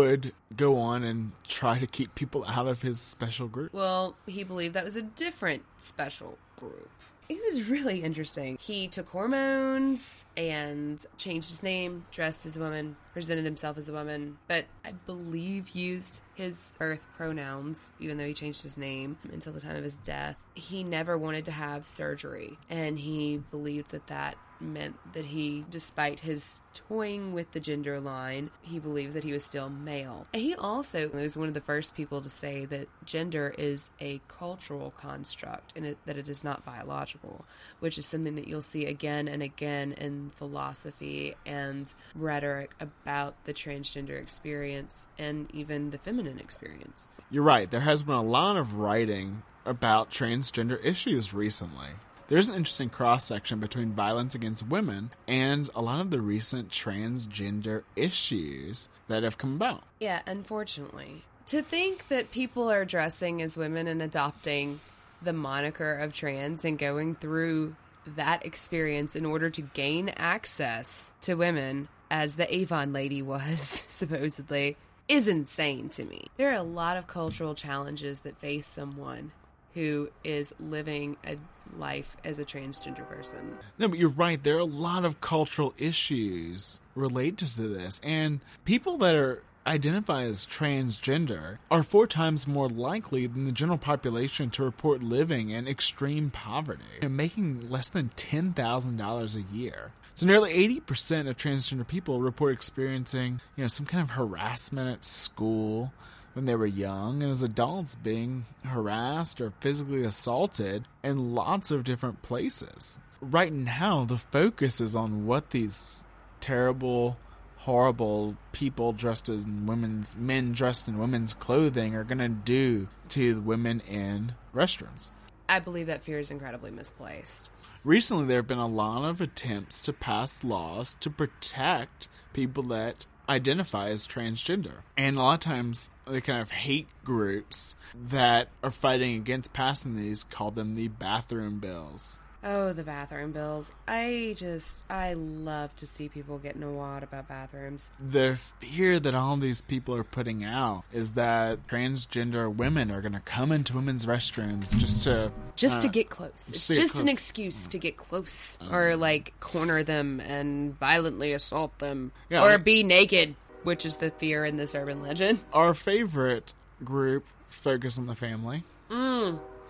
go 0.55 0.77
on 0.77 1.03
and 1.03 1.31
try 1.47 1.79
to 1.79 1.87
keep 1.87 2.15
people 2.15 2.45
out 2.45 2.67
of 2.67 2.81
his 2.81 2.99
special 2.99 3.47
group. 3.47 3.73
Well, 3.73 4.15
he 4.25 4.43
believed 4.43 4.73
that 4.75 4.85
was 4.85 4.95
a 4.95 5.01
different 5.01 5.63
special 5.77 6.37
group. 6.55 6.89
It 7.29 7.39
was 7.45 7.69
really 7.69 8.01
interesting. 8.01 8.57
He 8.59 8.87
took 8.87 9.07
hormones 9.09 10.17
and 10.35 11.05
changed 11.17 11.49
his 11.49 11.61
name, 11.61 12.05
dressed 12.11 12.47
as 12.47 12.57
a 12.57 12.59
woman, 12.59 12.95
presented 13.13 13.45
himself 13.45 13.77
as 13.77 13.87
a 13.87 13.93
woman, 13.93 14.39
but 14.47 14.65
I 14.83 14.93
believe 14.93 15.69
used 15.69 16.21
his 16.33 16.75
earth 16.79 17.05
pronouns, 17.17 17.93
even 17.99 18.17
though 18.17 18.25
he 18.25 18.33
changed 18.33 18.63
his 18.63 18.79
name 18.79 19.17
until 19.31 19.53
the 19.53 19.59
time 19.59 19.75
of 19.75 19.83
his 19.83 19.97
death. 19.97 20.37
He 20.55 20.83
never 20.83 21.19
wanted 21.19 21.45
to 21.45 21.51
have 21.51 21.85
surgery, 21.85 22.57
and 22.67 22.97
he 22.97 23.43
believed 23.51 23.91
that 23.91 24.07
that 24.07 24.35
meant 24.61 24.95
that 25.13 25.25
he, 25.25 25.65
despite 25.69 26.19
his 26.21 26.61
toying 26.73 27.33
with 27.33 27.51
the 27.51 27.59
gender 27.59 27.99
line, 27.99 28.49
he 28.61 28.79
believed 28.79 29.13
that 29.13 29.23
he 29.23 29.31
was 29.31 29.43
still 29.43 29.69
male. 29.69 30.27
And 30.33 30.41
he 30.41 30.55
also 30.55 31.09
was 31.09 31.35
one 31.35 31.47
of 31.47 31.53
the 31.53 31.61
first 31.61 31.95
people 31.95 32.21
to 32.21 32.29
say 32.29 32.65
that 32.65 32.87
gender 33.05 33.53
is 33.57 33.91
a 33.99 34.21
cultural 34.27 34.91
construct 34.91 35.73
and 35.75 35.85
it, 35.85 35.97
that 36.05 36.17
it 36.17 36.27
is 36.29 36.43
not 36.43 36.65
biological, 36.65 37.45
which 37.79 37.97
is 37.97 38.05
something 38.05 38.35
that 38.35 38.47
you'll 38.47 38.61
see 38.61 38.85
again 38.85 39.27
and 39.27 39.41
again 39.41 39.93
in 39.93 40.31
philosophy 40.35 41.35
and 41.45 41.93
rhetoric 42.15 42.71
about 42.79 43.35
the 43.45 43.53
transgender 43.53 44.19
experience 44.19 45.07
and 45.17 45.49
even 45.53 45.91
the 45.91 45.97
feminine 45.97 46.39
experience. 46.39 47.09
You're 47.29 47.43
right, 47.43 47.69
there 47.69 47.81
has 47.81 48.03
been 48.03 48.15
a 48.15 48.23
lot 48.23 48.57
of 48.57 48.75
writing 48.75 49.43
about 49.65 50.09
transgender 50.09 50.83
issues 50.83 51.33
recently. 51.33 51.89
There's 52.29 52.47
an 52.47 52.53
interesting 52.53 52.91
cross 52.91 53.25
section 53.25 53.59
between 53.59 53.93
violence 53.93 54.35
against 54.35 54.67
women 54.67 55.09
and 55.27 55.67
a 55.73 55.81
lot 55.81 55.99
of 55.99 56.11
the 56.11 56.21
recent 56.21 56.69
transgender 56.69 57.81
issues 57.95 58.87
that 59.07 59.23
have 59.23 59.39
come 59.39 59.55
about. 59.55 59.81
Yeah, 59.99 60.21
unfortunately. 60.27 61.23
To 61.47 61.63
think 61.63 62.07
that 62.09 62.29
people 62.29 62.69
are 62.69 62.85
dressing 62.85 63.41
as 63.41 63.57
women 63.57 63.87
and 63.87 63.99
adopting 63.99 64.79
the 65.23 65.33
moniker 65.33 65.95
of 65.95 66.13
trans 66.13 66.63
and 66.63 66.77
going 66.77 67.15
through 67.15 67.75
that 68.15 68.45
experience 68.45 69.15
in 69.15 69.25
order 69.25 69.49
to 69.49 69.63
gain 69.63 70.09
access 70.09 71.11
to 71.21 71.33
women, 71.33 71.87
as 72.11 72.35
the 72.35 72.53
Avon 72.55 72.93
lady 72.93 73.23
was, 73.23 73.85
supposedly, 73.89 74.77
is 75.07 75.27
insane 75.27 75.89
to 75.89 76.05
me. 76.05 76.27
There 76.37 76.51
are 76.51 76.59
a 76.59 76.61
lot 76.61 76.95
of 76.95 77.07
cultural 77.07 77.55
challenges 77.55 78.19
that 78.19 78.39
face 78.39 78.67
someone 78.67 79.31
who 79.79 80.09
is 80.25 80.53
living 80.59 81.15
a 81.25 81.37
life 81.77 82.17
as 82.25 82.37
a 82.37 82.43
transgender 82.43 83.07
person. 83.07 83.57
No, 83.77 83.87
but 83.87 83.97
you're 83.97 84.09
right. 84.09 84.41
There 84.41 84.57
are 84.57 84.59
a 84.59 84.65
lot 84.65 85.05
of 85.05 85.21
cultural 85.21 85.73
issues 85.77 86.81
related 86.95 87.47
to 87.47 87.69
this, 87.69 88.01
and 88.03 88.41
people 88.65 88.97
that 88.97 89.15
are 89.15 89.41
identify 89.65 90.23
as 90.23 90.45
transgender 90.45 91.59
are 91.71 91.83
four 91.83 92.07
times 92.07 92.45
more 92.47 92.67
likely 92.67 93.25
than 93.27 93.45
the 93.45 93.51
general 93.51 93.77
population 93.77 94.49
to 94.49 94.63
report 94.63 95.01
living 95.01 95.49
in 95.49 95.67
extreme 95.67 96.29
poverty 96.29 96.83
and 97.01 97.15
making 97.15 97.69
less 97.69 97.87
than 97.87 98.09
ten 98.09 98.51
thousand 98.51 98.97
dollars 98.97 99.35
a 99.35 99.41
year. 99.41 99.91
So 100.15 100.25
nearly 100.25 100.51
80% 100.79 101.29
of 101.29 101.37
transgender 101.37 101.87
people 101.87 102.19
report 102.19 102.51
experiencing, 102.51 103.39
you 103.55 103.63
know, 103.63 103.69
some 103.69 103.85
kind 103.85 104.03
of 104.03 104.09
harassment 104.09 104.89
at 104.89 105.05
school 105.05 105.93
when 106.33 106.45
they 106.45 106.55
were 106.55 106.65
young 106.65 107.21
and 107.21 107.31
as 107.31 107.43
adults 107.43 107.95
being 107.95 108.45
harassed 108.63 109.41
or 109.41 109.53
physically 109.59 110.03
assaulted 110.03 110.87
in 111.03 111.33
lots 111.35 111.71
of 111.71 111.83
different 111.83 112.21
places. 112.21 112.99
Right 113.21 113.51
now, 113.51 114.05
the 114.05 114.17
focus 114.17 114.79
is 114.79 114.95
on 114.95 115.25
what 115.25 115.49
these 115.49 116.05
terrible, 116.41 117.17
horrible 117.57 118.37
people 118.51 118.93
dressed 118.93 119.29
as 119.29 119.45
women's 119.45 120.15
men 120.17 120.53
dressed 120.53 120.87
in 120.87 120.97
women's 120.97 121.33
clothing 121.33 121.95
are 121.95 122.03
going 122.03 122.19
to 122.19 122.29
do 122.29 122.87
to 123.09 123.35
the 123.35 123.41
women 123.41 123.81
in 123.81 124.33
restrooms. 124.53 125.11
I 125.49 125.59
believe 125.59 125.87
that 125.87 126.03
fear 126.03 126.19
is 126.19 126.31
incredibly 126.31 126.71
misplaced. 126.71 127.51
Recently, 127.83 128.25
there 128.25 128.37
have 128.37 128.47
been 128.47 128.59
a 128.59 128.67
lot 128.67 129.03
of 129.03 129.19
attempts 129.19 129.81
to 129.81 129.93
pass 129.93 130.43
laws 130.43 130.93
to 130.95 131.09
protect 131.09 132.07
people 132.33 132.63
that 132.63 133.05
identify 133.29 133.89
as 133.89 134.07
transgender. 134.07 134.81
And 134.97 135.15
a 135.15 135.19
lot 135.19 135.33
of 135.35 135.39
times, 135.39 135.91
the 136.05 136.19
kind 136.21 136.41
of 136.41 136.51
hate 136.51 136.87
groups 137.05 137.75
that 138.09 138.49
are 138.63 138.71
fighting 138.71 139.15
against 139.15 139.53
passing 139.53 139.95
these 139.95 140.23
call 140.23 140.51
them 140.51 140.75
the 140.75 140.87
bathroom 140.87 141.59
bills. 141.59 142.19
Oh, 142.43 142.71
the 142.71 142.83
bathroom 142.83 143.31
bills. 143.33 143.71
I 143.87 144.33
just, 144.37 144.85
I 144.89 145.13
love 145.13 145.75
to 145.77 145.85
see 145.85 146.07
people 146.07 146.37
getting 146.37 146.63
a 146.63 146.71
wad 146.71 147.03
about 147.03 147.27
bathrooms. 147.27 147.91
The 147.99 148.39
fear 148.59 148.99
that 148.99 149.13
all 149.13 149.35
these 149.37 149.61
people 149.61 149.95
are 149.97 150.03
putting 150.05 150.43
out 150.45 150.83
is 150.93 151.13
that 151.13 151.67
transgender 151.67 152.53
women 152.53 152.91
are 152.91 153.01
going 153.01 153.13
to 153.13 153.19
come 153.19 153.51
into 153.51 153.75
women's 153.75 154.05
restrooms 154.05 154.75
just 154.77 155.03
to 155.03 155.31
Just 155.57 155.81
to 155.81 155.87
uh, 155.87 155.91
get 155.91 156.09
close. 156.09 156.31
It's 156.47 156.67
to 156.67 156.75
get 156.75 156.81
just 156.81 157.01
an 157.01 157.09
excuse 157.09 157.67
to 157.67 157.77
get 157.77 157.97
close. 157.97 158.57
Or, 158.71 158.95
like, 158.95 159.37
corner 159.41 159.83
them 159.83 160.21
and 160.21 160.77
violently 160.79 161.33
assault 161.33 161.77
them. 161.79 162.11
Yeah, 162.29 162.43
or 162.43 162.51
like- 162.51 162.63
be 162.63 162.83
naked, 162.83 163.35
which 163.63 163.85
is 163.85 163.97
the 163.97 164.11
fear 164.11 164.45
in 164.45 164.55
this 164.55 164.75
urban 164.75 165.01
legend. 165.01 165.43
Our 165.51 165.73
favorite 165.73 166.53
group, 166.83 167.25
Focus 167.49 167.97
on 167.97 168.05
the 168.07 168.15
Family. 168.15 168.63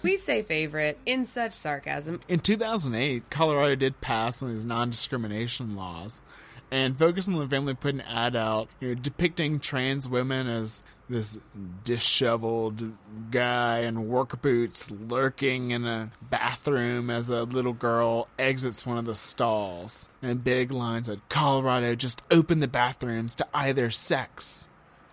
We 0.01 0.15
say 0.15 0.43
favorite 0.43 0.97
in 1.05 1.25
such 1.25 1.51
sarcasm. 1.53 2.21
In 2.29 2.39
2008, 2.39 3.29
Colorado 3.29 3.75
did 3.75 3.99
pass 3.99 4.41
one 4.41 4.51
of 4.51 4.57
these 4.57 4.65
non 4.65 4.89
discrimination 4.89 5.75
laws, 5.75 6.21
And 6.71 6.97
Focus 6.97 7.27
on 7.27 7.35
the 7.35 7.47
Family 7.47 7.73
put 7.73 7.95
an 7.95 8.01
ad 8.01 8.35
out 8.35 8.69
you 8.79 8.89
know, 8.89 8.95
depicting 8.95 9.59
trans 9.59 10.07
women 10.07 10.47
as 10.47 10.83
this 11.09 11.39
disheveled 11.83 12.93
guy 13.31 13.79
in 13.79 14.07
work 14.07 14.41
boots 14.41 14.89
lurking 14.91 15.71
in 15.71 15.85
a 15.85 16.11
bathroom 16.21 17.09
as 17.09 17.29
a 17.29 17.43
little 17.43 17.73
girl 17.73 18.27
exits 18.37 18.85
one 18.85 18.99
of 18.99 19.05
the 19.05 19.15
stalls. 19.15 20.07
And 20.21 20.43
big 20.43 20.71
lines 20.71 21.07
said, 21.07 21.21
Colorado 21.27 21.95
just 21.95 22.21
open 22.31 22.59
the 22.59 22.67
bathrooms 22.67 23.35
to 23.35 23.47
either 23.53 23.89
sex! 23.89 24.67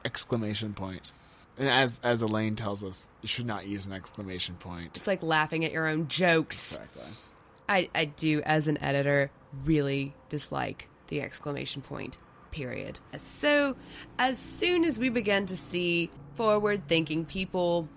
Exclamation 0.05 0.75
point. 0.75 1.11
And 1.59 1.69
as 1.69 2.01
as 2.03 2.23
Elaine 2.23 2.57
tells 2.57 2.85
us, 2.85 3.09
you 3.23 3.29
should 3.29 3.47
not 3.47 3.67
use 3.67 3.87
an 3.87 3.93
exclamation 3.93 4.57
point. 4.57 4.97
It's 4.97 5.07
like 5.07 5.23
laughing 5.23 5.65
at 5.65 5.73
your 5.73 5.87
own 5.87 6.09
jokes. 6.09 6.73
Exactly. 6.73 7.13
I, 7.69 7.89
I 7.95 8.05
do, 8.05 8.43
as 8.43 8.69
an 8.69 8.79
editor, 8.79 9.31
really 9.65 10.15
dislike 10.29 10.89
the 11.09 11.21
exclamation 11.21 11.83
point, 11.83 12.17
period. 12.51 13.01
So, 13.17 13.77
as 14.19 14.39
soon 14.39 14.85
as 14.85 14.99
we 14.99 15.09
begin 15.09 15.47
to 15.47 15.57
see 15.57 16.11
forward 16.35 16.87
thinking 16.87 17.25
people 17.25 17.89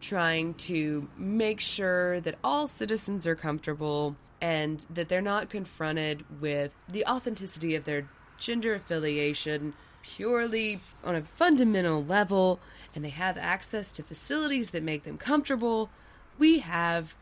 trying 0.00 0.54
to 0.54 1.08
make 1.18 1.60
sure 1.60 2.20
that 2.20 2.36
all 2.42 2.66
citizens 2.66 3.26
are 3.26 3.34
comfortable 3.34 4.16
and 4.40 4.86
that 4.88 5.08
they're 5.08 5.20
not 5.20 5.50
confronted 5.50 6.24
with 6.40 6.74
the 6.88 7.04
authenticity 7.04 7.74
of 7.74 7.84
their 7.84 8.08
gender 8.38 8.74
affiliation 8.74 9.74
purely 10.02 10.80
on 11.04 11.14
a 11.14 11.22
fundamental 11.22 12.02
level 12.02 12.58
and 12.94 13.04
they 13.04 13.10
have 13.10 13.36
access 13.38 13.92
to 13.94 14.02
facilities 14.02 14.70
that 14.72 14.82
make 14.82 15.04
them 15.04 15.16
comfortable, 15.18 15.90
we 16.38 16.58
have 16.60 17.14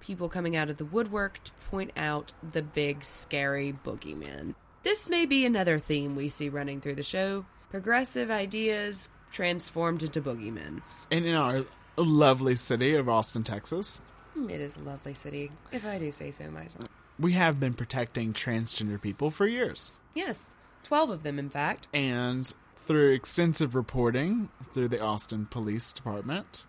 people 0.00 0.28
coming 0.28 0.54
out 0.56 0.68
of 0.70 0.76
the 0.76 0.84
woodwork 0.84 1.42
to 1.44 1.52
point 1.70 1.90
out 1.96 2.32
the 2.52 2.62
big 2.62 3.02
scary 3.04 3.72
boogeyman. 3.84 4.54
This 4.82 5.08
may 5.08 5.24
be 5.24 5.46
another 5.46 5.78
theme 5.78 6.14
we 6.14 6.28
see 6.28 6.48
running 6.48 6.80
through 6.80 6.96
the 6.96 7.02
show 7.02 7.46
progressive 7.70 8.30
ideas 8.30 9.08
transformed 9.32 10.02
into 10.02 10.20
boogeymen. 10.20 10.80
And 11.10 11.24
in 11.26 11.34
our 11.34 11.64
lovely 11.96 12.54
city 12.54 12.94
of 12.94 13.08
Austin, 13.08 13.42
Texas, 13.44 14.00
Hmm, 14.34 14.50
It 14.50 14.60
is 14.60 14.76
a 14.76 14.80
lovely 14.80 15.14
city, 15.14 15.50
if 15.72 15.84
I 15.86 15.98
do 15.98 16.10
say 16.12 16.30
so 16.32 16.50
myself. 16.50 16.88
we 17.20 17.32
have 17.34 17.58
been 17.60 17.72
protecting 17.74 18.32
transgender 18.32 19.00
people 19.00 19.30
for 19.30 19.46
years. 19.46 19.92
Yes, 20.12 20.54
12 20.82 21.10
of 21.10 21.22
them, 21.22 21.38
in 21.38 21.48
fact. 21.50 21.86
And 21.94 22.52
through 22.86 23.12
extensive 23.12 23.74
reporting 23.74 24.48
through 24.62 24.88
the 24.88 25.00
Austin 25.00 25.46
Police 25.46 25.92
Department 25.92 26.66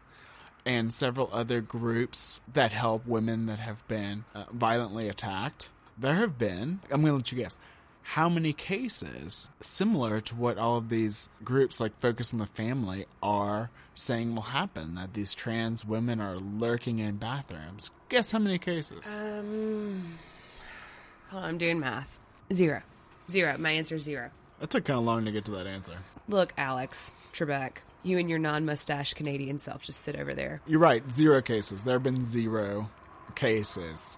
and 0.66 0.92
several 0.92 1.30
other 1.32 1.62
groups 1.62 2.42
that 2.54 2.74
help 2.74 3.06
women 3.06 3.46
that 3.46 3.60
have 3.60 3.88
been 3.88 4.26
uh, 4.34 4.46
violently 4.52 5.08
attacked, 5.08 5.70
there 5.98 6.16
have 6.16 6.38
been, 6.38 6.80
I'm 6.92 7.02
going 7.02 7.12
to 7.12 7.18
let 7.18 7.32
you 7.32 7.38
guess, 7.38 7.60
how 8.02 8.30
many 8.30 8.54
cases 8.54 9.50
similar 9.62 10.22
to 10.22 10.36
what 10.36 10.58
all 10.58 10.78
of 10.78 10.90
these 10.90 11.30
groups 11.44 11.80
like 11.80 12.00
Focus 12.00 12.34
on 12.34 12.40
the 12.40 12.46
Family 12.46 13.06
are 13.22 13.72
saying 13.96 14.36
will 14.36 14.44
happen 14.44 14.96
that 14.96 15.14
these 15.14 15.34
trans 15.34 15.84
women 15.84 16.22
are 16.22 16.38
lurking 16.38 17.00
in 17.00 17.18
bathrooms? 17.18 17.90
Guess 18.10 18.32
how 18.32 18.40
many 18.40 18.60
cases? 18.60 19.08
Um, 19.18 20.04
hold 21.30 21.44
on, 21.44 21.50
I'm 21.50 21.58
doing 21.58 21.80
math. 21.80 22.20
Zero. 22.54 22.84
Zero. 23.30 23.58
My 23.58 23.72
answer 23.72 23.96
is 23.96 24.04
zero. 24.04 24.30
It 24.62 24.70
took 24.70 24.86
kind 24.86 25.00
of 25.00 25.06
long 25.06 25.26
to 25.26 25.32
get 25.32 25.46
to 25.46 25.52
that 25.52 25.68
answer. 25.68 25.98
Look, 26.28 26.54
Alex 26.58 27.12
Trebek, 27.34 27.78
you 28.04 28.18
and 28.18 28.30
your 28.30 28.40
non 28.40 28.66
mustache 28.66 29.14
Canadian 29.14 29.58
self 29.58 29.84
just 29.84 30.02
sit 30.02 30.16
over 30.16 30.34
there. 30.34 30.62
You're 30.66 30.80
right, 30.80 31.10
zero 31.12 31.42
cases. 31.42 31.84
There 31.84 31.96
have 31.96 32.04
been 32.04 32.22
zero 32.22 32.90
cases 33.36 34.18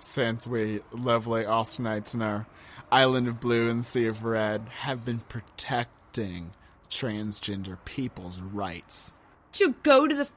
since 0.00 0.46
we 0.46 0.80
lovely 0.92 1.42
Austinites 1.44 2.14
in 2.14 2.22
our 2.22 2.46
island 2.92 3.28
of 3.28 3.40
blue 3.40 3.68
and 3.70 3.84
sea 3.84 4.06
of 4.06 4.24
red 4.24 4.68
have 4.80 5.04
been 5.04 5.20
protecting 5.28 6.52
transgender 6.90 7.76
people's 7.84 8.40
rights. 8.40 9.12
to 9.52 9.74
go 9.82 10.06
to 10.06 10.14
the 10.14 10.28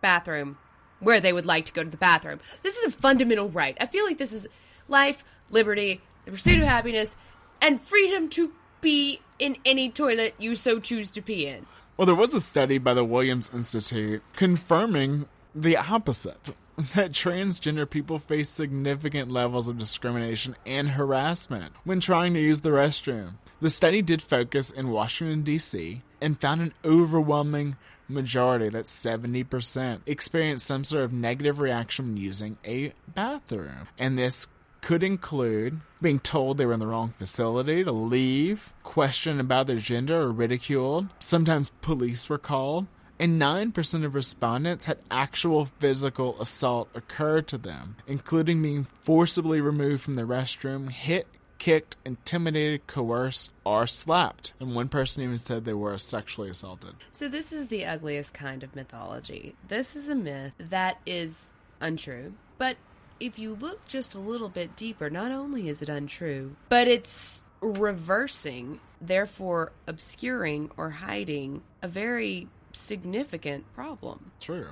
bathroom 0.00 0.58
where 1.00 1.20
they 1.20 1.32
would 1.32 1.46
like 1.46 1.64
to 1.66 1.72
go 1.72 1.82
to 1.82 1.90
the 1.90 1.96
bathroom. 1.96 2.40
This 2.62 2.76
is 2.76 2.92
a 2.92 2.96
fundamental 2.96 3.48
right. 3.48 3.76
I 3.80 3.86
feel 3.86 4.04
like 4.04 4.18
this 4.18 4.32
is 4.32 4.46
life, 4.88 5.24
liberty, 5.50 6.00
the 6.24 6.32
pursuit 6.32 6.58
of 6.60 6.66
happiness, 6.66 7.16
and 7.60 7.80
freedom 7.80 8.28
to 8.30 8.52
be 8.80 9.20
in 9.38 9.56
any 9.64 9.90
toilet 9.90 10.34
you 10.38 10.54
so 10.54 10.78
choose 10.80 11.10
to 11.12 11.22
pee 11.22 11.46
in. 11.46 11.66
Well, 11.96 12.06
there 12.06 12.14
was 12.14 12.34
a 12.34 12.40
study 12.40 12.78
by 12.78 12.94
the 12.94 13.04
Williams 13.04 13.50
Institute 13.52 14.22
confirming 14.34 15.26
the 15.54 15.76
opposite 15.76 16.50
that 16.94 17.10
transgender 17.10 17.88
people 17.88 18.18
face 18.18 18.48
significant 18.48 19.30
levels 19.30 19.68
of 19.68 19.78
discrimination 19.78 20.54
and 20.64 20.90
harassment 20.90 21.72
when 21.84 22.00
trying 22.00 22.34
to 22.34 22.40
use 22.40 22.60
the 22.60 22.70
restroom. 22.70 23.34
The 23.60 23.70
study 23.70 24.02
did 24.02 24.22
focus 24.22 24.70
in 24.70 24.90
Washington, 24.90 25.42
D.C., 25.42 26.02
and 26.20 26.40
found 26.40 26.60
an 26.60 26.74
overwhelming 26.84 27.76
majority, 28.08 28.68
that's 28.68 28.94
70%, 29.04 30.00
experienced 30.06 30.66
some 30.66 30.84
sort 30.84 31.04
of 31.04 31.12
negative 31.12 31.60
reaction 31.60 32.06
when 32.06 32.16
using 32.16 32.58
a 32.64 32.92
bathroom. 33.12 33.88
And 33.98 34.18
this 34.18 34.46
could 34.80 35.02
include 35.02 35.80
being 36.00 36.20
told 36.20 36.58
they 36.58 36.66
were 36.66 36.72
in 36.72 36.80
the 36.80 36.86
wrong 36.86 37.10
facility 37.10 37.82
to 37.84 37.92
leave, 37.92 38.72
questioned 38.82 39.40
about 39.40 39.66
their 39.66 39.78
gender 39.78 40.20
or 40.22 40.32
ridiculed. 40.32 41.08
Sometimes 41.18 41.72
police 41.80 42.28
were 42.28 42.38
called. 42.38 42.86
And 43.20 43.40
9% 43.40 44.04
of 44.04 44.14
respondents 44.14 44.84
had 44.84 44.98
actual 45.10 45.64
physical 45.64 46.40
assault 46.40 46.88
occur 46.94 47.42
to 47.42 47.58
them, 47.58 47.96
including 48.06 48.62
being 48.62 48.86
forcibly 49.00 49.60
removed 49.60 50.04
from 50.04 50.14
the 50.14 50.22
restroom, 50.22 50.88
hit, 50.90 51.26
kicked, 51.58 51.96
intimidated, 52.04 52.86
coerced, 52.86 53.52
or 53.64 53.88
slapped. 53.88 54.54
And 54.60 54.74
one 54.74 54.88
person 54.88 55.24
even 55.24 55.38
said 55.38 55.64
they 55.64 55.74
were 55.74 55.98
sexually 55.98 56.48
assaulted. 56.48 56.94
So, 57.10 57.28
this 57.28 57.52
is 57.52 57.66
the 57.66 57.84
ugliest 57.84 58.34
kind 58.34 58.62
of 58.62 58.76
mythology. 58.76 59.56
This 59.66 59.96
is 59.96 60.08
a 60.08 60.14
myth 60.14 60.52
that 60.58 61.00
is 61.04 61.50
untrue, 61.80 62.34
but 62.56 62.76
if 63.20 63.38
you 63.38 63.54
look 63.54 63.86
just 63.86 64.14
a 64.14 64.20
little 64.20 64.48
bit 64.48 64.76
deeper, 64.76 65.10
not 65.10 65.30
only 65.30 65.68
is 65.68 65.82
it 65.82 65.88
untrue, 65.88 66.56
but 66.68 66.88
it's 66.88 67.38
reversing, 67.60 68.80
therefore 69.00 69.72
obscuring 69.86 70.70
or 70.76 70.90
hiding 70.90 71.62
a 71.82 71.88
very 71.88 72.48
significant 72.72 73.72
problem. 73.74 74.30
True. 74.40 74.70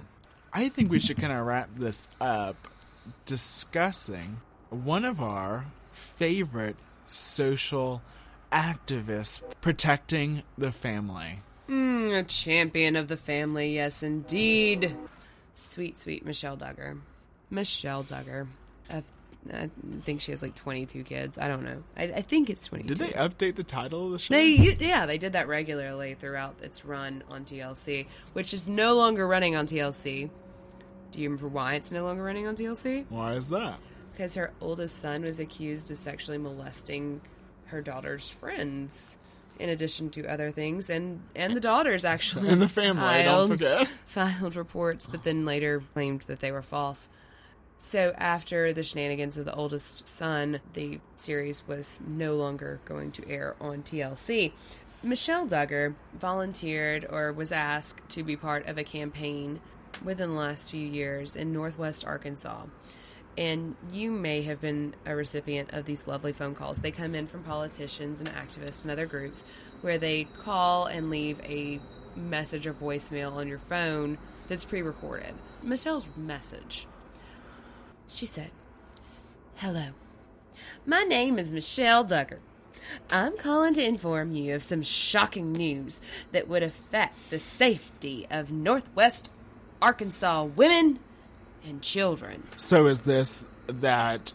I 0.53 0.69
think 0.69 0.91
we 0.91 1.01
should 1.01 1.19
kind 1.19 1.33
of 1.33 1.45
wrap 1.45 1.69
this 1.75 2.09
up 2.21 2.57
discussing 3.25 4.41
one 4.71 5.05
of 5.05 5.21
our 5.21 5.67
favorite 5.93 6.77
social 7.07 8.03
activists 8.53 9.41
protecting 9.61 10.43
the 10.57 10.73
family. 10.73 11.41
Mm, 11.69 12.21
a 12.21 12.23
champion 12.23 12.97
of 12.97 13.09
the 13.09 13.17
family, 13.17 13.75
yes, 13.75 14.03
indeed. 14.03 14.95
Sweet, 15.55 15.99
sweet 15.99 16.25
Michelle 16.25 16.57
Duggar. 16.57 16.99
Michelle 17.51 18.05
Duggar. 18.05 18.47
I, 18.91 19.03
I 19.53 19.71
think 20.03 20.21
she 20.21 20.33
has 20.33 20.43
like 20.43 20.55
22 20.55 21.05
kids. 21.05 21.39
I 21.39 21.49
don't 21.49 21.63
know. 21.65 21.83
I, 21.97 22.05
I 22.05 22.23
think 22.23 22.51
it's 22.51 22.67
22. 22.67 22.95
Did 22.95 22.99
they 22.99 23.13
update 23.13 23.55
the 23.55 23.65
title 23.65 24.07
of 24.07 24.13
the 24.13 24.19
show? 24.19 24.35
They 24.35 24.77
yeah, 24.81 25.07
they 25.07 25.19
did 25.19 25.35
that 25.35 25.49
regularly 25.49 26.15
throughout 26.15 26.57
its 26.63 26.85
run 26.85 27.23
on 27.31 27.45
TLC, 27.45 28.07
which 28.33 28.53
is 28.53 28.69
no 28.69 28.95
longer 28.95 29.27
running 29.27 29.55
on 29.57 29.67
TLC. 29.67 30.31
Do 31.13 31.21
you 31.21 31.29
remember 31.29 31.49
why 31.49 31.75
it's 31.75 31.93
no 31.93 32.05
longer 32.05 32.23
running 32.23 32.47
on 32.47 32.57
TLC? 32.57 33.07
Why 33.09 33.35
is 33.35 33.49
that? 33.51 33.79
Because 34.13 34.35
her 34.35 34.53
oldest 34.61 34.99
son 34.99 35.23
was 35.23 35.39
accused 35.41 35.91
of 35.91 35.99
sexually 35.99 36.39
molesting 36.39 37.21
her 37.67 37.83
daughter's 37.83 38.29
friends, 38.29 39.19
in 39.59 39.69
addition 39.69 40.11
to 40.11 40.27
other 40.27 40.51
things, 40.51 40.91
and 40.91 41.21
and 41.35 41.55
the 41.55 41.61
daughters 41.61 42.05
actually 42.05 42.49
In 42.51 42.59
the 42.59 42.69
family, 42.69 43.23
don't 43.23 43.49
forget. 43.49 43.89
filed 44.07 44.57
reports, 44.57 45.07
but 45.07 45.23
then 45.23 45.45
later 45.45 45.83
claimed 45.95 46.23
that 46.23 46.41
they 46.41 46.51
were 46.53 46.63
false. 46.63 47.09
So 47.79 48.15
after 48.17 48.73
the 48.73 48.83
shenanigans 48.83 49.37
of 49.37 49.45
the 49.45 49.55
oldest 49.55 50.09
son, 50.09 50.61
the 50.73 50.99
series 51.17 51.67
was 51.69 52.01
no 52.07 52.35
longer 52.35 52.81
going 52.85 53.12
to 53.12 53.29
air 53.29 53.55
on 53.61 53.83
TLC. 53.83 54.53
Michelle 55.03 55.47
Duggar 55.47 55.95
volunteered 56.19 57.07
or 57.09 57.33
was 57.33 57.53
asked 57.53 58.09
to 58.11 58.25
be 58.25 58.37
part 58.37 58.67
of 58.67 58.79
a 58.79 58.85
campaign 58.85 59.61
within 60.05 60.31
the 60.31 60.37
last 60.37 60.71
few 60.71 60.87
years 60.87 61.37
in 61.37 61.53
Northwest 61.53 62.05
Arkansas. 62.05 62.65
And 63.39 63.77
you 63.93 64.11
may 64.11 64.43
have 64.43 64.62
been 64.62 64.95
a 65.05 65.15
recipient 65.15 65.71
of 65.73 65.85
these 65.85 66.07
lovely 66.07 66.33
phone 66.33 66.55
calls. 66.55 66.79
They 66.79 66.91
come 66.91 67.15
in 67.15 67.27
from 67.27 67.43
politicians 67.43 68.21
and 68.21 68.31
activists 68.31 68.83
and 68.83 68.91
other 68.91 69.05
groups 69.05 69.45
where 69.83 69.99
they 69.99 70.25
call 70.25 70.87
and 70.87 71.11
leave 71.11 71.39
a 71.45 71.81
message 72.16 72.66
or 72.66 72.72
voicemail 72.72 73.33
on 73.33 73.47
your 73.47 73.59
phone 73.59 74.16
that's 74.49 74.64
pre 74.64 74.81
recorded. 74.81 75.35
Michelle's 75.62 76.09
message 76.16 76.87
she 78.09 78.27
said, 78.27 78.51
Hello. 79.57 79.89
My 80.85 81.03
name 81.03 81.39
is 81.39 81.51
Michelle 81.51 82.05
Duggar. 82.05 82.39
I'm 83.11 83.37
calling 83.37 83.75
to 83.75 83.85
inform 83.85 84.33
you 84.33 84.55
of 84.55 84.63
some 84.63 84.83
shocking 84.83 85.53
news 85.53 86.01
that 86.33 86.49
would 86.49 86.63
affect 86.63 87.31
the 87.31 87.39
safety 87.39 88.27
of 88.31 88.53
Northwest 88.53 89.31
Arkansas 89.83 90.45
women 90.45 90.99
and 91.65 91.83
children. 91.83 92.45
So 92.57 92.87
is 92.87 93.01
this 93.01 93.45
that 93.67 94.33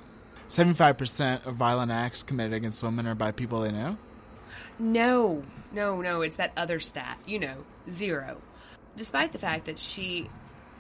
75% 0.49 1.45
of 1.45 1.55
violent 1.55 1.91
acts 1.91 2.23
committed 2.23 2.53
against 2.53 2.83
women 2.83 3.07
are 3.07 3.15
by 3.15 3.31
people 3.31 3.61
they 3.61 3.71
know? 3.71 3.97
No, 4.77 5.43
no, 5.71 6.01
no. 6.01 6.21
It's 6.21 6.35
that 6.35 6.51
other 6.57 6.79
stat. 6.79 7.17
You 7.25 7.39
know, 7.39 7.65
zero. 7.89 8.41
Despite 8.95 9.31
the 9.31 9.39
fact 9.39 9.65
that 9.65 9.79
she 9.79 10.29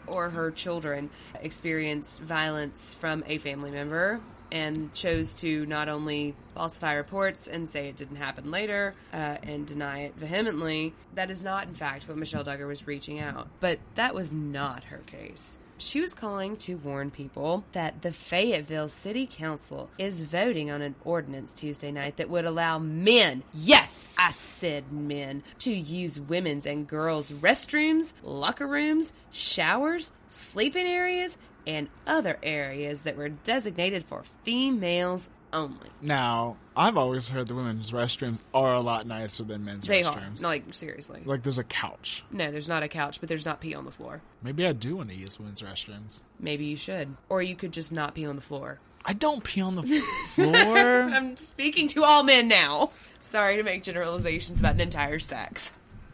or 0.07 0.29
her 0.29 0.51
children 0.51 1.09
experienced 1.41 2.19
violence 2.21 2.93
from 2.93 3.23
a 3.27 3.37
family 3.37 3.71
member 3.71 4.19
and 4.51 4.93
chose 4.93 5.33
to 5.35 5.65
not 5.65 5.87
only 5.87 6.35
falsify 6.55 6.93
reports 6.93 7.47
and 7.47 7.69
say 7.69 7.87
it 7.87 7.95
didn't 7.95 8.17
happen 8.17 8.51
later 8.51 8.93
uh, 9.13 9.37
and 9.43 9.65
deny 9.65 10.01
it 10.01 10.15
vehemently, 10.15 10.93
that 11.15 11.31
is 11.31 11.43
not, 11.43 11.67
in 11.67 11.73
fact, 11.73 12.07
what 12.07 12.17
Michelle 12.17 12.43
Duggar 12.43 12.67
was 12.67 12.85
reaching 12.85 13.19
out. 13.19 13.47
But 13.59 13.79
that 13.95 14.13
was 14.13 14.33
not 14.33 14.85
her 14.85 15.01
case. 15.05 15.57
She 15.81 15.99
was 15.99 16.13
calling 16.13 16.57
to 16.57 16.77
warn 16.77 17.09
people 17.09 17.63
that 17.71 18.03
the 18.03 18.11
Fayetteville 18.11 18.87
City 18.87 19.25
Council 19.25 19.89
is 19.97 20.21
voting 20.21 20.69
on 20.69 20.83
an 20.83 20.93
ordinance 21.03 21.55
Tuesday 21.55 21.91
night 21.91 22.17
that 22.17 22.29
would 22.29 22.45
allow 22.45 22.77
men, 22.77 23.41
yes, 23.51 24.07
I 24.15 24.31
said 24.31 24.91
men, 24.91 25.41
to 25.59 25.73
use 25.73 26.19
women's 26.19 26.67
and 26.67 26.87
girls' 26.87 27.31
restrooms, 27.31 28.13
locker 28.21 28.67
rooms, 28.67 29.13
showers, 29.31 30.13
sleeping 30.27 30.85
areas, 30.85 31.39
and 31.65 31.89
other 32.05 32.37
areas 32.43 33.01
that 33.01 33.17
were 33.17 33.29
designated 33.29 34.05
for 34.05 34.23
females 34.43 35.31
only. 35.51 35.89
Now, 35.99 36.57
I've 36.81 36.97
always 36.97 37.29
heard 37.29 37.47
the 37.47 37.53
women's 37.53 37.91
restrooms 37.91 38.41
are 38.55 38.73
a 38.73 38.81
lot 38.81 39.05
nicer 39.05 39.43
than 39.43 39.63
men's 39.63 39.85
They 39.85 40.01
are. 40.01 40.15
restrooms. 40.17 40.41
No, 40.41 40.47
like, 40.47 40.63
seriously. 40.71 41.21
like 41.25 41.43
there's 41.43 41.59
a 41.59 41.63
couch. 41.63 42.23
No, 42.31 42.51
there's 42.51 42.67
not 42.67 42.81
a 42.81 42.87
couch, 42.87 43.19
but 43.19 43.29
there's 43.29 43.45
not 43.45 43.61
pee 43.61 43.75
on 43.75 43.85
the 43.85 43.91
floor. 43.91 44.21
Maybe 44.41 44.65
I 44.65 44.73
do 44.73 44.95
want 44.95 45.09
to 45.09 45.15
use 45.15 45.37
women's 45.39 45.61
restrooms. 45.61 46.23
Maybe 46.39 46.65
you 46.65 46.75
should. 46.75 47.15
Or 47.29 47.43
you 47.43 47.55
could 47.55 47.71
just 47.71 47.91
not 47.91 48.15
pee 48.15 48.25
on 48.25 48.35
the 48.35 48.41
floor. 48.41 48.79
I 49.05 49.13
don't 49.13 49.43
pee 49.43 49.61
on 49.61 49.75
the 49.75 49.83
floor. 50.33 50.77
I'm 51.03 51.35
speaking 51.37 51.87
to 51.89 52.03
all 52.03 52.23
men 52.23 52.47
now. 52.47 52.89
Sorry 53.19 53.57
to 53.57 53.63
make 53.63 53.83
generalizations 53.83 54.59
about 54.59 54.73
an 54.73 54.81
entire 54.81 55.19
sex. 55.19 55.71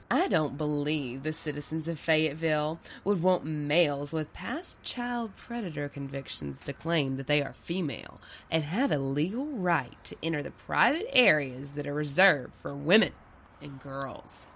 I 0.09 0.29
don't 0.29 0.57
believe 0.57 1.23
the 1.23 1.33
citizens 1.33 1.89
of 1.89 1.99
Fayetteville 1.99 2.79
would 3.03 3.21
want 3.21 3.43
males 3.43 4.13
with 4.13 4.31
past 4.31 4.81
child 4.81 5.35
predator 5.35 5.89
convictions 5.89 6.61
to 6.61 6.71
claim 6.71 7.17
that 7.17 7.27
they 7.27 7.41
are 7.41 7.51
female 7.53 8.21
and 8.49 8.63
have 8.63 8.91
a 8.91 8.99
legal 8.99 9.45
right 9.47 10.01
to 10.05 10.15
enter 10.23 10.41
the 10.41 10.51
private 10.51 11.07
areas 11.11 11.73
that 11.73 11.85
are 11.85 11.93
reserved 11.93 12.53
for 12.61 12.73
women 12.73 13.11
and 13.61 13.81
girls. 13.81 14.47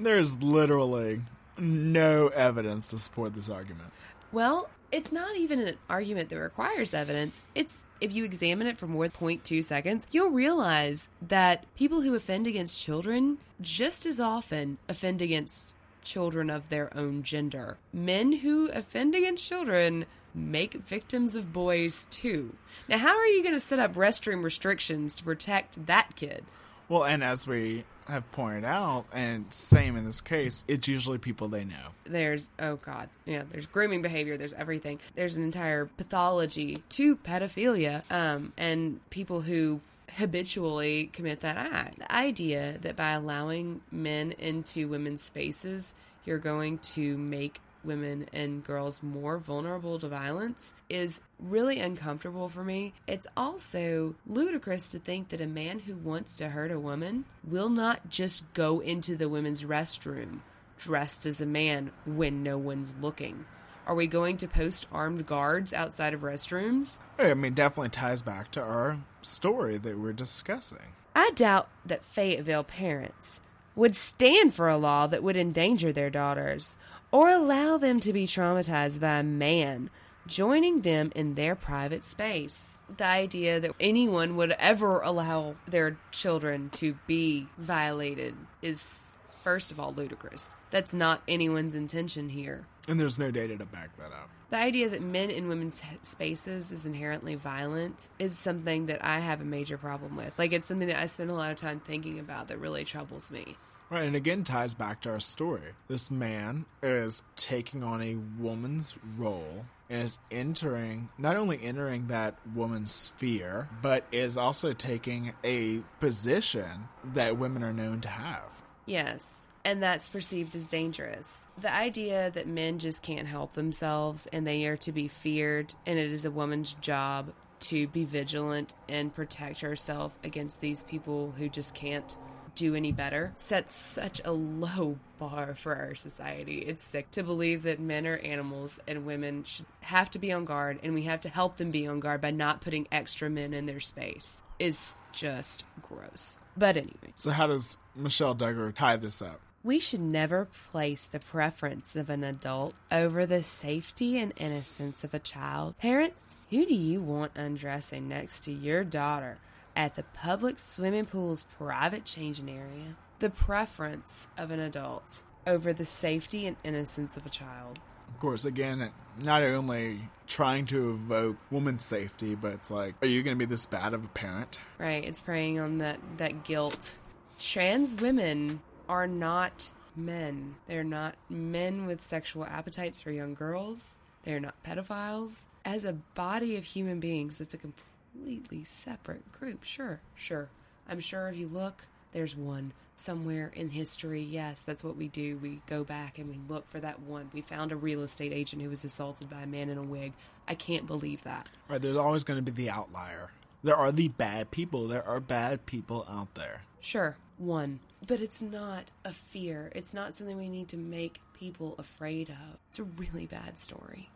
There's 0.00 0.42
literally 0.42 1.22
no 1.56 2.28
evidence 2.28 2.88
to 2.88 2.98
support 2.98 3.32
this 3.34 3.48
argument. 3.48 3.92
Well, 4.32 4.68
it's 4.94 5.10
not 5.10 5.36
even 5.36 5.58
an 5.58 5.76
argument 5.90 6.28
that 6.28 6.38
requires 6.38 6.94
evidence. 6.94 7.42
It's 7.52 7.84
if 8.00 8.12
you 8.12 8.24
examine 8.24 8.68
it 8.68 8.78
for 8.78 8.86
more 8.86 9.08
than 9.08 9.20
0.2 9.20 9.64
seconds, 9.64 10.06
you'll 10.12 10.30
realize 10.30 11.08
that 11.20 11.64
people 11.74 12.02
who 12.02 12.14
offend 12.14 12.46
against 12.46 12.78
children 12.78 13.38
just 13.60 14.06
as 14.06 14.20
often 14.20 14.78
offend 14.88 15.20
against 15.20 15.74
children 16.04 16.48
of 16.48 16.68
their 16.68 16.96
own 16.96 17.24
gender. 17.24 17.76
Men 17.92 18.34
who 18.34 18.68
offend 18.68 19.16
against 19.16 19.48
children 19.48 20.06
make 20.32 20.74
victims 20.74 21.34
of 21.34 21.52
boys 21.52 22.04
too. 22.04 22.54
Now, 22.88 22.98
how 22.98 23.16
are 23.16 23.26
you 23.26 23.42
going 23.42 23.54
to 23.54 23.60
set 23.60 23.80
up 23.80 23.94
restroom 23.94 24.44
restrictions 24.44 25.16
to 25.16 25.24
protect 25.24 25.86
that 25.86 26.14
kid? 26.14 26.44
Well, 26.88 27.04
and 27.04 27.24
as 27.24 27.46
we 27.46 27.84
have 28.08 28.30
pointed 28.32 28.64
out, 28.64 29.06
and 29.14 29.46
same 29.52 29.96
in 29.96 30.04
this 30.04 30.20
case, 30.20 30.64
it's 30.68 30.86
usually 30.86 31.16
people 31.18 31.48
they 31.48 31.64
know. 31.64 31.92
there's 32.04 32.50
oh 32.58 32.76
god 32.76 33.08
yeah 33.24 33.42
there's 33.50 33.64
grooming 33.66 34.02
behavior 34.02 34.36
there's 34.36 34.52
everything 34.52 35.00
there's 35.14 35.36
an 35.36 35.42
entire 35.42 35.86
pathology 35.86 36.82
to 36.90 37.16
pedophilia 37.16 38.02
um 38.10 38.52
and 38.58 39.00
people 39.08 39.40
who 39.40 39.80
habitually 40.16 41.06
commit 41.14 41.40
that 41.40 41.56
act 41.56 41.98
the 41.98 42.14
idea 42.14 42.76
that 42.82 42.94
by 42.94 43.12
allowing 43.12 43.80
men 43.90 44.32
into 44.32 44.86
women's 44.86 45.22
spaces 45.22 45.94
you're 46.26 46.38
going 46.38 46.76
to 46.78 47.16
make 47.16 47.58
women 47.84 48.26
and 48.32 48.64
girls 48.64 49.02
more 49.02 49.38
vulnerable 49.38 49.98
to 49.98 50.08
violence 50.08 50.74
is 50.88 51.20
really 51.38 51.80
uncomfortable 51.80 52.48
for 52.48 52.64
me. 52.64 52.94
It's 53.06 53.26
also 53.36 54.14
ludicrous 54.26 54.90
to 54.92 54.98
think 54.98 55.28
that 55.28 55.40
a 55.40 55.46
man 55.46 55.80
who 55.80 55.96
wants 55.96 56.36
to 56.38 56.48
hurt 56.48 56.70
a 56.70 56.80
woman 56.80 57.24
will 57.42 57.68
not 57.68 58.08
just 58.08 58.42
go 58.54 58.80
into 58.80 59.16
the 59.16 59.28
women's 59.28 59.64
restroom 59.64 60.40
dressed 60.78 61.26
as 61.26 61.40
a 61.40 61.46
man 61.46 61.90
when 62.04 62.42
no 62.42 62.58
one's 62.58 62.94
looking. 63.00 63.44
Are 63.86 63.94
we 63.94 64.06
going 64.06 64.38
to 64.38 64.48
post 64.48 64.86
armed 64.90 65.26
guards 65.26 65.72
outside 65.72 66.14
of 66.14 66.20
restrooms? 66.20 67.00
I 67.18 67.34
mean, 67.34 67.54
definitely 67.54 67.90
ties 67.90 68.22
back 68.22 68.50
to 68.52 68.62
our 68.62 68.98
story 69.22 69.76
that 69.78 69.98
we're 69.98 70.12
discussing. 70.12 70.94
I 71.14 71.30
doubt 71.34 71.68
that 71.84 72.02
Fayetteville 72.02 72.64
parents 72.64 73.40
would 73.76 73.96
stand 73.96 74.54
for 74.54 74.68
a 74.68 74.76
law 74.76 75.06
that 75.06 75.22
would 75.22 75.36
endanger 75.36 75.92
their 75.92 76.10
daughters 76.10 76.76
or 77.10 77.28
allow 77.28 77.76
them 77.76 78.00
to 78.00 78.12
be 78.12 78.26
traumatized 78.26 79.00
by 79.00 79.18
a 79.18 79.22
man 79.22 79.90
joining 80.26 80.80
them 80.80 81.12
in 81.14 81.34
their 81.34 81.54
private 81.54 82.04
space. 82.04 82.78
The 82.96 83.04
idea 83.04 83.60
that 83.60 83.72
anyone 83.78 84.36
would 84.36 84.52
ever 84.52 85.00
allow 85.00 85.54
their 85.66 85.96
children 86.10 86.70
to 86.70 86.96
be 87.06 87.48
violated 87.58 88.34
is, 88.62 89.18
first 89.42 89.70
of 89.70 89.78
all, 89.78 89.92
ludicrous. 89.92 90.56
That's 90.70 90.94
not 90.94 91.22
anyone's 91.28 91.74
intention 91.74 92.30
here. 92.30 92.66
And 92.88 92.98
there's 92.98 93.18
no 93.18 93.30
data 93.30 93.56
to 93.56 93.64
back 93.64 93.96
that 93.98 94.12
up. 94.12 94.30
The 94.54 94.60
idea 94.60 94.88
that 94.90 95.02
men 95.02 95.30
in 95.30 95.48
women's 95.48 95.82
spaces 96.02 96.70
is 96.70 96.86
inherently 96.86 97.34
violent 97.34 98.08
is 98.20 98.38
something 98.38 98.86
that 98.86 99.04
I 99.04 99.18
have 99.18 99.40
a 99.40 99.44
major 99.44 99.76
problem 99.76 100.14
with. 100.14 100.38
Like, 100.38 100.52
it's 100.52 100.64
something 100.64 100.86
that 100.86 101.02
I 101.02 101.06
spend 101.06 101.32
a 101.32 101.34
lot 101.34 101.50
of 101.50 101.56
time 101.56 101.80
thinking 101.80 102.20
about 102.20 102.46
that 102.46 102.58
really 102.58 102.84
troubles 102.84 103.32
me. 103.32 103.56
Right, 103.90 104.04
and 104.04 104.14
again 104.14 104.44
ties 104.44 104.72
back 104.72 105.00
to 105.00 105.10
our 105.10 105.18
story. 105.18 105.72
This 105.88 106.08
man 106.08 106.66
is 106.84 107.24
taking 107.34 107.82
on 107.82 108.00
a 108.00 108.14
woman's 108.40 108.94
role 109.18 109.66
and 109.90 110.02
is 110.02 110.20
entering, 110.30 111.08
not 111.18 111.34
only 111.34 111.60
entering 111.60 112.06
that 112.06 112.36
woman's 112.54 112.92
sphere, 112.92 113.68
but 113.82 114.04
is 114.12 114.36
also 114.36 114.72
taking 114.72 115.32
a 115.42 115.80
position 115.98 116.86
that 117.12 117.38
women 117.38 117.64
are 117.64 117.72
known 117.72 118.00
to 118.02 118.08
have. 118.08 118.52
Yes. 118.86 119.48
And 119.64 119.82
that's 119.82 120.08
perceived 120.08 120.54
as 120.54 120.66
dangerous. 120.66 121.46
The 121.60 121.72
idea 121.72 122.30
that 122.30 122.46
men 122.46 122.78
just 122.78 123.02
can't 123.02 123.26
help 123.26 123.54
themselves 123.54 124.28
and 124.32 124.46
they 124.46 124.66
are 124.66 124.76
to 124.78 124.92
be 124.92 125.08
feared, 125.08 125.74
and 125.86 125.98
it 125.98 126.10
is 126.10 126.24
a 126.24 126.30
woman's 126.30 126.74
job 126.74 127.32
to 127.60 127.86
be 127.88 128.04
vigilant 128.04 128.74
and 128.88 129.14
protect 129.14 129.60
herself 129.60 130.12
against 130.22 130.60
these 130.60 130.84
people 130.84 131.32
who 131.38 131.48
just 131.48 131.74
can't 131.74 132.16
do 132.54 132.74
any 132.74 132.92
better 132.92 133.32
sets 133.36 133.74
such 133.74 134.20
a 134.24 134.30
low 134.30 134.98
bar 135.18 135.54
for 135.54 135.74
our 135.74 135.94
society. 135.94 136.58
It's 136.58 136.84
sick 136.84 137.10
to 137.12 137.22
believe 137.22 137.64
that 137.64 137.80
men 137.80 138.06
are 138.06 138.18
animals 138.18 138.78
and 138.86 139.04
women 139.04 139.44
should 139.44 139.66
have 139.80 140.10
to 140.12 140.18
be 140.18 140.30
on 140.32 140.44
guard 140.44 140.78
and 140.82 140.94
we 140.94 141.02
have 141.02 141.22
to 141.22 141.28
help 141.28 141.56
them 141.56 141.70
be 141.70 141.86
on 141.86 142.00
guard 142.00 142.20
by 142.20 142.30
not 142.30 142.60
putting 142.60 142.86
extra 142.92 143.28
men 143.28 143.54
in 143.54 143.66
their 143.66 143.80
space. 143.80 144.42
Is 144.58 144.98
just 145.12 145.64
gross. 145.82 146.38
But 146.56 146.76
anyway, 146.76 147.12
So, 147.16 147.32
how 147.32 147.48
does 147.48 147.76
Michelle 147.96 148.36
Duggar 148.36 148.72
tie 148.72 148.96
this 148.96 149.20
up? 149.20 149.40
We 149.64 149.78
should 149.78 150.00
never 150.00 150.46
place 150.70 151.04
the 151.04 151.18
preference 151.18 151.96
of 151.96 152.10
an 152.10 152.22
adult 152.22 152.74
over 152.92 153.24
the 153.24 153.42
safety 153.42 154.18
and 154.18 154.32
innocence 154.36 155.02
of 155.02 155.14
a 155.14 155.18
child. 155.18 155.76
Parents, 155.78 156.36
who 156.50 156.66
do 156.66 156.74
you 156.74 157.00
want 157.00 157.32
undressing 157.34 158.06
next 158.06 158.44
to 158.44 158.52
your 158.52 158.84
daughter 158.84 159.38
at 159.74 159.96
the 159.96 160.02
public 160.02 160.58
swimming 160.58 161.06
pool's 161.06 161.46
private 161.56 162.04
changing 162.04 162.50
area? 162.50 162.94
The 163.20 163.30
preference 163.30 164.28
of 164.36 164.50
an 164.50 164.60
adult 164.60 165.24
over 165.46 165.72
the 165.72 165.86
safety 165.86 166.46
and 166.46 166.56
innocence 166.62 167.16
of 167.16 167.24
a 167.24 167.30
child. 167.30 167.78
Of 168.08 168.20
course, 168.20 168.44
again, 168.44 168.90
not 169.18 169.42
only 169.42 170.00
trying 170.26 170.66
to 170.66 170.90
evoke 170.90 171.38
woman's 171.50 171.84
safety, 171.84 172.34
but 172.34 172.52
it's 172.52 172.70
like, 172.70 172.94
are 173.00 173.08
you 173.08 173.22
going 173.22 173.36
to 173.36 173.38
be 173.38 173.48
this 173.48 173.64
bad 173.64 173.94
of 173.94 174.04
a 174.04 174.08
parent? 174.08 174.58
Right, 174.78 175.02
it's 175.02 175.22
preying 175.22 175.58
on 175.58 175.78
that 175.78 175.98
that 176.18 176.44
guilt. 176.44 176.96
Trans 177.38 177.96
women 177.96 178.60
are 178.88 179.06
not 179.06 179.70
men. 179.96 180.56
They're 180.66 180.84
not 180.84 181.16
men 181.28 181.86
with 181.86 182.02
sexual 182.02 182.44
appetites 182.44 183.02
for 183.02 183.10
young 183.10 183.34
girls. 183.34 183.98
They're 184.24 184.40
not 184.40 184.62
pedophiles. 184.64 185.46
As 185.64 185.84
a 185.84 185.92
body 185.92 186.56
of 186.56 186.64
human 186.64 187.00
beings, 187.00 187.40
it's 187.40 187.54
a 187.54 187.58
completely 187.58 188.64
separate 188.64 189.30
group. 189.32 189.64
Sure, 189.64 190.00
sure. 190.14 190.48
I'm 190.88 191.00
sure 191.00 191.28
if 191.28 191.36
you 191.36 191.48
look, 191.48 191.86
there's 192.12 192.36
one 192.36 192.72
somewhere 192.96 193.50
in 193.54 193.70
history. 193.70 194.22
Yes, 194.22 194.60
that's 194.60 194.84
what 194.84 194.96
we 194.96 195.08
do. 195.08 195.36
We 195.38 195.60
go 195.66 195.84
back 195.84 196.18
and 196.18 196.28
we 196.28 196.38
look 196.48 196.68
for 196.68 196.80
that 196.80 197.00
one. 197.00 197.30
We 197.32 197.40
found 197.40 197.72
a 197.72 197.76
real 197.76 198.02
estate 198.02 198.32
agent 198.32 198.62
who 198.62 198.70
was 198.70 198.84
assaulted 198.84 199.30
by 199.30 199.42
a 199.42 199.46
man 199.46 199.68
in 199.68 199.78
a 199.78 199.82
wig. 199.82 200.12
I 200.46 200.54
can't 200.54 200.86
believe 200.86 201.22
that. 201.24 201.48
Right, 201.68 201.80
there's 201.80 201.96
always 201.96 202.24
going 202.24 202.42
to 202.42 202.52
be 202.52 202.64
the 202.64 202.70
outlier. 202.70 203.30
There 203.62 203.76
are 203.76 203.92
the 203.92 204.08
bad 204.08 204.50
people. 204.50 204.88
There 204.88 205.06
are 205.06 205.20
bad 205.20 205.64
people 205.66 206.06
out 206.08 206.34
there. 206.34 206.62
Sure, 206.80 207.16
one. 207.38 207.80
But 208.06 208.20
it's 208.20 208.42
not 208.42 208.90
a 209.04 209.12
fear. 209.12 209.72
It's 209.74 209.94
not 209.94 210.14
something 210.14 210.36
we 210.36 210.48
need 210.48 210.68
to 210.68 210.76
make 210.76 211.20
people 211.38 211.74
afraid 211.78 212.28
of. 212.28 212.58
It's 212.68 212.78
a 212.78 212.84
really 212.84 213.26
bad 213.26 213.58
story. 213.58 214.10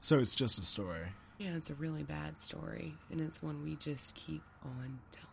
So 0.00 0.18
it's 0.18 0.34
just 0.34 0.58
a 0.58 0.64
story. 0.64 1.08
Yeah, 1.38 1.56
it's 1.56 1.70
a 1.70 1.74
really 1.74 2.02
bad 2.02 2.40
story. 2.40 2.94
And 3.10 3.20
it's 3.20 3.42
one 3.42 3.62
we 3.62 3.76
just 3.76 4.14
keep 4.14 4.42
on 4.64 4.98
telling. 5.12 5.29